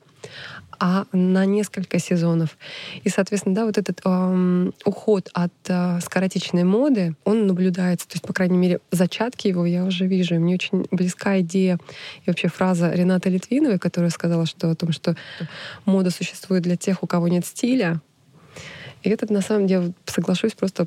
а 0.80 1.06
на 1.12 1.46
несколько 1.46 1.98
сезонов. 1.98 2.58
И, 3.04 3.10
соответственно, 3.10 3.56
да, 3.56 3.66
вот 3.66 3.80
этот 3.80 4.02
эм, 4.06 4.74
уход 4.86 5.30
от 5.34 5.54
э, 5.68 6.00
скоротечной 6.02 6.64
моды, 6.64 7.16
он 7.24 7.48
наблюдается. 7.48 8.08
То 8.08 8.14
есть, 8.14 8.28
по 8.28 8.34
крайней 8.34 8.58
мере, 8.58 8.80
зачатки 8.92 9.48
его 9.48 9.66
я 9.66 9.84
уже 9.86 10.06
вижу. 10.06 10.36
И 10.36 10.38
мне 10.38 10.54
очень 10.54 10.86
близка 10.92 11.40
идея 11.40 11.80
и 12.24 12.30
вообще 12.30 12.48
фраза 12.48 12.92
Ренаты 12.92 13.30
Литвиновой, 13.30 13.80
которая 13.80 14.12
сказала 14.12 14.46
что, 14.46 14.70
о 14.70 14.76
том, 14.76 14.92
что 14.92 15.16
мода 15.86 16.12
существует 16.12 16.62
для 16.62 16.76
тех, 16.76 17.02
у 17.02 17.08
кого 17.08 17.28
нет 17.28 17.46
стиля. 17.46 18.00
И 19.08 19.10
это, 19.10 19.32
на 19.32 19.40
самом 19.40 19.68
деле, 19.68 19.94
соглашусь 20.06 20.52
просто 20.52 20.86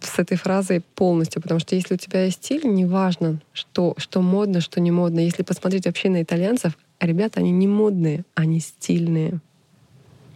с 0.00 0.18
этой 0.18 0.36
фразой 0.36 0.82
полностью, 0.94 1.40
потому 1.40 1.58
что 1.58 1.74
если 1.74 1.94
у 1.94 1.96
тебя 1.96 2.24
есть 2.24 2.44
стиль, 2.44 2.66
неважно, 2.66 3.40
что, 3.54 3.94
что 3.96 4.20
модно, 4.20 4.60
что 4.60 4.78
не 4.78 4.90
модно. 4.90 5.20
Если 5.20 5.42
посмотреть 5.42 5.86
вообще 5.86 6.10
на 6.10 6.22
итальянцев, 6.22 6.76
ребята, 7.00 7.40
они 7.40 7.50
не 7.50 7.66
модные, 7.66 8.24
они 8.34 8.60
стильные. 8.60 9.40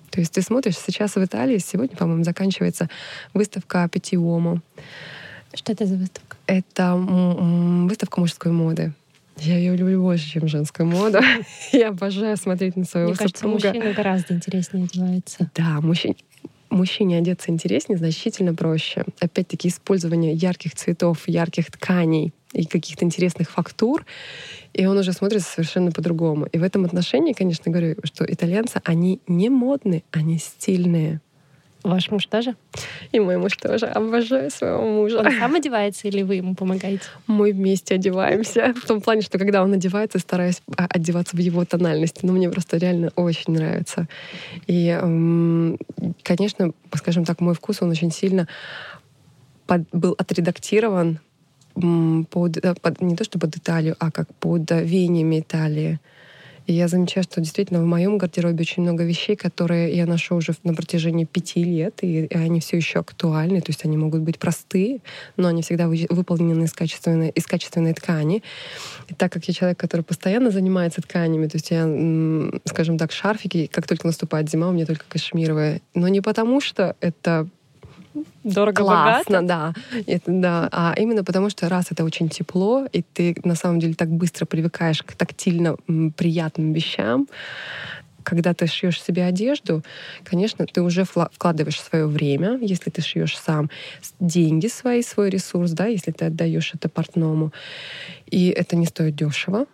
То 0.09 0.20
есть 0.20 0.32
ты 0.32 0.40
смотришь, 0.40 0.78
сейчас 0.78 1.16
в 1.16 1.22
Италии, 1.22 1.59
сегодня, 1.59 1.94
по-моему, 1.94 2.24
заканчивается 2.24 2.88
выставка 3.34 3.86
Пятиому. 3.90 4.62
Что 5.52 5.72
это 5.72 5.84
за 5.84 5.96
выставка? 5.96 6.38
Это 6.46 6.94
выставка 6.96 8.20
мужской 8.20 8.50
моды. 8.50 8.94
Я 9.36 9.59
ее 9.59 9.76
люблю 9.76 10.00
больше, 10.00 10.30
чем 10.30 10.48
женскую 10.48 10.86
моду. 10.86 11.18
Я 11.72 11.88
обожаю 11.88 12.38
смотреть 12.38 12.76
на 12.76 12.84
своего 12.84 13.11
Мне 13.11 13.18
кажется, 13.18 13.46
мужчина 13.46 13.92
гораздо 13.92 14.32
интереснее 14.32 14.84
одевается. 14.84 15.50
Да, 15.55 15.80
мужчине, 15.80 16.16
мужчине 16.70 17.18
одеться 17.18 17.50
интереснее 17.50 17.98
значительно 17.98 18.54
проще. 18.54 19.04
Опять-таки, 19.20 19.68
использование 19.68 20.32
ярких 20.32 20.74
цветов, 20.74 21.26
ярких 21.26 21.70
тканей 21.70 22.32
и 22.52 22.64
каких-то 22.66 23.04
интересных 23.04 23.50
фактур 23.50 24.04
и 24.74 24.86
он 24.86 24.98
уже 24.98 25.12
смотрится 25.12 25.50
совершенно 25.50 25.92
по-другому. 25.92 26.46
И 26.46 26.58
в 26.58 26.62
этом 26.62 26.84
отношении, 26.84 27.32
конечно, 27.32 27.70
говорю, 27.70 27.96
что 28.02 28.24
итальянцы, 28.26 28.80
они 28.84 29.20
не 29.28 29.48
модные, 29.48 30.02
они 30.10 30.38
стильные. 30.38 31.20
Ваш 31.85 32.11
муж 32.11 32.26
тоже? 32.26 32.57
И 33.12 33.20
мой 33.20 33.37
муж 33.37 33.57
тоже. 33.59 33.85
Обожаю 33.87 34.51
своего 34.51 34.82
мужа. 34.82 35.18
Он 35.18 35.30
сам 35.30 35.55
одевается 35.55 36.09
или 36.09 36.22
вы 36.22 36.37
ему 36.37 36.55
помогаете? 36.55 37.05
Мы 37.26 37.53
вместе 37.53 37.97
одеваемся. 37.97 38.72
В 38.82 38.87
том 38.87 39.03
плане, 39.03 39.20
что 39.20 39.39
когда 39.39 39.62
он 39.62 39.74
одевается, 39.74 40.18
стараюсь 40.18 40.62
а, 40.78 40.87
одеваться 40.89 41.37
в 41.37 41.41
его 41.41 41.62
тональности. 41.66 42.20
Но 42.22 42.32
мне 42.32 42.49
просто 42.49 42.78
реально 42.78 43.12
очень 43.16 43.53
нравится. 43.53 44.09
И, 44.66 44.99
конечно, 46.22 46.72
скажем 46.95 47.26
так, 47.26 47.41
мой 47.41 47.55
вкус, 47.55 47.82
он 47.82 47.91
очень 47.91 48.11
сильно 48.11 48.49
под, 49.66 49.82
был 49.93 50.14
отредактирован 50.16 51.20
под, 51.74 52.64
э, 52.64 52.74
под, 52.80 53.03
не 53.03 53.14
то 53.16 53.24
чтобы 53.24 53.47
под 53.47 53.57
Италию, 53.59 53.97
а 53.99 54.11
как 54.11 54.32
под 54.37 54.70
веяниями 54.70 55.41
Италии. 55.41 56.01
И 56.66 56.72
я 56.72 56.88
замечаю, 56.88 57.24
что 57.24 57.40
действительно 57.40 57.80
в 57.82 57.86
моем 57.86 58.16
гардеробе 58.18 58.62
очень 58.62 58.82
много 58.82 59.04
вещей, 59.04 59.36
которые 59.36 59.94
я 59.94 60.06
ношу 60.06 60.36
уже 60.36 60.54
на 60.62 60.74
протяжении 60.74 61.24
пяти 61.24 61.62
лет, 61.62 61.98
и, 62.02 62.24
и 62.24 62.34
они 62.36 62.60
все 62.60 62.76
еще 62.76 63.00
актуальны. 63.00 63.60
То 63.60 63.70
есть 63.70 63.84
они 63.84 63.96
могут 63.96 64.22
быть 64.22 64.38
простые, 64.38 65.00
но 65.36 65.48
они 65.48 65.62
всегда 65.62 65.88
вы, 65.88 66.06
выполнены 66.08 66.64
из 66.64 66.72
качественной, 66.72 67.30
из 67.30 67.46
качественной 67.46 67.92
ткани. 67.92 68.42
И 69.08 69.14
так 69.14 69.32
как 69.32 69.44
я 69.44 69.54
человек, 69.54 69.78
который 69.78 70.02
постоянно 70.02 70.50
занимается 70.50 71.02
тканями, 71.02 71.48
то 71.48 71.56
есть 71.56 71.70
я, 71.70 71.84
скажем 72.64 72.98
так, 72.98 73.12
шарфики, 73.12 73.66
как 73.66 73.86
только 73.86 74.06
наступает 74.06 74.50
зима, 74.50 74.68
у 74.68 74.72
меня 74.72 74.86
только 74.86 75.04
кашемировые. 75.08 75.82
Но 75.94 76.08
не 76.08 76.20
потому, 76.20 76.60
что 76.60 76.96
это 77.00 77.48
Дорого 78.44 78.82
классно, 78.82 79.42
да. 79.42 79.74
Это, 80.06 80.30
да. 80.30 80.68
А 80.70 80.94
именно 80.96 81.24
потому, 81.24 81.50
что 81.50 81.68
раз 81.68 81.86
это 81.90 82.04
очень 82.04 82.28
тепло, 82.28 82.86
и 82.92 83.02
ты 83.02 83.36
на 83.44 83.54
самом 83.54 83.80
деле 83.80 83.94
так 83.94 84.08
быстро 84.08 84.46
привыкаешь 84.46 85.02
к 85.02 85.12
тактильно 85.12 85.76
приятным 86.16 86.72
вещам, 86.72 87.26
когда 88.22 88.54
ты 88.54 88.66
шьешь 88.66 89.02
себе 89.02 89.24
одежду, 89.24 89.82
конечно, 90.24 90.66
ты 90.66 90.80
уже 90.82 91.04
вкладываешь 91.04 91.80
свое 91.80 92.06
время, 92.06 92.58
если 92.60 92.90
ты 92.90 93.02
шьешь 93.02 93.36
сам, 93.38 93.70
деньги 94.18 94.66
свои, 94.66 95.02
свой 95.02 95.30
ресурс, 95.30 95.72
да, 95.72 95.86
если 95.86 96.10
ты 96.10 96.24
отдаешь 96.26 96.72
это 96.74 96.88
портному. 96.88 97.52
И 98.30 98.48
это 98.48 98.76
не 98.76 98.86
стоит 98.86 99.14
дешево. 99.14 99.66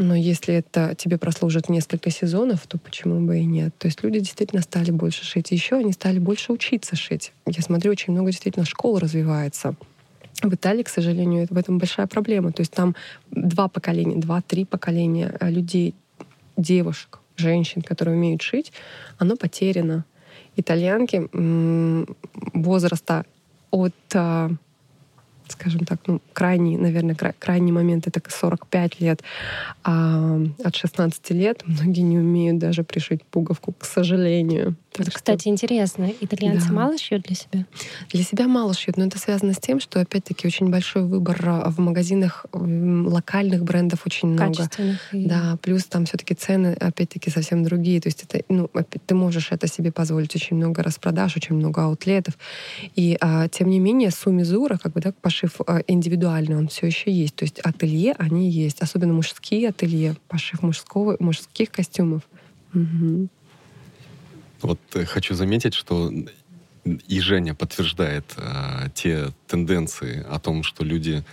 Но 0.00 0.14
если 0.14 0.54
это 0.54 0.94
тебе 0.94 1.18
прослужит 1.18 1.68
несколько 1.68 2.10
сезонов, 2.10 2.66
то 2.66 2.78
почему 2.78 3.20
бы 3.20 3.38
и 3.38 3.44
нет? 3.44 3.76
То 3.76 3.86
есть 3.86 4.02
люди 4.02 4.20
действительно 4.20 4.62
стали 4.62 4.90
больше 4.90 5.26
шить. 5.26 5.50
еще 5.50 5.76
они 5.76 5.92
стали 5.92 6.18
больше 6.18 6.52
учиться 6.52 6.96
шить. 6.96 7.32
Я 7.44 7.62
смотрю, 7.62 7.90
очень 7.90 8.14
много 8.14 8.30
действительно 8.30 8.64
школ 8.64 8.98
развивается. 8.98 9.74
В 10.42 10.54
Италии, 10.54 10.84
к 10.84 10.88
сожалению, 10.88 11.46
в 11.50 11.58
этом 11.58 11.76
большая 11.76 12.06
проблема. 12.06 12.50
То 12.50 12.62
есть 12.62 12.72
там 12.72 12.96
два 13.30 13.68
поколения, 13.68 14.16
два-три 14.16 14.64
поколения 14.64 15.36
э, 15.38 15.50
людей, 15.50 15.94
девушек, 16.56 17.18
женщин, 17.36 17.82
которые 17.82 18.16
умеют 18.16 18.40
шить, 18.40 18.72
оно 19.18 19.36
потеряно. 19.36 20.06
Итальянки 20.56 21.28
возраста 22.54 23.26
от 23.70 23.94
а, 24.14 24.50
скажем 25.52 25.84
так, 25.84 26.00
ну, 26.06 26.20
крайний, 26.32 26.76
наверное, 26.76 27.14
крайний 27.38 27.72
момент 27.72 28.06
это 28.06 28.20
45 28.26 29.00
лет, 29.00 29.22
а 29.84 30.40
от 30.62 30.76
16 30.76 31.30
лет 31.30 31.62
многие 31.66 32.02
не 32.02 32.18
умеют 32.18 32.58
даже 32.58 32.84
пришить 32.84 33.24
пуговку, 33.24 33.72
к 33.72 33.84
сожалению. 33.84 34.76
Так 34.92 35.02
это, 35.02 35.10
что... 35.10 35.18
кстати, 35.18 35.48
интересно. 35.48 36.10
Итальянцы 36.20 36.68
да. 36.68 36.74
мало 36.74 36.98
шьют 36.98 37.22
для 37.22 37.36
себя? 37.36 37.64
Для 38.10 38.24
себя 38.24 38.48
мало 38.48 38.74
шьют, 38.74 38.96
но 38.96 39.06
это 39.06 39.18
связано 39.18 39.52
с 39.52 39.58
тем, 39.58 39.78
что, 39.78 40.00
опять-таки, 40.00 40.46
очень 40.46 40.68
большой 40.68 41.04
выбор 41.04 41.40
а, 41.46 41.70
в 41.70 41.78
магазинах 41.78 42.46
локальных 42.52 43.62
брендов 43.62 44.00
очень 44.04 44.28
много. 44.28 44.68
И... 45.12 45.26
Да, 45.26 45.58
плюс 45.62 45.84
там 45.84 46.06
все 46.06 46.16
таки 46.16 46.34
цены, 46.34 46.76
опять-таки, 46.78 47.30
совсем 47.30 47.62
другие. 47.62 48.00
То 48.00 48.08
есть 48.08 48.24
это, 48.24 48.42
ну, 48.48 48.68
ты 49.06 49.14
можешь 49.14 49.52
это 49.52 49.68
себе 49.68 49.92
позволить. 49.92 50.34
Очень 50.34 50.56
много 50.56 50.82
распродаж, 50.82 51.36
очень 51.36 51.54
много 51.54 51.84
аутлетов. 51.84 52.36
И, 52.96 53.16
а, 53.20 53.46
тем 53.48 53.70
не 53.70 53.78
менее, 53.78 54.10
сумизура, 54.10 54.76
как 54.76 54.92
бы, 54.92 55.00
да, 55.00 55.12
пошив 55.40 55.60
а, 55.66 55.80
индивидуальный, 55.86 56.56
он 56.56 56.68
все 56.68 56.86
еще 56.86 57.10
есть. 57.10 57.36
То 57.36 57.44
есть 57.44 57.60
ателье, 57.60 58.14
они 58.18 58.50
есть. 58.50 58.82
Особенно 58.82 59.12
мужские 59.12 59.68
ателье, 59.68 60.16
пошив 60.28 60.62
мужского, 60.62 61.16
мужских 61.18 61.70
костюмов. 61.70 62.22
Угу. 62.74 63.28
Вот 64.62 64.80
э, 64.94 65.04
хочу 65.04 65.34
заметить, 65.34 65.74
что 65.74 66.12
и 66.84 67.20
Женя 67.20 67.54
подтверждает 67.54 68.24
э, 68.36 68.88
те 68.94 69.28
тенденции 69.46 70.24
о 70.28 70.38
том, 70.38 70.62
что 70.62 70.84
люди 70.84 71.24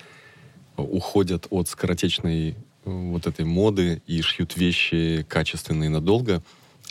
уходят 0.78 1.48
от 1.50 1.68
скоротечной 1.68 2.52
э, 2.52 2.56
вот 2.86 3.28
этой 3.28 3.46
моды 3.46 4.02
и 4.08 4.22
шьют 4.22 4.56
вещи 4.56 5.26
качественные 5.28 5.90
надолго. 5.90 6.42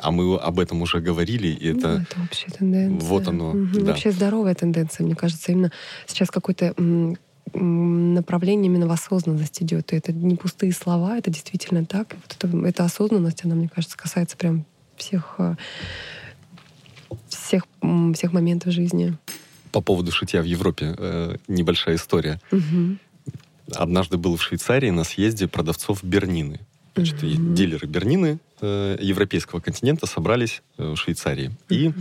А 0.00 0.10
мы 0.10 0.36
об 0.36 0.60
этом 0.60 0.82
уже 0.82 1.00
говорили, 1.00 1.48
и 1.48 1.68
это... 1.68 1.98
Ну, 1.98 2.02
это 2.02 2.20
вообще 2.20 2.46
тенденция. 2.48 3.08
Вот 3.08 3.28
оно, 3.28 3.50
угу. 3.50 3.80
да. 3.80 3.86
Вообще 3.86 4.10
здоровая 4.10 4.54
тенденция, 4.54 5.04
мне 5.04 5.14
кажется. 5.14 5.52
Именно 5.52 5.72
сейчас 6.06 6.30
какое-то 6.30 6.74
направление 7.54 8.66
именно 8.66 8.86
в 8.86 8.92
осознанность 8.92 9.62
идет. 9.62 9.92
И 9.92 9.96
это 9.96 10.12
не 10.12 10.36
пустые 10.36 10.72
слова, 10.72 11.16
это 11.16 11.30
действительно 11.30 11.86
так. 11.86 12.12
И 12.12 12.16
вот 12.16 12.36
это, 12.38 12.66
эта 12.66 12.84
осознанность, 12.84 13.44
она, 13.44 13.54
мне 13.54 13.68
кажется, 13.68 13.96
касается 13.96 14.36
прям 14.36 14.66
всех 14.96 15.36
э, 15.38 15.54
всех, 17.28 17.64
всех 18.14 18.32
моментов 18.32 18.72
жизни. 18.72 19.16
По 19.72 19.80
поводу 19.80 20.12
шитья 20.12 20.42
в 20.42 20.44
Европе 20.44 20.94
э, 20.96 21.36
небольшая 21.48 21.96
история. 21.96 22.40
Угу. 22.50 22.96
Однажды 23.74 24.16
был 24.16 24.36
в 24.36 24.42
Швейцарии 24.42 24.90
на 24.90 25.04
съезде 25.04 25.48
продавцов 25.48 26.02
Бернины. 26.04 26.60
Значит, 26.96 27.22
угу. 27.22 27.54
дилеры 27.54 27.86
Бернины 27.86 28.38
э, 28.60 28.96
европейского 29.00 29.60
континента 29.60 30.06
собрались 30.06 30.62
э, 30.78 30.92
в 30.92 30.96
Швейцарии. 30.96 31.48
Угу. 31.48 31.56
И 31.68 31.92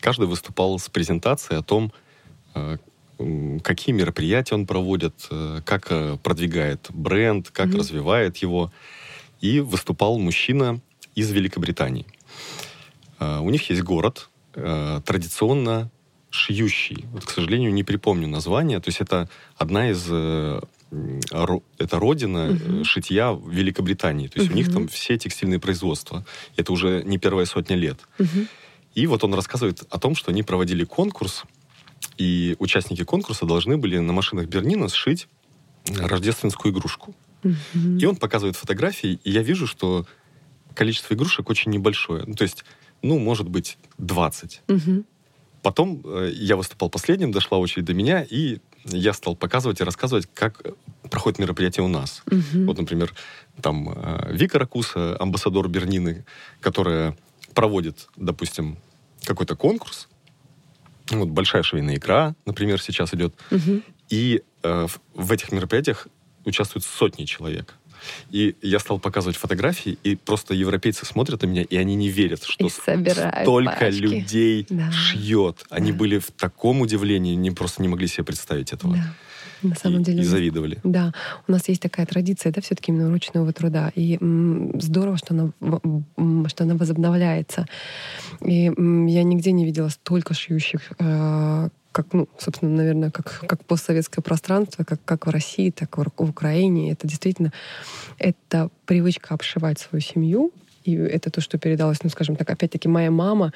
каждый 0.00 0.26
выступал 0.26 0.78
с 0.78 0.88
презентацией 0.88 1.60
о 1.60 1.62
том, 1.62 1.92
э, 2.54 2.78
какие 3.62 3.94
мероприятия 3.94 4.54
он 4.54 4.66
проводит, 4.66 5.14
э, 5.30 5.60
как 5.64 5.88
э, 5.90 6.16
продвигает 6.22 6.86
бренд, 6.88 7.50
как 7.50 7.68
угу. 7.68 7.78
развивает 7.78 8.38
его. 8.38 8.72
И 9.40 9.60
выступал 9.60 10.18
мужчина 10.18 10.80
из 11.14 11.30
Великобритании. 11.30 12.06
Э, 13.18 13.40
у 13.40 13.50
них 13.50 13.68
есть 13.68 13.82
город, 13.82 14.30
э, 14.54 15.00
традиционно 15.04 15.90
шьющий. 16.30 17.04
Вот, 17.12 17.26
к 17.26 17.30
сожалению, 17.30 17.72
не 17.74 17.84
припомню 17.84 18.26
название. 18.28 18.80
То 18.80 18.88
есть 18.88 19.00
это 19.00 19.28
одна 19.56 19.90
из... 19.90 20.06
Э, 20.08 20.60
это 20.90 21.98
родина 21.98 22.50
угу. 22.50 22.84
шитья 22.84 23.32
в 23.32 23.48
Великобритании. 23.50 24.28
То 24.28 24.38
есть 24.40 24.50
угу. 24.50 24.54
у 24.54 24.62
них 24.62 24.72
там 24.72 24.88
все 24.88 25.16
текстильные 25.16 25.60
производства. 25.60 26.26
Это 26.56 26.72
уже 26.72 27.02
не 27.04 27.18
первая 27.18 27.46
сотня 27.46 27.76
лет. 27.76 28.00
Угу. 28.18 28.46
И 28.94 29.06
вот 29.06 29.22
он 29.22 29.34
рассказывает 29.34 29.82
о 29.88 29.98
том, 29.98 30.14
что 30.14 30.32
они 30.32 30.42
проводили 30.42 30.84
конкурс, 30.84 31.44
и 32.18 32.56
участники 32.58 33.04
конкурса 33.04 33.46
должны 33.46 33.76
были 33.76 33.98
на 33.98 34.12
машинах 34.12 34.46
Бернина 34.46 34.88
сшить 34.88 35.28
рождественскую 35.96 36.72
игрушку. 36.72 37.14
Угу. 37.44 37.98
И 38.00 38.04
он 38.04 38.16
показывает 38.16 38.56
фотографии, 38.56 39.20
и 39.22 39.30
я 39.30 39.42
вижу, 39.42 39.66
что 39.66 40.06
количество 40.74 41.14
игрушек 41.14 41.48
очень 41.48 41.70
небольшое. 41.70 42.24
Ну, 42.26 42.34
то 42.34 42.42
есть 42.42 42.64
ну, 43.02 43.18
может 43.18 43.48
быть, 43.48 43.78
20. 43.98 44.62
Угу. 44.68 45.04
потом 45.62 46.02
э, 46.04 46.32
я 46.34 46.56
выступал 46.56 46.90
последним, 46.90 47.32
дошла 47.32 47.58
очередь 47.58 47.86
до 47.86 47.94
меня, 47.94 48.26
и 48.28 48.58
я 48.84 49.12
стал 49.12 49.36
показывать 49.36 49.80
и 49.80 49.84
рассказывать, 49.84 50.28
как 50.32 50.62
проходит 51.10 51.38
мероприятие 51.38 51.84
у 51.84 51.88
нас. 51.88 52.22
Мгм. 52.26 52.66
Вот, 52.66 52.78
например, 52.78 53.12
там 53.60 53.90
э, 53.94 54.32
Вика 54.32 54.58
Ракуса, 54.58 55.16
амбассадор 55.20 55.68
Бернины, 55.68 56.24
которая 56.60 57.16
проводит, 57.54 58.08
допустим, 58.16 58.78
какой-то 59.24 59.56
конкурс. 59.56 60.08
Вот 61.10 61.28
большая 61.28 61.62
швейная 61.62 61.96
икра, 61.96 62.34
например, 62.46 62.80
сейчас 62.80 63.12
идет. 63.14 63.34
Мгм. 63.50 63.82
И 64.08 64.42
э, 64.62 64.86
в, 64.86 65.00
в 65.14 65.32
этих 65.32 65.52
мероприятиях 65.52 66.06
участвуют 66.44 66.84
сотни 66.84 67.24
человек. 67.24 67.74
И 68.30 68.54
я 68.62 68.78
стал 68.78 68.98
показывать 68.98 69.36
фотографии, 69.36 69.98
и 70.04 70.16
просто 70.16 70.54
европейцы 70.54 71.04
смотрят 71.06 71.42
на 71.42 71.46
меня, 71.46 71.62
и 71.62 71.76
они 71.76 71.94
не 71.96 72.08
верят, 72.08 72.42
что 72.44 72.68
столько 72.68 73.86
пачки. 73.86 74.00
людей 74.00 74.66
Да. 74.70 74.90
шьет. 74.92 75.64
Они 75.70 75.92
Да. 75.92 75.98
были 75.98 76.18
в 76.18 76.30
таком 76.30 76.80
удивлении, 76.80 77.34
не 77.34 77.50
просто 77.50 77.82
не 77.82 77.88
могли 77.88 78.06
себе 78.06 78.24
представить 78.24 78.72
этого. 78.72 78.94
Да. 78.94 79.14
На 79.62 79.74
самом 79.74 80.00
и, 80.00 80.04
деле. 80.04 80.22
и 80.22 80.24
завидовали. 80.24 80.78
Да, 80.84 81.12
у 81.46 81.52
нас 81.52 81.68
есть 81.68 81.82
такая 81.82 82.06
традиция, 82.06 82.50
да, 82.50 82.62
все-таки 82.62 82.92
именно 82.92 83.10
ручного 83.10 83.52
труда. 83.52 83.92
И 83.94 84.16
м, 84.18 84.80
здорово, 84.80 85.18
что 85.18 85.34
она, 85.34 86.48
что 86.48 86.64
она 86.64 86.76
возобновляется. 86.76 87.66
И 88.42 88.68
м, 88.68 89.04
я 89.06 89.22
нигде 89.22 89.52
не 89.52 89.66
видела 89.66 89.90
столько 89.90 90.32
шьющих, 90.32 90.92
э, 90.98 91.68
как, 91.92 92.12
ну, 92.12 92.28
собственно, 92.38 92.76
наверное, 92.76 93.10
как, 93.10 93.44
как 93.46 93.64
постсоветское 93.64 94.22
пространство, 94.22 94.84
как, 94.84 95.00
как 95.04 95.26
в 95.26 95.30
России, 95.30 95.70
так 95.70 95.96
и 95.98 96.02
в 96.02 96.30
Украине. 96.30 96.92
Это 96.92 97.06
действительно 97.06 97.52
это 98.18 98.70
привычка 98.86 99.34
обшивать 99.34 99.78
свою 99.78 100.00
семью. 100.00 100.52
И 100.84 100.94
это 100.94 101.30
то, 101.30 101.42
что 101.42 101.58
передалось, 101.58 102.02
ну, 102.02 102.08
скажем 102.10 102.36
так, 102.36 102.48
опять-таки, 102.48 102.88
моя 102.88 103.10
мама, 103.10 103.52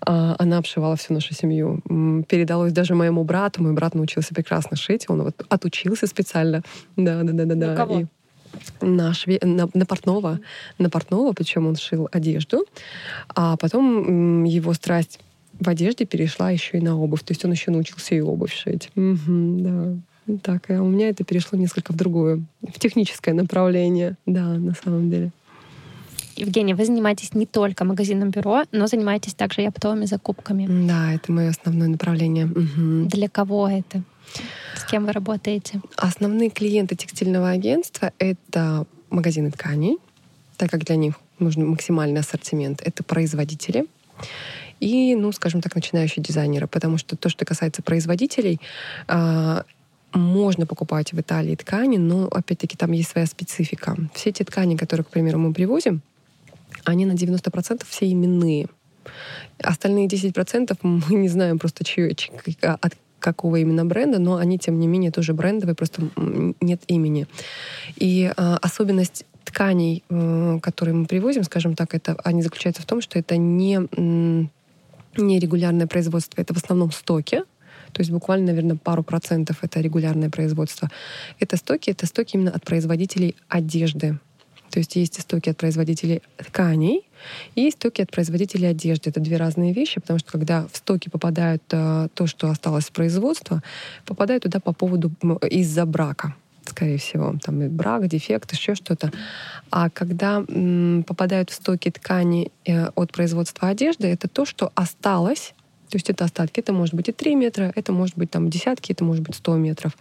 а, 0.00 0.36
она 0.38 0.58
обшивала 0.58 0.96
всю 0.96 1.14
нашу 1.14 1.32
семью. 1.32 1.80
Передалось 2.28 2.72
даже 2.72 2.94
моему 2.94 3.24
брату. 3.24 3.62
Мой 3.62 3.72
брат 3.72 3.94
научился 3.94 4.34
прекрасно 4.34 4.76
шить. 4.76 5.06
Он 5.08 5.22
вот 5.22 5.42
отучился 5.48 6.06
специально. 6.06 6.62
Да, 6.96 7.22
да, 7.22 7.32
да, 7.32 7.44
да, 7.44 7.54
да. 7.54 7.66
На 7.68 7.76
кого? 7.76 8.00
И 8.00 8.06
на, 8.80 9.14
шве... 9.14 9.38
на, 9.42 9.68
на 9.74 9.86
портного, 9.86 10.40
на 10.78 10.90
портного, 10.90 11.32
причем 11.32 11.66
он 11.66 11.76
шил 11.76 12.08
одежду, 12.12 12.64
а 13.28 13.56
потом 13.56 14.44
его 14.44 14.72
страсть 14.72 15.20
в 15.60 15.68
одежде 15.68 16.04
перешла 16.04 16.50
еще 16.50 16.78
и 16.78 16.80
на 16.80 16.98
обувь, 16.98 17.22
то 17.22 17.32
есть 17.32 17.44
он 17.44 17.52
еще 17.52 17.70
научился 17.70 18.14
и 18.14 18.20
обувь 18.20 18.54
шить. 18.54 18.90
Мгм, 18.94 19.62
да. 19.62 20.36
Так, 20.42 20.70
а 20.70 20.82
у 20.82 20.88
меня 20.88 21.08
это 21.08 21.24
перешло 21.24 21.58
несколько 21.58 21.92
в 21.92 21.96
другое, 21.96 22.42
в 22.62 22.78
техническое 22.78 23.32
направление, 23.32 24.16
да, 24.26 24.44
на 24.44 24.74
самом 24.74 25.08
деле. 25.08 25.30
Евгения, 26.36 26.74
вы 26.74 26.84
занимаетесь 26.84 27.32
не 27.32 27.46
только 27.46 27.84
магазином 27.84 28.30
бюро, 28.30 28.64
но 28.70 28.86
занимаетесь 28.86 29.34
также 29.34 29.62
и 29.62 29.66
оптовыми 29.66 30.04
закупками. 30.04 30.66
Да, 30.86 31.14
это 31.14 31.32
мое 31.32 31.48
основное 31.48 31.88
направление. 31.88 32.46
Мгм. 32.46 33.08
Для 33.08 33.28
кого 33.28 33.68
это? 33.68 34.02
С 34.76 34.84
кем 34.84 35.06
вы 35.06 35.12
работаете? 35.12 35.80
Основные 35.96 36.50
клиенты 36.50 36.96
текстильного 36.96 37.50
агентства— 37.50 38.12
это 38.18 38.86
магазины 39.08 39.50
тканей, 39.50 39.96
так 40.58 40.70
как 40.70 40.84
для 40.84 40.96
них 40.96 41.14
нужен 41.38 41.66
максимальный 41.68 42.20
ассортимент. 42.20 42.82
Это 42.84 43.02
производители 43.02 43.86
и, 44.80 45.14
ну, 45.14 45.32
скажем 45.32 45.60
так, 45.60 45.74
начинающие 45.74 46.22
дизайнеры, 46.22 46.66
потому 46.66 46.98
что 46.98 47.16
то, 47.16 47.28
что 47.28 47.44
касается 47.44 47.82
производителей, 47.82 48.60
а, 49.08 49.64
можно 50.12 50.66
покупать 50.66 51.12
в 51.12 51.20
Италии 51.20 51.54
ткани, 51.54 51.98
но, 51.98 52.26
опять-таки, 52.26 52.76
там 52.76 52.92
есть 52.92 53.10
своя 53.10 53.26
специфика. 53.26 53.96
Все 54.14 54.32
те 54.32 54.44
ткани, 54.44 54.76
которые, 54.76 55.04
к 55.04 55.08
примеру, 55.08 55.38
мы 55.38 55.52
привозим, 55.52 56.00
они 56.84 57.06
на 57.06 57.12
90% 57.12 57.84
все 57.88 58.10
именные. 58.10 58.68
Остальные 59.62 60.08
10% 60.08 60.76
мы 60.82 61.14
не 61.14 61.28
знаем 61.28 61.58
просто, 61.58 61.84
чье, 61.84 62.14
чь- 62.14 62.30
к- 62.30 62.74
от 62.80 62.94
какого 63.18 63.56
именно 63.56 63.84
бренда, 63.84 64.18
но 64.18 64.36
они, 64.36 64.58
тем 64.58 64.78
не 64.78 64.86
менее, 64.86 65.10
тоже 65.10 65.32
брендовые, 65.32 65.74
просто 65.74 66.02
нет 66.60 66.82
имени. 66.86 67.26
И 67.96 68.30
а, 68.36 68.58
особенность 68.58 69.24
тканей, 69.44 70.04
э, 70.10 70.58
которые 70.60 70.94
мы 70.94 71.06
привозим, 71.06 71.44
скажем 71.44 71.74
так, 71.74 71.94
это, 71.94 72.16
они 72.24 72.42
заключаются 72.42 72.82
в 72.82 72.86
том, 72.86 73.00
что 73.00 73.18
это 73.18 73.36
не, 73.36 73.80
м, 75.18 75.26
не 75.26 75.38
регулярное 75.38 75.86
производство, 75.86 76.40
это 76.40 76.54
в 76.54 76.56
основном 76.56 76.90
стоки, 76.92 77.42
то 77.92 78.00
есть 78.00 78.10
буквально, 78.10 78.48
наверное, 78.48 78.76
пару 78.76 79.02
процентов 79.02 79.58
это 79.62 79.80
регулярное 79.80 80.28
производство. 80.28 80.90
Это 81.38 81.56
стоки, 81.56 81.90
это 81.90 82.06
стоки 82.06 82.36
именно 82.36 82.50
от 82.50 82.62
производителей 82.64 83.36
одежды. 83.48 84.18
То 84.70 84.80
есть 84.80 84.96
есть 84.96 85.18
истоки 85.18 85.48
от 85.48 85.56
производителей 85.56 86.22
тканей 86.36 87.08
и 87.54 87.70
стоки 87.70 88.02
от 88.02 88.10
производителей 88.10 88.68
одежды. 88.68 89.10
Это 89.10 89.20
две 89.20 89.36
разные 89.36 89.72
вещи, 89.72 90.00
потому 90.00 90.18
что 90.18 90.32
когда 90.32 90.66
в 90.70 90.76
стоки 90.76 91.08
попадают 91.08 91.62
э, 91.70 92.08
то, 92.12 92.26
что 92.26 92.50
осталось 92.50 92.86
с 92.86 92.90
производства, 92.90 93.62
попадает 94.04 94.42
туда 94.42 94.60
по 94.60 94.72
поводу 94.72 95.12
из-за 95.48 95.86
брака 95.86 96.34
скорее 96.76 96.98
всего, 96.98 97.34
там 97.42 97.62
и 97.62 97.68
брак, 97.68 98.06
дефект, 98.06 98.52
еще 98.52 98.74
что-то. 98.74 99.10
А 99.70 99.88
когда 99.88 100.44
м, 100.48 101.04
попадают 101.06 101.50
в 101.50 101.54
стоки 101.54 101.90
ткани 101.90 102.50
э, 102.66 102.88
от 102.94 103.12
производства 103.12 103.68
одежды, 103.68 104.08
это 104.08 104.28
то, 104.28 104.44
что 104.44 104.70
осталось 104.74 105.54
то 105.88 105.96
есть 105.96 106.10
это 106.10 106.24
остатки. 106.24 106.58
Это 106.58 106.72
может 106.72 106.94
быть 106.94 107.08
и 107.08 107.12
3 107.12 107.36
метра, 107.36 107.72
это 107.76 107.92
может 107.92 108.18
быть 108.18 108.28
там 108.28 108.50
десятки, 108.50 108.90
это 108.92 109.04
может 109.04 109.22
быть 109.22 109.36
100 109.36 109.56
метров. 109.56 109.96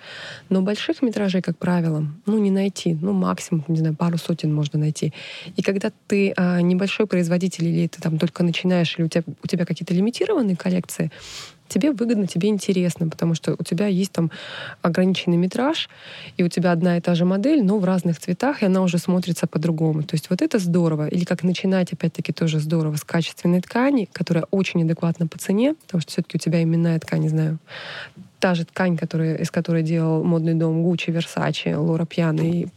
Но 0.49 0.63
больших 0.63 1.03
метражей, 1.03 1.43
как 1.43 1.57
правило, 1.57 2.07
ну 2.25 2.39
не 2.39 2.49
найти. 2.49 2.97
Ну 2.99 3.13
максимум, 3.13 3.63
не 3.67 3.77
знаю, 3.77 3.95
пару 3.95 4.17
сотен 4.17 4.53
можно 4.53 4.79
найти. 4.79 5.13
И 5.55 5.61
когда 5.61 5.91
ты 6.07 6.33
а, 6.35 6.59
небольшой 6.61 7.05
производитель 7.05 7.65
или 7.65 7.87
ты 7.87 8.01
там 8.01 8.17
только 8.17 8.43
начинаешь, 8.43 8.95
или 8.97 9.05
у 9.05 9.09
тебя, 9.09 9.23
у 9.43 9.47
тебя 9.47 9.65
какие-то 9.65 9.93
лимитированные 9.93 10.55
коллекции, 10.55 11.11
тебе 11.67 11.91
выгодно, 11.91 12.27
тебе 12.27 12.49
интересно, 12.49 13.07
потому 13.09 13.35
что 13.35 13.55
у 13.57 13.63
тебя 13.63 13.87
есть 13.87 14.11
там 14.11 14.31
ограниченный 14.81 15.37
метраж, 15.37 15.89
и 16.37 16.43
у 16.43 16.47
тебя 16.47 16.71
одна 16.71 16.97
и 16.97 17.01
та 17.01 17.15
же 17.15 17.25
модель, 17.25 17.63
но 17.63 17.79
в 17.79 17.85
разных 17.85 18.19
цветах, 18.19 18.61
и 18.61 18.65
она 18.65 18.81
уже 18.81 18.97
смотрится 18.97 19.47
по-другому. 19.47 20.03
То 20.03 20.15
есть 20.15 20.29
вот 20.29 20.41
это 20.41 20.59
здорово. 20.59 21.07
Или 21.07 21.25
как 21.25 21.43
начинать, 21.43 21.93
опять-таки, 21.93 22.31
тоже 22.33 22.59
здорово 22.59 22.95
с 22.95 23.03
качественной 23.03 23.61
ткани, 23.61 24.07
которая 24.11 24.45
очень 24.51 24.83
адекватна 24.83 25.27
по 25.27 25.37
цене, 25.37 25.73
потому 25.73 26.01
что 26.01 26.11
все-таки 26.11 26.37
у 26.37 26.39
тебя 26.39 26.61
именная 26.61 26.99
ткань, 26.99 27.21
не 27.21 27.29
знаю, 27.29 27.57
та 28.39 28.53
же 28.53 28.65
ткань, 28.65 28.97
которая, 28.97 29.35
из 29.37 29.49
которой 29.49 29.83
делал 29.83 30.23
модный 30.23 30.53
дом 30.53 30.83
Гуччи, 30.83 31.09
Версачи, 31.09 31.69
Лора 31.69 32.05
Пьяна 32.05 32.41
и, 32.41 32.67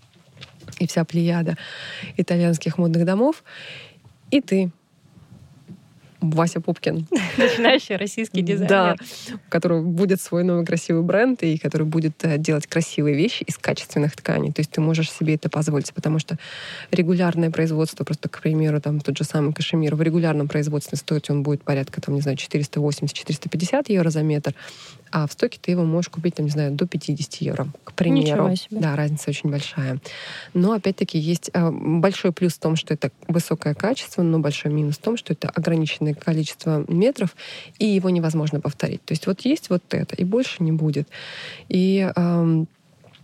и 0.79 0.87
вся 0.87 1.05
плеяда 1.05 1.57
итальянских 2.17 2.79
модных 2.79 3.05
домов. 3.05 3.45
И 4.31 4.41
ты, 4.41 4.71
Вася 6.21 6.61
Пупкин, 6.61 7.07
Начинающий 7.39 7.97
российский 7.97 8.43
дизайнер. 8.43 8.69
да, 8.69 8.97
у 9.35 9.51
которого 9.51 9.83
будет 9.83 10.21
свой 10.21 10.43
новый 10.45 10.65
красивый 10.65 11.03
бренд 11.03 11.43
и 11.43 11.59
который 11.59 11.87
будет 11.87 12.25
э, 12.25 12.39
делать 12.39 12.67
красивые 12.67 13.17
вещи 13.17 13.45
из 13.45 13.57
качественных 13.57 14.17
тканей. 14.17 14.53
То 14.53 14.61
есть 14.61 14.71
ты 14.71 14.81
можешь 14.81 15.13
себе 15.13 15.35
это 15.35 15.49
позволить, 15.49 15.93
потому 15.95 16.19
что 16.19 16.37
регулярное 16.91 17.51
производство, 17.51 18.05
просто, 18.05 18.29
к 18.29 18.41
примеру, 18.41 18.81
там 18.81 19.01
тот 19.01 19.17
же 19.17 19.25
самый 19.25 19.53
кашемир, 19.53 19.95
в 19.95 20.03
регулярном 20.03 20.49
производстве 20.49 20.99
стоить 20.99 21.31
он 21.31 21.43
будет 21.43 21.63
порядка, 21.63 22.01
там, 22.01 22.15
не 22.15 22.21
знаю, 22.21 22.37
480-450 22.37 23.85
евро 23.89 24.11
за 24.11 24.23
метр, 24.23 24.55
а 25.11 25.27
в 25.27 25.33
стоке 25.33 25.59
ты 25.61 25.71
его 25.71 25.85
можешь 25.85 26.09
купить, 26.11 26.35
там, 26.37 26.47
не 26.47 26.51
знаю, 26.51 26.73
до 26.73 26.87
50 26.87 27.35
евро, 27.37 27.69
к 27.85 27.93
примеру. 27.93 28.55
Себе. 28.57 28.81
Да, 28.81 28.97
разница 28.97 29.31
очень 29.31 29.51
большая. 29.51 29.99
Но, 30.55 30.73
опять-таки, 30.73 31.19
есть 31.19 31.51
э, 31.53 31.71
большой 31.71 32.33
плюс 32.33 32.55
в 32.55 32.59
том, 32.59 32.77
что 32.77 32.95
это 32.95 33.11
высокое 33.27 33.75
качество, 33.75 34.23
но 34.23 34.39
большой 34.39 34.73
минус 34.73 34.97
в 34.97 35.03
том, 35.03 35.17
что 35.17 35.33
это 35.33 35.49
ограниченное 35.49 36.15
количество 36.15 36.85
метров, 36.89 37.37
и 37.79 37.87
его 37.87 38.11
невозможно 38.11 38.61
повторить. 38.61 39.05
То 39.05 39.13
есть 39.13 39.27
вот 39.27 39.41
есть 39.43 39.71
вот 39.71 39.83
это, 39.91 40.15
и 40.17 40.25
больше 40.25 40.63
не 40.63 40.73
будет. 40.73 41.09
И 41.69 42.11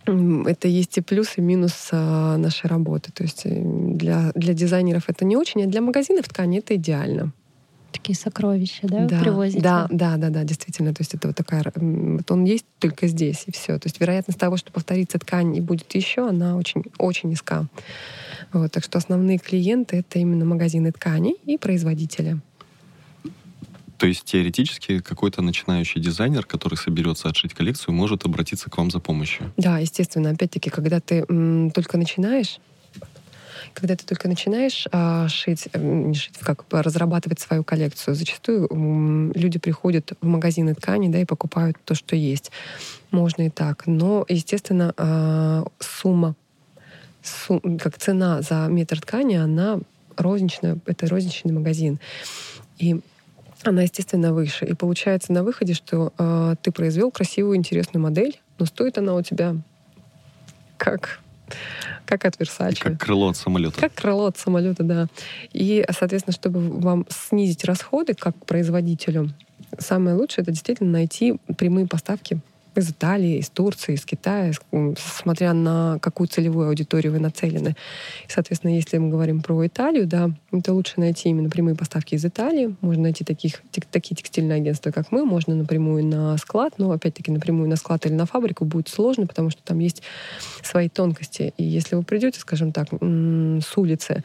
это 0.06 0.68
есть 0.68 0.98
и 0.98 1.00
плюс, 1.00 1.38
и 1.38 1.40
минус 1.40 1.88
а, 1.92 2.36
нашей 2.36 2.66
работы. 2.66 3.10
То 3.12 3.22
есть 3.22 3.42
э, 3.46 3.60
для, 3.62 4.32
для 4.34 4.52
дизайнеров 4.52 5.04
это 5.08 5.24
не 5.24 5.36
очень, 5.36 5.64
а 5.64 5.66
для 5.66 5.80
магазинов 5.80 6.28
ткани 6.28 6.58
это 6.58 6.74
идеально. 6.76 7.32
Такие 7.94 8.16
сокровища, 8.16 8.88
да, 8.88 9.06
да, 9.06 9.20
привозите? 9.20 9.62
да, 9.62 9.86
да, 9.88 10.16
да, 10.16 10.28
да, 10.28 10.42
действительно. 10.42 10.92
То 10.92 11.02
есть 11.02 11.14
это 11.14 11.28
вот 11.28 11.36
такая, 11.36 11.62
вот 11.76 12.28
он 12.28 12.44
есть 12.44 12.66
только 12.80 13.06
здесь 13.06 13.44
и 13.46 13.52
все. 13.52 13.78
То 13.78 13.86
есть 13.86 14.00
вероятность 14.00 14.38
того, 14.38 14.56
что 14.56 14.72
повторится 14.72 15.18
ткань 15.20 15.56
и 15.56 15.60
будет 15.60 15.94
еще, 15.94 16.28
она 16.28 16.56
очень, 16.56 16.82
очень 16.98 17.28
низка. 17.30 17.66
Вот, 18.52 18.72
так 18.72 18.82
что 18.82 18.98
основные 18.98 19.38
клиенты 19.38 19.98
это 19.98 20.18
именно 20.18 20.44
магазины 20.44 20.90
тканей 20.90 21.36
и 21.46 21.56
производители. 21.56 22.40
То 23.96 24.08
есть 24.08 24.24
теоретически 24.24 24.98
какой-то 24.98 25.40
начинающий 25.40 26.00
дизайнер, 26.00 26.44
который 26.44 26.74
соберется 26.74 27.28
отшить 27.28 27.54
коллекцию, 27.54 27.94
может 27.94 28.24
обратиться 28.24 28.68
к 28.68 28.76
вам 28.76 28.90
за 28.90 28.98
помощью. 28.98 29.52
Да, 29.56 29.78
естественно. 29.78 30.30
Опять-таки, 30.30 30.68
когда 30.68 30.98
ты 30.98 31.24
м, 31.28 31.70
только 31.70 31.96
начинаешь, 31.96 32.58
когда 33.74 33.96
ты 33.96 34.06
только 34.06 34.28
начинаешь 34.28 34.86
а, 34.92 35.28
шить, 35.28 35.68
м, 35.72 36.10
не 36.10 36.14
шить, 36.14 36.38
как 36.38 36.64
разрабатывать 36.70 37.40
свою 37.40 37.64
коллекцию, 37.64 38.14
зачастую 38.14 38.68
люди 39.34 39.58
приходят 39.58 40.12
в 40.20 40.26
магазины 40.26 40.74
тканей, 40.74 41.08
да, 41.08 41.18
и 41.18 41.24
покупают 41.24 41.76
то, 41.84 41.94
что 41.94 42.16
есть. 42.16 42.50
Можно 43.10 43.42
и 43.42 43.50
так. 43.50 43.86
Но, 43.86 44.24
естественно, 44.28 44.94
а, 44.96 45.64
сумма, 45.80 46.34
сум- 47.22 47.78
как 47.78 47.98
цена 47.98 48.42
за 48.42 48.66
метр 48.68 49.00
ткани, 49.00 49.36
она 49.36 49.80
розничная, 50.16 50.78
это 50.86 51.08
розничный 51.08 51.52
магазин. 51.52 51.98
И 52.78 53.00
она, 53.64 53.82
естественно, 53.82 54.32
выше. 54.32 54.64
И 54.66 54.74
получается 54.74 55.32
на 55.32 55.42
выходе, 55.42 55.74
что 55.74 56.12
э, 56.18 56.54
ты 56.62 56.70
произвел 56.70 57.10
красивую, 57.10 57.56
интересную 57.56 58.02
модель, 58.02 58.38
но 58.58 58.66
стоит 58.66 58.98
она 58.98 59.14
у 59.14 59.22
тебя 59.22 59.56
как 60.76 61.20
как 62.06 62.24
от 62.24 62.36
Versace. 62.36 62.78
Как 62.80 62.98
крыло 63.00 63.28
от 63.28 63.36
самолета. 63.36 63.80
Как 63.80 63.94
крыло 63.94 64.26
от 64.26 64.38
самолета, 64.38 64.82
да. 64.82 65.06
И, 65.52 65.84
соответственно, 65.90 66.34
чтобы 66.34 66.60
вам 66.80 67.06
снизить 67.08 67.64
расходы 67.64 68.14
как 68.14 68.36
производителю, 68.46 69.30
самое 69.78 70.16
лучшее 70.16 70.42
это 70.42 70.52
действительно 70.52 70.90
найти 70.90 71.38
прямые 71.56 71.86
поставки 71.86 72.40
из 72.74 72.90
Италии, 72.90 73.38
из 73.38 73.48
Турции, 73.50 73.94
из 73.94 74.04
Китая, 74.04 74.52
смотря 74.96 75.52
на 75.52 75.98
какую 76.00 76.28
целевую 76.28 76.68
аудиторию 76.68 77.12
вы 77.12 77.18
нацелены. 77.18 77.76
И, 78.26 78.30
соответственно, 78.30 78.74
если 78.74 78.98
мы 78.98 79.10
говорим 79.10 79.42
про 79.42 79.66
Италию, 79.66 80.06
да, 80.06 80.30
это 80.52 80.72
лучше 80.72 80.94
найти 80.96 81.28
именно 81.28 81.48
прямые 81.50 81.76
поставки 81.76 82.14
из 82.14 82.24
Италии. 82.24 82.74
Можно 82.80 83.04
найти 83.04 83.24
таких, 83.24 83.62
такие 83.90 84.16
текстильные 84.16 84.56
агентства, 84.56 84.90
как 84.90 85.12
мы. 85.12 85.24
Можно 85.24 85.54
напрямую 85.54 86.04
на 86.04 86.36
склад, 86.38 86.74
но, 86.78 86.90
опять-таки, 86.90 87.30
напрямую 87.30 87.68
на 87.68 87.76
склад 87.76 88.06
или 88.06 88.14
на 88.14 88.26
фабрику 88.26 88.64
будет 88.64 88.88
сложно, 88.88 89.26
потому 89.26 89.50
что 89.50 89.62
там 89.62 89.78
есть 89.78 90.02
свои 90.62 90.88
тонкости. 90.88 91.54
И 91.56 91.64
если 91.64 91.96
вы 91.96 92.02
придете, 92.02 92.40
скажем 92.40 92.72
так, 92.72 92.88
с 92.90 93.76
улицы, 93.76 94.24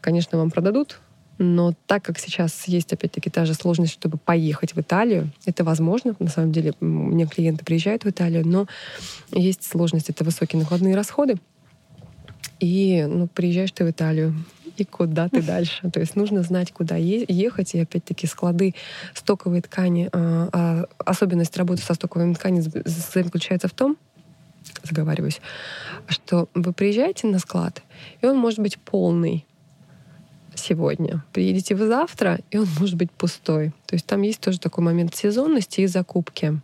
конечно, 0.00 0.38
вам 0.38 0.50
продадут 0.50 1.00
но 1.42 1.72
так 1.86 2.02
как 2.02 2.18
сейчас 2.18 2.68
есть, 2.68 2.92
опять-таки, 2.92 3.30
та 3.30 3.46
же 3.46 3.54
сложность, 3.54 3.94
чтобы 3.94 4.18
поехать 4.18 4.74
в 4.74 4.80
Италию, 4.80 5.32
это 5.46 5.64
возможно. 5.64 6.14
На 6.18 6.28
самом 6.28 6.52
деле, 6.52 6.74
у 6.80 6.84
меня 6.84 7.26
клиенты 7.26 7.64
приезжают 7.64 8.04
в 8.04 8.10
Италию, 8.10 8.46
но 8.46 8.66
есть 9.32 9.64
сложность, 9.64 10.10
это 10.10 10.22
высокие 10.22 10.60
накладные 10.60 10.94
расходы. 10.94 11.36
И 12.60 13.06
ну, 13.08 13.26
приезжаешь 13.26 13.72
ты 13.72 13.86
в 13.86 13.90
Италию, 13.90 14.34
и 14.76 14.84
куда 14.84 15.30
ты 15.30 15.40
дальше. 15.46 15.90
То 15.90 16.00
есть 16.00 16.14
нужно 16.14 16.42
знать, 16.42 16.72
куда 16.72 16.96
ехать. 16.96 17.74
И 17.74 17.80
опять-таки 17.80 18.26
склады, 18.26 18.74
стоковые 19.14 19.62
ткани. 19.62 20.10
А, 20.12 20.50
а 20.52 20.84
особенность 20.98 21.56
работы 21.56 21.80
со 21.80 21.94
стоковыми 21.94 22.34
тканями 22.34 22.60
заключается 22.84 23.68
в 23.68 23.72
том, 23.72 23.96
заговариваюсь, 24.82 25.40
что 26.06 26.50
вы 26.52 26.74
приезжаете 26.74 27.28
на 27.28 27.38
склад, 27.38 27.82
и 28.20 28.26
он 28.26 28.36
может 28.36 28.58
быть 28.58 28.78
полный 28.78 29.46
сегодня. 30.54 31.24
Приедете 31.32 31.74
вы 31.74 31.86
завтра, 31.86 32.40
и 32.50 32.58
он 32.58 32.66
может 32.78 32.96
быть 32.96 33.10
пустой. 33.10 33.72
То 33.86 33.94
есть 33.94 34.06
там 34.06 34.22
есть 34.22 34.40
тоже 34.40 34.60
такой 34.60 34.84
момент 34.84 35.14
сезонности 35.14 35.82
и 35.82 35.86
закупки. 35.86 36.60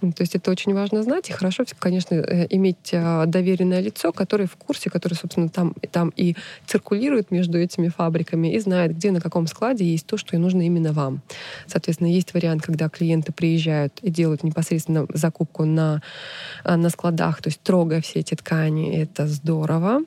То 0.00 0.20
есть 0.20 0.36
это 0.36 0.50
очень 0.52 0.74
важно 0.74 1.02
знать, 1.02 1.28
и 1.28 1.32
хорошо, 1.32 1.64
конечно, 1.76 2.14
э, 2.14 2.46
иметь 2.50 2.90
а, 2.92 3.26
доверенное 3.26 3.80
лицо, 3.80 4.12
которое 4.12 4.46
в 4.46 4.54
курсе, 4.54 4.90
которое, 4.90 5.16
собственно, 5.16 5.48
там, 5.48 5.74
там 5.90 6.12
и 6.14 6.36
циркулирует 6.66 7.32
между 7.32 7.58
этими 7.58 7.88
фабриками 7.88 8.54
и 8.54 8.60
знает, 8.60 8.94
где 8.94 9.10
на 9.10 9.20
каком 9.20 9.48
складе 9.48 9.84
есть 9.84 10.06
то, 10.06 10.16
что 10.16 10.36
и 10.36 10.38
нужно 10.38 10.62
именно 10.62 10.92
вам. 10.92 11.20
Соответственно, 11.66 12.08
есть 12.08 12.32
вариант, 12.32 12.62
когда 12.62 12.88
клиенты 12.88 13.32
приезжают 13.32 13.98
и 14.00 14.10
делают 14.10 14.44
непосредственно 14.44 15.06
закупку 15.12 15.64
на, 15.64 16.00
а, 16.62 16.76
на 16.76 16.90
складах, 16.90 17.42
то 17.42 17.48
есть 17.48 17.60
трогая 17.62 18.00
все 18.00 18.20
эти 18.20 18.34
ткани, 18.34 18.96
это 18.96 19.26
здорово 19.26 20.02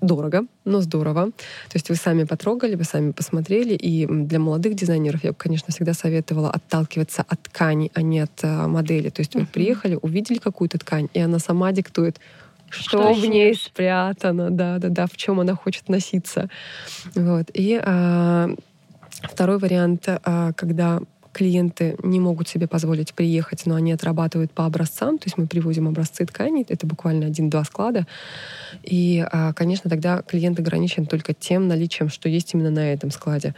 дорого, 0.00 0.44
но 0.64 0.80
здорово. 0.80 1.26
То 1.26 1.74
есть 1.74 1.88
вы 1.88 1.96
сами 1.96 2.24
потрогали, 2.24 2.74
вы 2.74 2.84
сами 2.84 3.12
посмотрели. 3.12 3.74
И 3.74 4.06
для 4.06 4.38
молодых 4.38 4.74
дизайнеров 4.74 5.24
я 5.24 5.30
бы, 5.30 5.36
конечно, 5.36 5.72
всегда 5.72 5.92
советовала 5.92 6.50
отталкиваться 6.50 7.24
от 7.26 7.42
ткани, 7.42 7.90
а 7.94 8.02
не 8.02 8.20
от 8.20 8.40
а, 8.42 8.66
модели. 8.66 9.10
То 9.10 9.20
есть 9.20 9.34
вы 9.34 9.46
приехали, 9.46 9.98
увидели 10.00 10.38
какую-то 10.38 10.78
ткань, 10.78 11.08
и 11.12 11.20
она 11.20 11.38
сама 11.38 11.72
диктует, 11.72 12.18
что, 12.70 13.12
что 13.12 13.12
в 13.12 13.26
ней 13.26 13.54
спрятано, 13.54 14.50
да, 14.50 14.78
да, 14.78 14.88
да, 14.88 15.06
в 15.06 15.16
чем 15.16 15.40
она 15.40 15.54
хочет 15.54 15.88
носиться. 15.88 16.48
Вот. 17.14 17.50
И 17.52 17.80
а, 17.82 18.50
второй 19.22 19.58
вариант, 19.58 20.04
а, 20.08 20.52
когда 20.54 21.00
клиенты 21.32 21.96
не 22.02 22.20
могут 22.20 22.48
себе 22.48 22.66
позволить 22.66 23.14
приехать, 23.14 23.66
но 23.66 23.76
они 23.76 23.92
отрабатывают 23.92 24.52
по 24.52 24.66
образцам, 24.66 25.18
то 25.18 25.26
есть 25.26 25.38
мы 25.38 25.46
привозим 25.46 25.88
образцы 25.88 26.26
тканей, 26.26 26.66
это 26.68 26.86
буквально 26.86 27.26
один-два 27.26 27.64
склада, 27.64 28.06
и, 28.82 29.24
а, 29.30 29.52
конечно, 29.52 29.88
тогда 29.88 30.22
клиент 30.22 30.58
ограничен 30.58 31.06
только 31.06 31.34
тем 31.34 31.68
наличием, 31.68 32.08
что 32.08 32.28
есть 32.28 32.54
именно 32.54 32.70
на 32.70 32.92
этом 32.92 33.10
складе. 33.10 33.54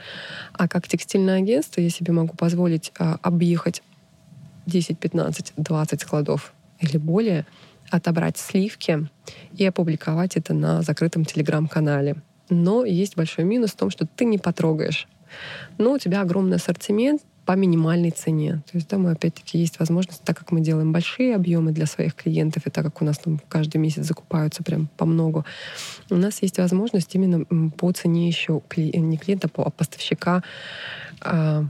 А 0.52 0.68
как 0.68 0.86
текстильное 0.88 1.38
агентство 1.38 1.80
я 1.80 1.90
себе 1.90 2.12
могу 2.12 2.34
позволить 2.36 2.92
а, 2.98 3.18
объехать 3.22 3.82
10, 4.66 4.98
15, 4.98 5.54
20 5.56 6.00
складов 6.00 6.52
или 6.80 6.96
более, 6.96 7.46
отобрать 7.90 8.38
сливки 8.38 9.08
и 9.54 9.64
опубликовать 9.66 10.36
это 10.36 10.54
на 10.54 10.82
закрытом 10.82 11.24
телеграм-канале. 11.24 12.16
Но 12.48 12.84
есть 12.84 13.16
большой 13.16 13.44
минус 13.44 13.72
в 13.72 13.76
том, 13.76 13.90
что 13.90 14.06
ты 14.06 14.24
не 14.24 14.38
потрогаешь. 14.38 15.06
Но 15.78 15.92
у 15.92 15.98
тебя 15.98 16.20
огромный 16.20 16.56
ассортимент, 16.56 17.22
по 17.44 17.52
минимальной 17.52 18.10
цене. 18.10 18.62
То 18.70 18.76
есть, 18.78 18.88
да, 18.88 18.98
мы 18.98 19.10
опять-таки 19.10 19.58
есть 19.58 19.78
возможность, 19.78 20.22
так 20.22 20.38
как 20.38 20.52
мы 20.52 20.60
делаем 20.60 20.92
большие 20.92 21.34
объемы 21.34 21.72
для 21.72 21.86
своих 21.86 22.14
клиентов, 22.14 22.66
и 22.66 22.70
так 22.70 22.84
как 22.84 23.02
у 23.02 23.04
нас 23.04 23.18
там 23.18 23.40
каждый 23.48 23.78
месяц 23.78 24.04
закупаются 24.04 24.62
прям 24.62 24.88
по 24.96 25.06
много, 25.06 25.44
у 26.10 26.16
нас 26.16 26.42
есть 26.42 26.58
возможность 26.58 27.14
именно 27.14 27.44
по 27.70 27.90
цене 27.92 28.28
еще 28.28 28.62
не 28.76 29.16
клиента, 29.16 29.50
а 29.56 29.70
поставщика 29.70 30.42
а, 31.20 31.64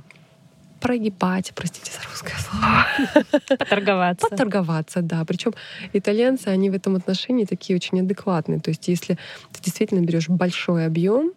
прогибать, 0.83 1.53
простите 1.55 1.93
за 1.93 2.09
русское 2.09 2.37
слово. 2.39 3.27
Поторговаться. 3.59 4.29
Поторговаться, 4.29 5.01
да. 5.01 5.25
Причем 5.25 5.55
итальянцы, 5.93 6.49
они 6.49 6.71
в 6.71 6.75
этом 6.75 6.97
отношении 6.97 7.45
такие 7.45 7.77
очень 7.77 8.01
адекватные. 8.01 8.61
То 8.61 8.71
есть 8.71 8.89
если 8.89 9.17
ты 9.53 9.63
действительно 9.63 10.01
берешь 10.01 10.29
большой 10.29 10.85
объем, 10.85 11.33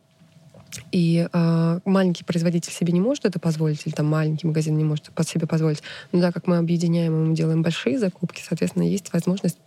и 0.92 1.28
э, 1.32 1.80
маленький 1.86 2.24
производитель 2.24 2.72
себе 2.72 2.94
не 2.94 3.00
может 3.00 3.26
это 3.26 3.40
позволить, 3.40 3.86
или 3.86 3.94
там 3.94 4.08
маленький 4.08 4.48
магазин 4.48 4.78
не 4.78 4.84
может 4.84 5.12
под 5.12 5.28
себе 5.28 5.48
позволить. 5.48 5.84
Но 6.12 6.22
так 6.22 6.34
как 6.34 6.48
мы 6.48 6.58
объединяем 6.58 7.14
и 7.14 7.28
мы 7.30 7.36
делаем 7.36 7.62
большие 7.62 8.00
закупки, 8.00 8.42
соответственно, 8.46 8.84
есть 8.84 9.12
возможность 9.14 9.58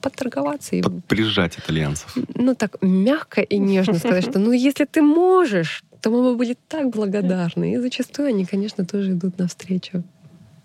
подторговаться. 0.00 0.76
И... 0.76 0.82
Прижать 1.08 1.58
итальянцев. 1.58 2.14
Ну, 2.34 2.54
так 2.54 2.76
мягко 2.82 3.40
и 3.40 3.58
нежно 3.58 3.94
сказать, 3.94 4.24
что 4.24 4.38
ну, 4.38 4.52
если 4.52 4.84
ты 4.84 5.00
можешь, 5.00 5.82
то 6.02 6.10
мы 6.10 6.22
бы 6.22 6.36
были 6.36 6.56
так 6.68 6.90
благодарны. 6.90 7.72
И 7.72 7.78
зачастую 7.78 8.28
они, 8.28 8.44
конечно, 8.44 8.84
тоже 8.84 9.12
идут 9.12 9.38
навстречу. 9.38 10.04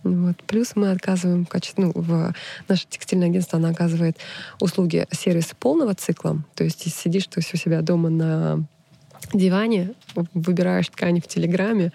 Вот. 0.03 0.43
Плюс 0.43 0.75
мы 0.75 0.91
отказываем 0.91 1.45
в 1.45 1.49
качестве, 1.49 1.85
ну, 1.85 1.91
в 1.95 2.33
наше 2.67 2.85
текстильное 2.89 3.29
агентство, 3.29 3.57
оно 3.57 3.69
оказывает 3.69 4.17
услуги 4.59 5.05
сервиса 5.11 5.55
полного 5.55 5.93
цикла. 5.93 6.43
То 6.55 6.63
есть, 6.63 6.93
сидишь 6.93 7.27
ты 7.27 7.39
у 7.39 7.57
себя 7.57 7.81
дома 7.81 8.09
на 8.09 8.65
диване, 9.33 9.93
выбираешь 10.33 10.89
ткани 10.89 11.19
в 11.19 11.27
Телеграме, 11.27 11.91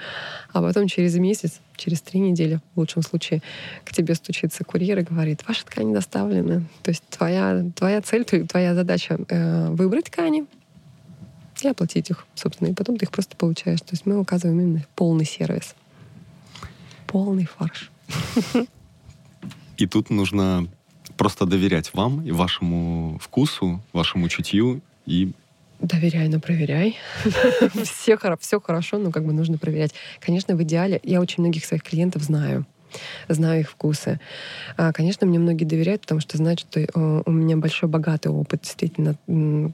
а 0.52 0.62
потом 0.62 0.86
через 0.88 1.16
месяц, 1.16 1.60
через 1.76 2.00
три 2.00 2.20
недели, 2.20 2.60
в 2.74 2.78
лучшем 2.78 3.02
случае, 3.02 3.42
к 3.84 3.92
тебе 3.92 4.14
стучится 4.14 4.64
курьер 4.64 4.98
и 5.00 5.02
говорит, 5.02 5.46
ваши 5.46 5.64
ткани 5.64 5.92
доставлены. 5.92 6.64
То 6.82 6.90
есть 6.90 7.02
твоя, 7.10 7.64
твоя 7.74 8.00
цель, 8.02 8.24
твоя 8.24 8.74
задача 8.74 9.18
э, 9.28 9.70
выбрать 9.70 10.06
ткани 10.06 10.46
и 11.62 11.68
оплатить 11.68 12.10
их, 12.10 12.26
собственно, 12.34 12.68
и 12.68 12.74
потом 12.74 12.96
ты 12.96 13.04
их 13.04 13.10
просто 13.10 13.36
получаешь. 13.36 13.80
То 13.80 13.92
есть 13.92 14.06
мы 14.06 14.18
указываем 14.18 14.60
именно 14.60 14.84
полный 14.94 15.24
сервис. 15.24 15.74
Полный 17.06 17.46
фарш. 17.46 17.90
И 19.76 19.86
тут 19.86 20.10
нужно 20.10 20.68
просто 21.16 21.46
доверять 21.46 21.92
вам 21.94 22.24
и 22.24 22.30
вашему 22.30 23.18
вкусу, 23.20 23.80
вашему 23.92 24.28
чутью 24.28 24.80
и 25.06 25.32
Доверяй, 25.80 26.28
но 26.28 26.40
проверяй. 26.40 26.96
все, 27.84 28.18
все 28.40 28.60
хорошо, 28.60 28.98
но 28.98 29.10
как 29.10 29.24
бы 29.24 29.32
нужно 29.32 29.58
проверять. 29.58 29.92
Конечно, 30.20 30.56
в 30.56 30.62
идеале 30.62 31.00
я 31.02 31.20
очень 31.20 31.42
многих 31.42 31.64
своих 31.64 31.82
клиентов 31.82 32.22
знаю 32.22 32.66
знаю 33.28 33.60
их 33.60 33.70
вкусы. 33.70 34.20
А, 34.76 34.92
конечно, 34.92 35.26
мне 35.26 35.38
многие 35.38 35.64
доверяют, 35.64 36.02
потому 36.02 36.20
что 36.20 36.36
знают, 36.36 36.60
что 36.60 36.80
э, 36.80 36.88
у 36.94 37.30
меня 37.30 37.56
большой 37.56 37.88
богатый 37.88 38.28
опыт, 38.28 38.62
действительно, 38.62 39.16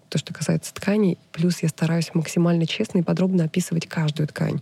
то, 0.08 0.18
что 0.18 0.34
касается 0.34 0.74
тканей. 0.74 1.18
Плюс 1.32 1.62
я 1.62 1.68
стараюсь 1.68 2.10
максимально 2.14 2.66
честно 2.66 2.98
и 2.98 3.02
подробно 3.02 3.44
описывать 3.44 3.86
каждую 3.86 4.28
ткань 4.28 4.60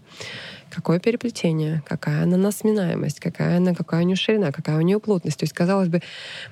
какое 0.70 0.98
переплетение, 0.98 1.82
какая 1.86 2.22
она 2.22 2.36
на 2.36 2.52
сминаемость, 2.52 3.20
какая 3.20 3.56
она, 3.56 3.74
какая 3.74 4.02
у 4.02 4.06
нее 4.06 4.16
ширина, 4.16 4.52
какая 4.52 4.76
у 4.76 4.80
нее 4.80 5.00
плотность. 5.00 5.38
То 5.38 5.44
есть, 5.44 5.52
казалось 5.52 5.88
бы, 5.88 6.02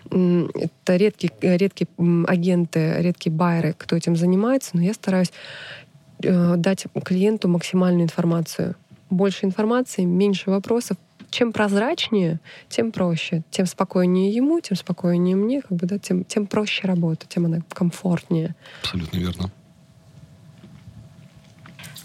это 0.07 0.97
редкие, 0.97 1.33
редкие 1.41 1.89
агенты, 2.27 2.97
редкие 2.99 3.33
байеры, 3.33 3.75
кто 3.77 3.97
этим 3.97 4.17
занимается, 4.17 4.71
но 4.75 4.83
я 4.83 4.95
стараюсь 4.95 5.33
э, 6.23 6.55
дать 6.57 6.87
клиенту 7.05 7.49
максимальную 7.49 8.05
информацию. 8.05 8.75
Больше 9.11 9.47
информации, 9.47 10.05
меньше 10.05 10.51
вопросов. 10.51 10.97
Чем 11.37 11.53
прозрачнее, 11.53 12.41
тем 12.71 12.93
проще. 12.93 13.43
Тем 13.51 13.67
спокойнее 13.67 14.31
ему, 14.31 14.59
тем 14.61 14.75
спокойнее 14.75 15.37
мне, 15.37 15.61
как 15.61 15.73
бы, 15.73 15.87
да, 15.87 15.99
тем, 15.99 16.25
тем 16.25 16.47
проще 16.47 16.87
работа, 16.87 17.27
тем 17.29 17.45
она 17.45 17.59
комфортнее. 17.69 18.55
Абсолютно 18.81 19.19
верно. 19.19 19.51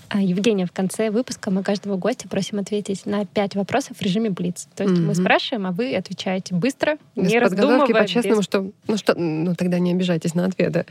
А, 0.09 0.19
Евгения, 0.21 0.65
в 0.65 0.73
конце 0.73 1.11
выпуска 1.11 1.49
мы 1.49 1.63
каждого 1.63 1.95
гостя 1.95 2.27
просим 2.27 2.59
ответить 2.59 3.05
на 3.05 3.25
пять 3.25 3.55
вопросов 3.55 3.95
в 3.95 4.01
режиме 4.01 4.31
Блиц. 4.31 4.67
То 4.75 4.83
есть 4.83 4.97
mm-hmm. 4.97 5.05
мы 5.05 5.15
спрашиваем, 5.15 5.65
а 5.65 5.71
вы 5.71 5.95
отвечаете 5.95 6.53
быстро, 6.53 6.97
без 7.15 7.31
не 7.31 7.39
раздумывая. 7.39 7.87
по-честному, 7.87 8.39
без... 8.39 8.43
что... 8.43 8.69
Ну, 8.87 8.97
что... 8.97 9.13
Ну, 9.17 9.55
тогда 9.55 9.79
не 9.79 9.93
обижайтесь 9.93 10.35
на 10.35 10.43
ответы. 10.43 10.85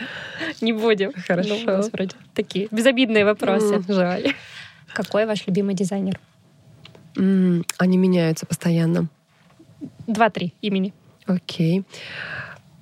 Не 0.63 0.73
будем. 0.73 1.13
Хорошо. 1.13 1.57
Ну, 1.57 1.61
у 1.61 1.67
нас 1.77 1.93
вроде 1.93 2.17
такие 2.33 2.69
безобидные 2.71 3.27
вопросы. 3.27 3.75
Mm, 3.75 3.93
жаль. 3.93 4.33
Какой 4.95 5.27
ваш 5.27 5.47
любимый 5.47 5.75
дизайнер? 5.75 6.19
М, 7.17 7.65
Они 7.79 7.97
меняются 7.99 8.47
постоянно. 8.47 9.09
Два-три 10.07 10.55
имени. 10.61 10.93
Окей. 11.27 11.85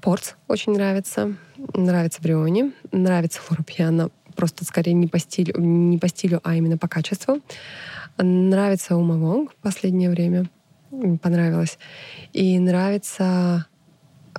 Порц 0.00 0.32
очень 0.46 0.72
нравится. 0.72 1.34
Нравится 1.74 2.20
Бриони. 2.22 2.72
Нравится 2.92 3.40
Флора 3.40 3.62
Пьяно. 3.62 4.10
Просто 4.36 4.64
скорее 4.64 4.92
не 4.92 5.08
по 5.08 5.18
стилю, 5.18 5.60
не 5.60 5.98
по 5.98 6.08
стилю, 6.08 6.40
а 6.44 6.54
именно 6.54 6.78
по 6.78 6.88
качеству. 6.88 7.40
Нравится 8.16 8.96
Ума 8.96 9.16
Вонг 9.16 9.52
в 9.52 9.56
последнее 9.56 10.10
время. 10.10 10.46
Понравилось. 11.22 11.78
И 12.32 12.58
нравится... 12.58 13.66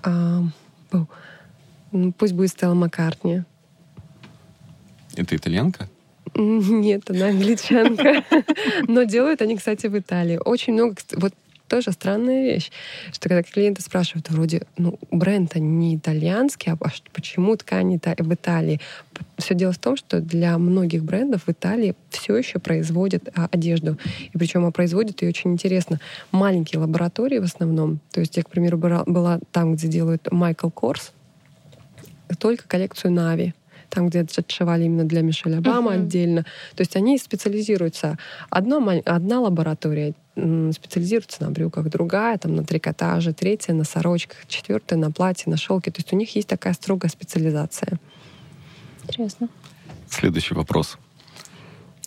ну, 0.05 0.47
пусть 2.17 2.33
будет 2.33 2.49
Стелла 2.51 2.73
Маккартни. 2.73 3.43
Это 5.15 5.35
итальянка? 5.35 5.89
Нет, 6.35 7.09
она 7.09 7.27
англичанка. 7.27 8.23
Но 8.87 9.03
делают 9.03 9.41
они, 9.41 9.57
кстати, 9.57 9.87
в 9.87 9.97
Италии. 9.97 10.39
Очень 10.43 10.73
много... 10.73 10.95
Вот 11.13 11.33
тоже 11.69 11.91
странная 11.91 12.43
вещь, 12.43 12.71
что 13.13 13.29
когда 13.29 13.43
клиенты 13.43 13.81
спрашивают, 13.81 14.29
вроде, 14.29 14.63
ну, 14.77 14.99
бренд 15.11 15.55
не 15.55 15.95
итальянский, 15.95 16.73
а 16.73 16.77
почему 17.13 17.55
ткани 17.55 17.99
в 18.03 18.33
Италии? 18.33 18.81
Все 19.37 19.53
дело 19.53 19.71
в 19.71 19.77
том, 19.77 19.95
что 19.95 20.19
для 20.19 20.57
многих 20.57 21.03
брендов 21.03 21.43
в 21.45 21.51
Италии 21.51 21.95
все 22.09 22.35
еще 22.35 22.59
производят 22.59 23.29
а, 23.35 23.47
одежду. 23.51 23.97
И 24.33 24.37
причем 24.37 24.65
а, 24.65 24.71
производят 24.71 25.21
ее 25.21 25.29
очень 25.29 25.53
интересно. 25.53 25.99
Маленькие 26.31 26.79
лаборатории 26.79 27.37
в 27.37 27.43
основном. 27.43 27.99
То 28.11 28.19
есть 28.19 28.35
я, 28.35 28.43
к 28.43 28.49
примеру, 28.49 28.77
была, 28.77 29.03
была 29.05 29.39
там, 29.51 29.75
где 29.75 29.87
делают 29.87 30.31
Майкл 30.31 30.69
Корс, 30.69 31.11
только 32.39 32.67
коллекцию 32.67 33.11
Нави 33.11 33.53
там, 33.89 34.07
где 34.09 34.21
отшивали 34.21 34.85
именно 34.85 35.03
для 35.05 35.21
Мишель 35.21 35.55
Обама 35.57 35.91
Мгм. 35.91 36.01
отдельно. 36.03 36.43
То 36.75 36.81
есть 36.81 36.95
они 36.95 37.17
специализируются. 37.17 38.17
Одна, 38.49 38.79
маль- 38.79 39.01
одна 39.05 39.39
лаборатория 39.41 40.13
специализируется 40.35 41.43
на 41.43 41.51
брюках, 41.51 41.89
другая 41.89 42.37
там 42.37 42.55
на 42.55 42.63
трикотаже, 42.63 43.33
третья 43.33 43.73
на 43.73 43.83
сорочках, 43.83 44.47
четвертая 44.47 44.97
на 44.97 45.11
платье, 45.11 45.49
на 45.51 45.57
шелке. 45.57 45.91
То 45.91 45.99
есть 45.99 46.13
у 46.13 46.15
них 46.15 46.33
есть 46.35 46.47
такая 46.47 46.73
строгая 46.73 47.09
специализация. 47.09 47.99
Интересно. 49.03 49.49
Следующий 50.09 50.53
вопрос. 50.53 50.97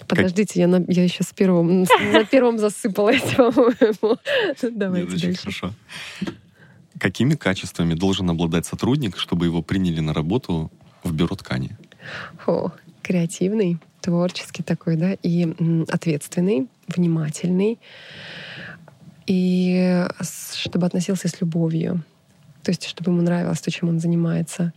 Подождите, 0.08 0.60
я, 0.60 0.66
на, 0.66 0.82
я 0.88 1.04
еще 1.04 1.22
с 1.22 1.32
первым, 1.32 1.82
на 2.12 2.24
первом 2.24 2.58
засыпалась, 2.58 3.22
по-моему. 3.36 4.18
Давайте 4.62 5.06
Нет, 5.06 5.14
очень 5.14 5.26
дальше. 5.28 5.40
хорошо. 5.42 5.74
Какими 6.98 7.34
качествами 7.34 7.94
должен 7.94 8.28
обладать 8.30 8.64
сотрудник, 8.66 9.16
чтобы 9.18 9.46
его 9.46 9.62
приняли 9.62 10.00
на 10.00 10.12
работу 10.14 10.70
в 11.02 11.12
бюро 11.12 11.36
ткани? 11.36 11.76
О, 12.46 12.70
креативный, 13.02 13.78
творческий 14.00 14.62
такой, 14.62 14.96
да, 14.96 15.14
и 15.22 15.54
ответственный, 15.88 16.68
внимательный, 16.88 17.78
и 19.26 20.06
чтобы 20.20 20.86
относился 20.86 21.28
с 21.28 21.40
любовью. 21.40 22.02
То 22.62 22.70
есть, 22.70 22.84
чтобы 22.84 23.10
ему 23.10 23.22
нравилось 23.22 23.60
то, 23.60 23.72
чем 23.72 23.88
он 23.88 23.98
занимается. 23.98 24.72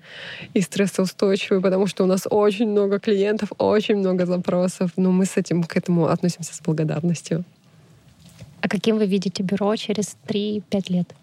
И 0.55 0.61
стрессоустойчивый, 0.61 1.61
потому 1.61 1.85
что 1.85 2.03
у 2.03 2.07
нас 2.07 2.25
очень 2.27 2.67
много 2.67 2.99
клиентов, 2.99 3.51
очень 3.59 3.97
много 3.97 4.25
запросов. 4.25 4.91
Но 4.95 5.11
мы 5.11 5.25
с 5.25 5.37
этим 5.37 5.63
к 5.63 5.77
этому 5.77 6.07
относимся 6.07 6.55
с 6.55 6.61
благодарностью. 6.61 7.43
А 8.61 8.67
каким 8.67 8.97
вы 8.97 9.05
видите 9.05 9.43
бюро 9.43 9.75
через 9.75 10.17
3-5 10.27 10.91
лет? 10.91 11.13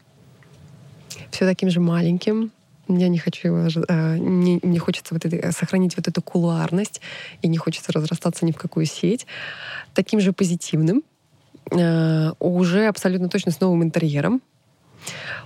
все 1.30 1.46
таким 1.46 1.70
же 1.70 1.80
маленьким. 1.80 2.52
Я 2.98 3.08
не 3.08 3.18
хочу 3.18 3.48
его, 3.48 3.68
э, 3.88 4.18
не, 4.18 4.60
не 4.62 4.78
хочется 4.78 5.14
вот 5.14 5.24
это, 5.24 5.52
сохранить 5.52 5.96
вот 5.96 6.08
эту 6.08 6.22
кулуарность 6.22 7.00
и 7.42 7.48
не 7.48 7.56
хочется 7.58 7.92
разрастаться 7.92 8.44
ни 8.44 8.52
в 8.52 8.56
какую 8.56 8.86
сеть. 8.86 9.26
Таким 9.94 10.20
же 10.20 10.32
позитивным, 10.32 11.02
э, 11.70 12.32
уже 12.38 12.86
абсолютно 12.86 13.28
точно 13.28 13.52
с 13.52 13.60
новым 13.60 13.82
интерьером. 13.82 14.40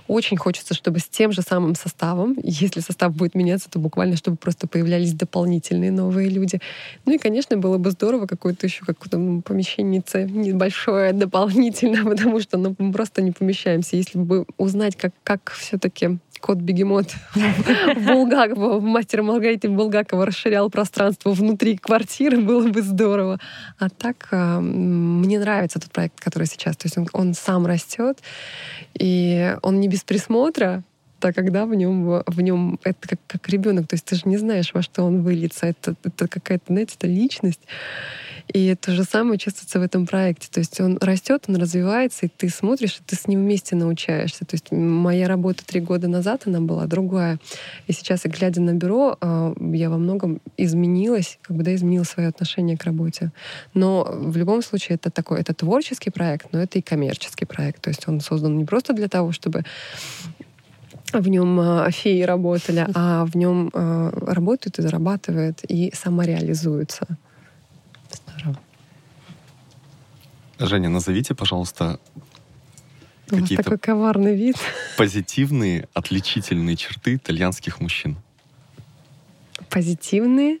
Очень 0.07 0.37
хочется, 0.37 0.73
чтобы 0.73 0.99
с 0.99 1.07
тем 1.07 1.31
же 1.31 1.41
самым 1.41 1.75
составом, 1.75 2.37
если 2.43 2.79
состав 2.79 3.13
будет 3.13 3.35
меняться, 3.35 3.69
то 3.69 3.79
буквально, 3.79 4.15
чтобы 4.15 4.37
просто 4.37 4.67
появлялись 4.67 5.13
дополнительные 5.13 5.91
новые 5.91 6.29
люди. 6.29 6.59
Ну 7.05 7.13
и, 7.13 7.17
конечно, 7.17 7.57
было 7.57 7.77
бы 7.77 7.91
здорово 7.91 8.25
какое-то 8.25 8.67
еще 8.67 8.85
какое-то 8.85 9.17
м, 9.17 9.41
помещение 9.41 10.03
небольшое 10.13 11.13
дополнительно, 11.13 12.05
потому 12.09 12.39
что 12.39 12.57
ну, 12.57 12.75
мы 12.77 12.93
просто 12.93 13.21
не 13.21 13.31
помещаемся. 13.31 13.97
Если 13.97 14.17
бы 14.17 14.45
узнать, 14.57 14.95
как, 14.95 15.13
как 15.23 15.51
все-таки 15.51 16.19
кот 16.39 16.57
Бегемот 16.57 17.07
в 17.33 18.05
Булгаково, 18.05 18.79
в 18.79 18.83
мастера 18.83 19.23
Маргарите 19.23 19.69
Булгакова 19.69 20.25
расширял 20.25 20.69
пространство 20.69 21.31
внутри 21.31 21.77
квартиры, 21.77 22.39
было 22.39 22.67
бы 22.67 22.81
здорово. 22.81 23.39
А 23.79 23.89
так 23.89 24.27
м, 24.31 25.21
мне 25.21 25.39
нравится 25.39 25.79
тот 25.79 25.91
проект, 25.91 26.19
который 26.19 26.47
сейчас. 26.47 26.77
То 26.77 26.85
есть 26.87 26.97
он, 26.97 27.07
он 27.13 27.33
сам 27.33 27.65
растет, 27.65 28.19
и 28.99 29.55
он 29.61 29.79
не 29.79 29.87
без 29.87 30.03
присмотра, 30.03 30.83
так 31.19 31.35
когда 31.35 31.65
в 31.65 31.73
нем 31.73 32.23
в 32.25 32.41
нем 32.41 32.79
это 32.83 33.07
как, 33.07 33.19
как 33.27 33.49
ребенок, 33.49 33.87
то 33.87 33.95
есть 33.95 34.05
ты 34.05 34.15
же 34.15 34.23
не 34.25 34.37
знаешь, 34.37 34.73
во 34.73 34.81
что 34.81 35.03
он 35.03 35.23
выльется. 35.23 35.65
Это, 35.67 35.95
это 36.03 36.27
какая-то, 36.27 36.65
знаете, 36.67 36.95
это 36.97 37.07
личность. 37.07 37.61
И 38.53 38.75
то 38.75 38.91
же 38.91 39.03
самое 39.03 39.37
чувствуется 39.37 39.79
в 39.79 39.83
этом 39.83 40.05
проекте. 40.05 40.47
То 40.49 40.59
есть 40.59 40.79
он 40.79 40.97
растет, 41.01 41.45
он 41.47 41.57
развивается, 41.57 42.25
и 42.25 42.29
ты 42.29 42.49
смотришь, 42.49 42.99
и 42.99 43.03
ты 43.05 43.15
с 43.15 43.27
ним 43.27 43.41
вместе 43.41 43.75
научаешься. 43.75 44.45
То 44.45 44.55
есть 44.55 44.71
моя 44.71 45.27
работа 45.27 45.65
три 45.65 45.81
года 45.81 46.07
назад, 46.07 46.43
она 46.45 46.61
была 46.61 46.85
другая. 46.85 47.39
И 47.87 47.93
сейчас, 47.93 48.21
глядя 48.23 48.61
на 48.61 48.73
бюро, 48.73 49.17
а, 49.19 49.53
я 49.73 49.89
во 49.89 49.97
многом 49.97 50.39
изменилась, 50.55 51.39
как 51.41 51.57
бы 51.57 51.63
да, 51.63 51.75
изменила 51.75 52.03
свое 52.03 52.29
отношение 52.29 52.77
к 52.77 52.83
работе. 52.85 53.31
Но 53.73 54.07
в 54.09 54.37
любом 54.37 54.61
случае 54.61 54.95
это 54.95 55.11
такой, 55.11 55.41
это 55.41 55.53
творческий 55.53 56.09
проект, 56.09 56.53
но 56.53 56.61
это 56.61 56.79
и 56.79 56.81
коммерческий 56.81 57.45
проект. 57.45 57.81
То 57.81 57.89
есть 57.89 58.07
он 58.07 58.21
создан 58.21 58.57
не 58.57 58.65
просто 58.65 58.93
для 58.93 59.09
того, 59.09 59.33
чтобы 59.33 59.63
в 61.11 61.27
нем 61.27 61.59
а, 61.59 61.91
феи 61.91 62.21
работали, 62.21 62.87
а 62.93 63.25
в 63.25 63.35
нем 63.35 63.71
а, 63.73 64.11
работают 64.11 64.79
и 64.79 64.81
зарабатывают, 64.81 65.59
и 65.67 65.91
самореализуются. 65.93 67.07
Здорово. 68.37 68.59
Женя, 70.59 70.89
назовите, 70.89 71.35
пожалуйста, 71.35 71.99
какие-то 73.27 73.63
такой 73.63 73.77
коварный 73.77 74.35
вид. 74.35 74.55
позитивные, 74.97 75.87
отличительные 75.93 76.75
черты 76.75 77.15
итальянских 77.15 77.79
мужчин. 77.79 78.17
Позитивные 79.69 80.59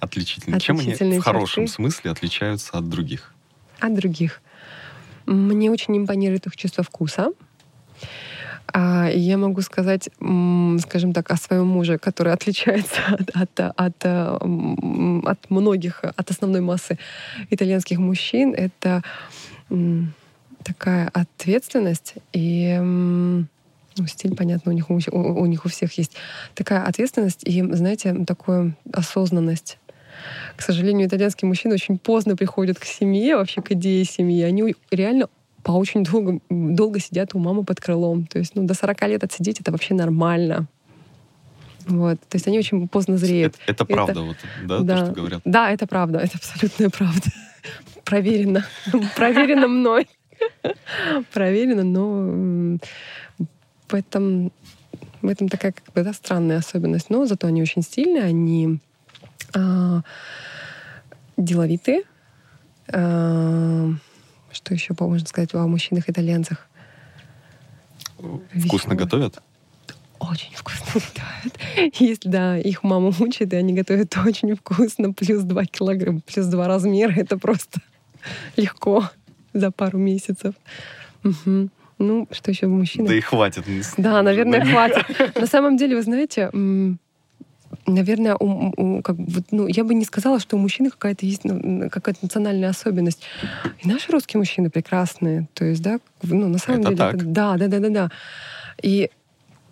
Отличительные. 0.00 0.60
Чем 0.60 0.76
они 0.76 0.88
Отличительные 0.88 1.20
в 1.20 1.24
хорошем 1.24 1.66
смысле 1.66 2.10
отличаются 2.10 2.76
от 2.76 2.88
других? 2.88 3.32
от 3.80 3.94
других. 3.94 4.40
Мне 5.26 5.70
очень 5.70 5.96
импонирует 5.96 6.46
их 6.46 6.56
чувство 6.56 6.84
вкуса. 6.84 7.32
А, 8.72 9.08
я 9.08 9.36
могу 9.36 9.60
сказать, 9.60 10.08
скажем 10.80 11.12
так, 11.12 11.30
о 11.30 11.36
своем 11.36 11.66
муже, 11.66 11.98
который 11.98 12.32
отличается 12.32 13.00
от, 13.08 13.30
от, 13.34 13.60
от, 13.76 14.04
от 14.04 15.50
многих, 15.50 16.02
от 16.04 16.30
основной 16.30 16.60
массы 16.60 16.98
итальянских 17.50 17.98
мужчин. 17.98 18.54
Это 18.54 19.02
такая 20.62 21.10
ответственность 21.12 22.14
и 22.32 22.78
ну, 23.96 24.06
стиль, 24.08 24.34
понятно, 24.34 24.72
у 24.72 24.74
них 24.74 24.90
у, 24.90 24.94
у- 25.12 25.46
них 25.46 25.64
у 25.64 25.68
всех 25.68 25.92
есть 25.98 26.16
такая 26.54 26.82
ответственность 26.82 27.42
и, 27.44 27.62
знаете, 27.74 28.14
такую 28.26 28.76
осознанность. 28.92 29.78
К 30.56 30.62
сожалению, 30.62 31.06
итальянские 31.06 31.48
мужчины 31.48 31.74
очень 31.74 31.98
поздно 31.98 32.36
приходят 32.36 32.78
к 32.78 32.84
семье, 32.84 33.36
вообще 33.36 33.62
к 33.62 33.72
идее 33.72 34.04
семьи. 34.04 34.42
Они 34.42 34.74
реально 34.90 35.28
по 35.64 35.72
очень 35.72 36.04
долго, 36.04 36.40
долго 36.50 37.00
сидят 37.00 37.34
у 37.34 37.38
мамы 37.38 37.64
под 37.64 37.80
крылом. 37.80 38.26
То 38.26 38.38
есть 38.38 38.54
ну, 38.54 38.64
до 38.64 38.74
40 38.74 39.02
лет 39.08 39.24
отсидеть— 39.24 39.60
это 39.60 39.72
вообще 39.72 39.94
нормально. 39.94 40.68
Вот. 41.86 42.20
То 42.20 42.36
есть 42.36 42.46
они 42.46 42.58
очень 42.58 42.86
поздно 42.86 43.16
зреют. 43.16 43.56
Это, 43.66 43.72
это 43.72 43.84
правда, 43.86 44.20
вот, 44.22 44.36
да, 44.64 44.80
да. 44.80 44.98
то, 44.98 45.04
что 45.06 45.14
говорят? 45.14 45.42
Да, 45.44 45.70
это 45.70 45.86
правда, 45.86 46.18
это 46.18 46.36
абсолютная 46.36 46.90
правда. 46.90 47.30
Проверено. 48.04 48.64
Проверено 49.16 49.66
мной. 49.66 50.06
Проверено, 51.32 51.82
но 51.82 52.78
в 53.88 53.94
этом, 53.94 54.52
в 55.22 55.28
этом 55.28 55.48
такая 55.48 55.72
как 55.72 55.94
бы, 55.94 56.02
да, 56.02 56.12
странная 56.12 56.58
особенность. 56.58 57.08
Но 57.08 57.24
зато 57.24 57.46
они 57.46 57.62
очень 57.62 57.82
стильные, 57.82 58.24
они 58.24 58.80
а, 59.54 60.02
деловитые. 61.36 62.02
А, 62.92 63.90
что 64.54 64.72
еще 64.72 64.94
можно 64.98 65.26
сказать 65.26 65.52
о 65.54 65.66
мужчинах-итальянцах? 65.66 66.68
Вкусно 68.16 68.40
Веселые. 68.52 68.98
готовят? 68.98 69.42
Очень 70.20 70.54
вкусно 70.54 70.86
готовят. 70.94 71.94
Если, 72.00 72.28
да, 72.28 72.56
их 72.56 72.82
мама 72.82 73.12
учит, 73.18 73.52
и 73.52 73.56
они 73.56 73.74
готовят 73.74 74.16
очень 74.24 74.54
вкусно, 74.54 75.12
плюс 75.12 75.42
2 75.42 75.64
килограмма, 75.66 76.20
плюс 76.20 76.46
2 76.46 76.66
размера, 76.68 77.12
это 77.12 77.36
просто 77.36 77.80
легко 78.56 79.10
за 79.52 79.70
пару 79.70 79.98
месяцев. 79.98 80.54
Мгм. 81.22 81.70
Ну, 81.98 82.26
что 82.32 82.50
еще 82.50 82.66
мужчины? 82.66 83.08
Да 83.08 83.14
и 83.14 83.20
хватит. 83.20 83.64
Да, 83.96 84.22
наверное, 84.22 84.64
хватит. 84.64 85.36
На 85.36 85.46
самом 85.46 85.76
деле, 85.76 85.94
вы 85.96 86.02
знаете, 86.02 86.50
наверное, 87.86 88.36
у, 88.36 88.72
у, 88.76 89.02
как 89.02 89.16
бы, 89.16 89.42
ну, 89.50 89.66
я 89.66 89.84
бы 89.84 89.94
не 89.94 90.04
сказала, 90.04 90.40
что 90.40 90.56
у 90.56 90.58
мужчины 90.58 90.90
какая-то 90.90 91.26
есть 91.26 91.44
ну, 91.44 91.88
какая-то 91.90 92.20
национальная 92.22 92.70
особенность. 92.70 93.22
И 93.82 93.88
наши 93.88 94.10
русские 94.12 94.38
мужчины 94.38 94.70
прекрасные. 94.70 95.48
То 95.54 95.64
есть, 95.64 95.82
да, 95.82 95.98
ну, 96.22 96.48
на 96.48 96.58
самом 96.58 96.80
это 96.80 96.88
деле... 96.88 96.98
Так. 96.98 97.14
Это, 97.14 97.24
да, 97.24 97.56
да, 97.56 97.68
да, 97.68 97.78
да, 97.80 97.88
да. 97.88 98.10
И 98.82 99.10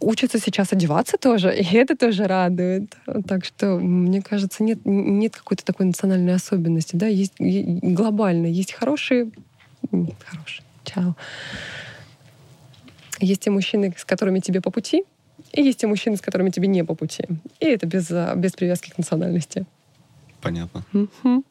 учатся 0.00 0.38
сейчас 0.38 0.72
одеваться 0.72 1.16
тоже, 1.16 1.54
и 1.56 1.74
это 1.76 1.96
тоже 1.96 2.26
радует. 2.26 2.94
Так 3.26 3.44
что, 3.44 3.78
мне 3.78 4.22
кажется, 4.22 4.62
нет, 4.62 4.80
нет 4.84 5.36
какой-то 5.36 5.64
такой 5.64 5.86
национальной 5.86 6.34
особенности. 6.34 6.96
Да? 6.96 7.06
Есть 7.06 7.34
глобально. 7.38 8.46
Есть 8.46 8.72
хорошие... 8.72 9.30
Хорошие. 9.90 10.64
Чао. 10.84 11.16
Есть 13.20 13.42
те 13.42 13.50
мужчины, 13.50 13.94
с 13.96 14.04
которыми 14.04 14.40
тебе 14.40 14.60
по 14.60 14.70
пути, 14.70 15.04
и 15.52 15.62
есть 15.62 15.80
те 15.80 15.86
мужчины, 15.86 16.16
с 16.16 16.20
которыми 16.20 16.50
тебе 16.50 16.68
не 16.68 16.84
по 16.84 16.94
пути. 16.94 17.24
И 17.60 17.66
это 17.66 17.86
без, 17.86 18.10
без 18.36 18.52
привязки 18.52 18.90
к 18.90 18.98
национальности. 18.98 19.66
Понятно. 20.40 20.84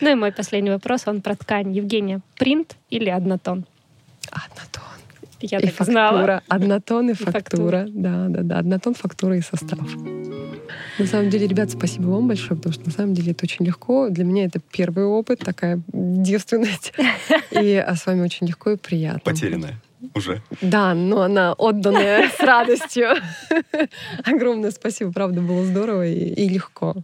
Ну 0.00 0.12
и 0.12 0.14
мой 0.14 0.30
последний 0.30 0.70
вопрос, 0.70 1.02
он 1.06 1.20
про 1.20 1.34
ткань. 1.34 1.72
Евгения, 1.72 2.20
принт 2.36 2.76
или 2.88 3.10
однотон? 3.10 3.64
Однотон. 4.30 4.84
Я 5.40 5.58
и 5.58 5.62
так 5.62 5.74
фактура. 5.74 5.92
знала. 5.92 6.42
Однотон 6.46 7.08
и, 7.08 7.12
И 7.12 7.14
фактура. 7.14 7.32
фактура. 7.40 7.86
Да, 7.88 8.26
да, 8.28 8.42
да. 8.42 8.58
Однотон, 8.58 8.94
фактура 8.94 9.36
и 9.36 9.40
состав. 9.40 9.80
На 11.00 11.06
самом 11.06 11.30
деле, 11.30 11.48
ребят, 11.48 11.70
спасибо 11.72 12.06
вам 12.10 12.28
большое, 12.28 12.56
потому 12.56 12.72
что 12.72 12.84
на 12.86 12.92
самом 12.92 13.14
деле 13.14 13.32
это 13.32 13.44
очень 13.44 13.64
легко. 13.64 14.08
Для 14.08 14.24
меня 14.24 14.44
это 14.44 14.60
первый 14.70 15.04
опыт, 15.04 15.40
такая 15.40 15.80
девственность. 15.92 16.92
И 17.50 17.74
а 17.74 17.96
с 17.96 18.06
вами 18.06 18.20
очень 18.20 18.46
легко 18.46 18.70
и 18.70 18.76
приятно. 18.76 19.20
Потерянная 19.24 19.80
уже. 20.14 20.42
Да, 20.60 20.94
но 20.94 21.22
она 21.22 21.52
отданная 21.52 22.28
с 22.36 22.40
радостью. 22.40 23.10
Огромное 24.24 24.70
спасибо, 24.70 25.12
правда, 25.12 25.40
было 25.40 25.64
здорово 25.64 26.06
и, 26.06 26.14
и 26.14 26.48
легко. 26.48 26.96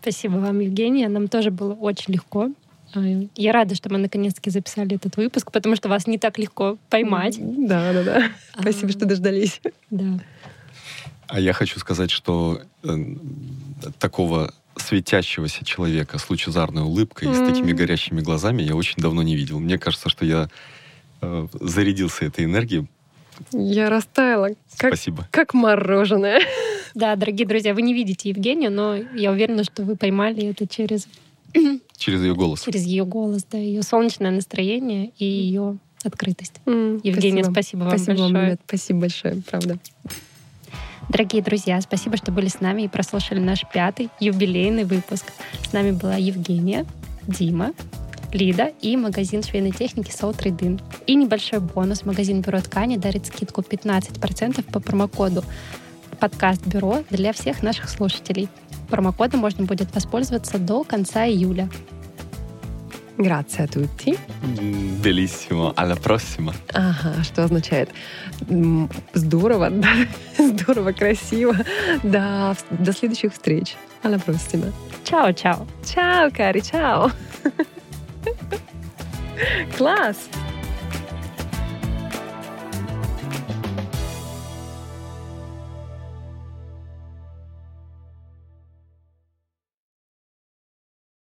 Спасибо 0.00 0.34
вам, 0.38 0.60
Евгения. 0.60 1.08
Нам 1.08 1.28
тоже 1.28 1.50
было 1.50 1.74
очень 1.74 2.12
легко. 2.14 2.50
А, 2.94 3.00
Я 3.36 3.52
рада, 3.52 3.74
что 3.74 3.88
мы 3.90 3.98
наконец-таки 3.98 4.50
записали 4.50 4.96
этот 4.96 5.16
выпуск, 5.16 5.50
потому 5.52 5.76
что 5.76 5.88
вас 5.88 6.06
не 6.06 6.18
так 6.18 6.38
легко 6.38 6.76
поймать. 6.90 7.36
Да, 7.40 7.92
да, 7.92 8.02
да. 8.02 8.22
Спасибо, 8.58 8.88
А. 8.88 8.92
что 8.92 9.06
дождались. 9.06 9.60
Да. 9.90 10.18
А 11.28 11.40
я 11.40 11.52
хочу 11.52 11.78
сказать, 11.78 12.10
что 12.10 12.60
э, 12.82 12.88
такого 13.98 14.52
светящегося 14.76 15.64
человека 15.64 16.18
с 16.18 16.28
лучезарной 16.28 16.82
улыбкой 16.82 17.30
и 17.30 17.34
с 17.34 17.38
такими 17.38 17.72
горящими 17.72 18.20
глазами 18.20 18.62
я 18.62 18.74
очень 18.74 19.00
давно 19.00 19.22
не 19.22 19.36
видел. 19.36 19.58
Мне 19.60 19.78
кажется, 19.78 20.08
что 20.08 20.24
я 20.26 20.48
э, 21.22 21.46
зарядился 21.60 22.24
этой 22.26 22.44
энергией. 22.44 22.86
Я 23.52 23.88
растаяла, 23.88 24.48
как, 24.76 24.94
Спасибо. 24.94 25.26
как 25.30 25.54
мороженое. 25.54 26.40
Да, 26.94 27.16
дорогие 27.16 27.46
друзья, 27.48 27.72
вы 27.72 27.80
не 27.80 27.94
видите 27.94 28.28
Евгению, 28.28 28.70
но 28.70 28.94
я 28.94 29.32
уверена, 29.32 29.64
что 29.64 29.82
вы 29.82 29.96
поймали 29.96 30.44
это 30.48 30.66
через, 30.68 31.08
Через 31.96 32.20
ее 32.20 32.34
голос. 32.34 32.60
через 32.60 32.84
ее 32.84 33.06
голос, 33.06 33.46
да, 33.50 33.56
ее 33.56 33.82
солнечное 33.82 34.30
настроение 34.30 35.10
и 35.18 35.24
ее 35.24 35.78
открытость. 36.04 36.52
М, 36.66 37.00
Евгения, 37.02 37.44
спасибо 37.44 37.84
вам 37.84 37.96
Спасибо 37.96 38.20
вам, 38.20 38.32
большое. 38.32 38.46
ребят. 38.46 38.60
Спасибо 38.66 39.00
большое, 39.00 39.42
правда. 39.50 39.78
Дорогие 41.08 41.42
друзья, 41.42 41.80
спасибо, 41.80 42.18
что 42.18 42.30
были 42.30 42.48
с 42.48 42.60
нами 42.60 42.82
и 42.82 42.88
прослушали 42.88 43.38
наш 43.40 43.64
пятый 43.72 44.10
юбилейный 44.20 44.84
выпуск. 44.84 45.24
С 45.66 45.72
нами 45.72 45.92
была 45.92 46.16
Евгения, 46.16 46.84
Дима, 47.26 47.72
Лида 48.32 48.72
и 48.80 48.96
магазин 48.96 49.42
швейной 49.42 49.72
техники 49.72 50.10
Soul 50.10 50.36
Trade 50.36 50.82
И 51.06 51.14
небольшой 51.14 51.60
бонус. 51.60 52.04
Магазин 52.04 52.40
Бюро 52.40 52.60
Ткани 52.60 52.96
дарит 52.96 53.26
скидку 53.26 53.60
15% 53.60 54.64
по 54.72 54.80
промокоду 54.80 55.44
подкаст 56.18 56.64
Бюро 56.66 57.02
для 57.10 57.32
всех 57.32 57.64
наших 57.64 57.88
слушателей. 57.88 58.48
Промокодом 58.88 59.40
можно 59.40 59.64
будет 59.64 59.92
воспользоваться 59.92 60.58
до 60.58 60.84
конца 60.84 61.26
июля. 61.26 61.68
Grazie 63.18 63.64
a 63.64 63.66
tutti. 63.66 64.16
Белиссимо. 65.02 65.74
Alla 65.76 65.96
prossima. 65.96 66.54
Ага, 66.72 67.22
что 67.24 67.44
означает? 67.44 67.90
Здорово, 69.12 69.70
да, 69.70 69.92
здорово, 70.38 70.92
красиво. 70.92 71.56
Да, 72.04 72.54
до 72.70 72.92
следующих 72.92 73.32
встреч. 73.32 73.76
Alla 74.02 74.24
prossima. 74.24 74.72
Чао-чао! 75.04 75.66
Чао, 75.84 76.30
Кари, 76.30 76.62
чао. 76.62 77.10
Class! 79.72 80.28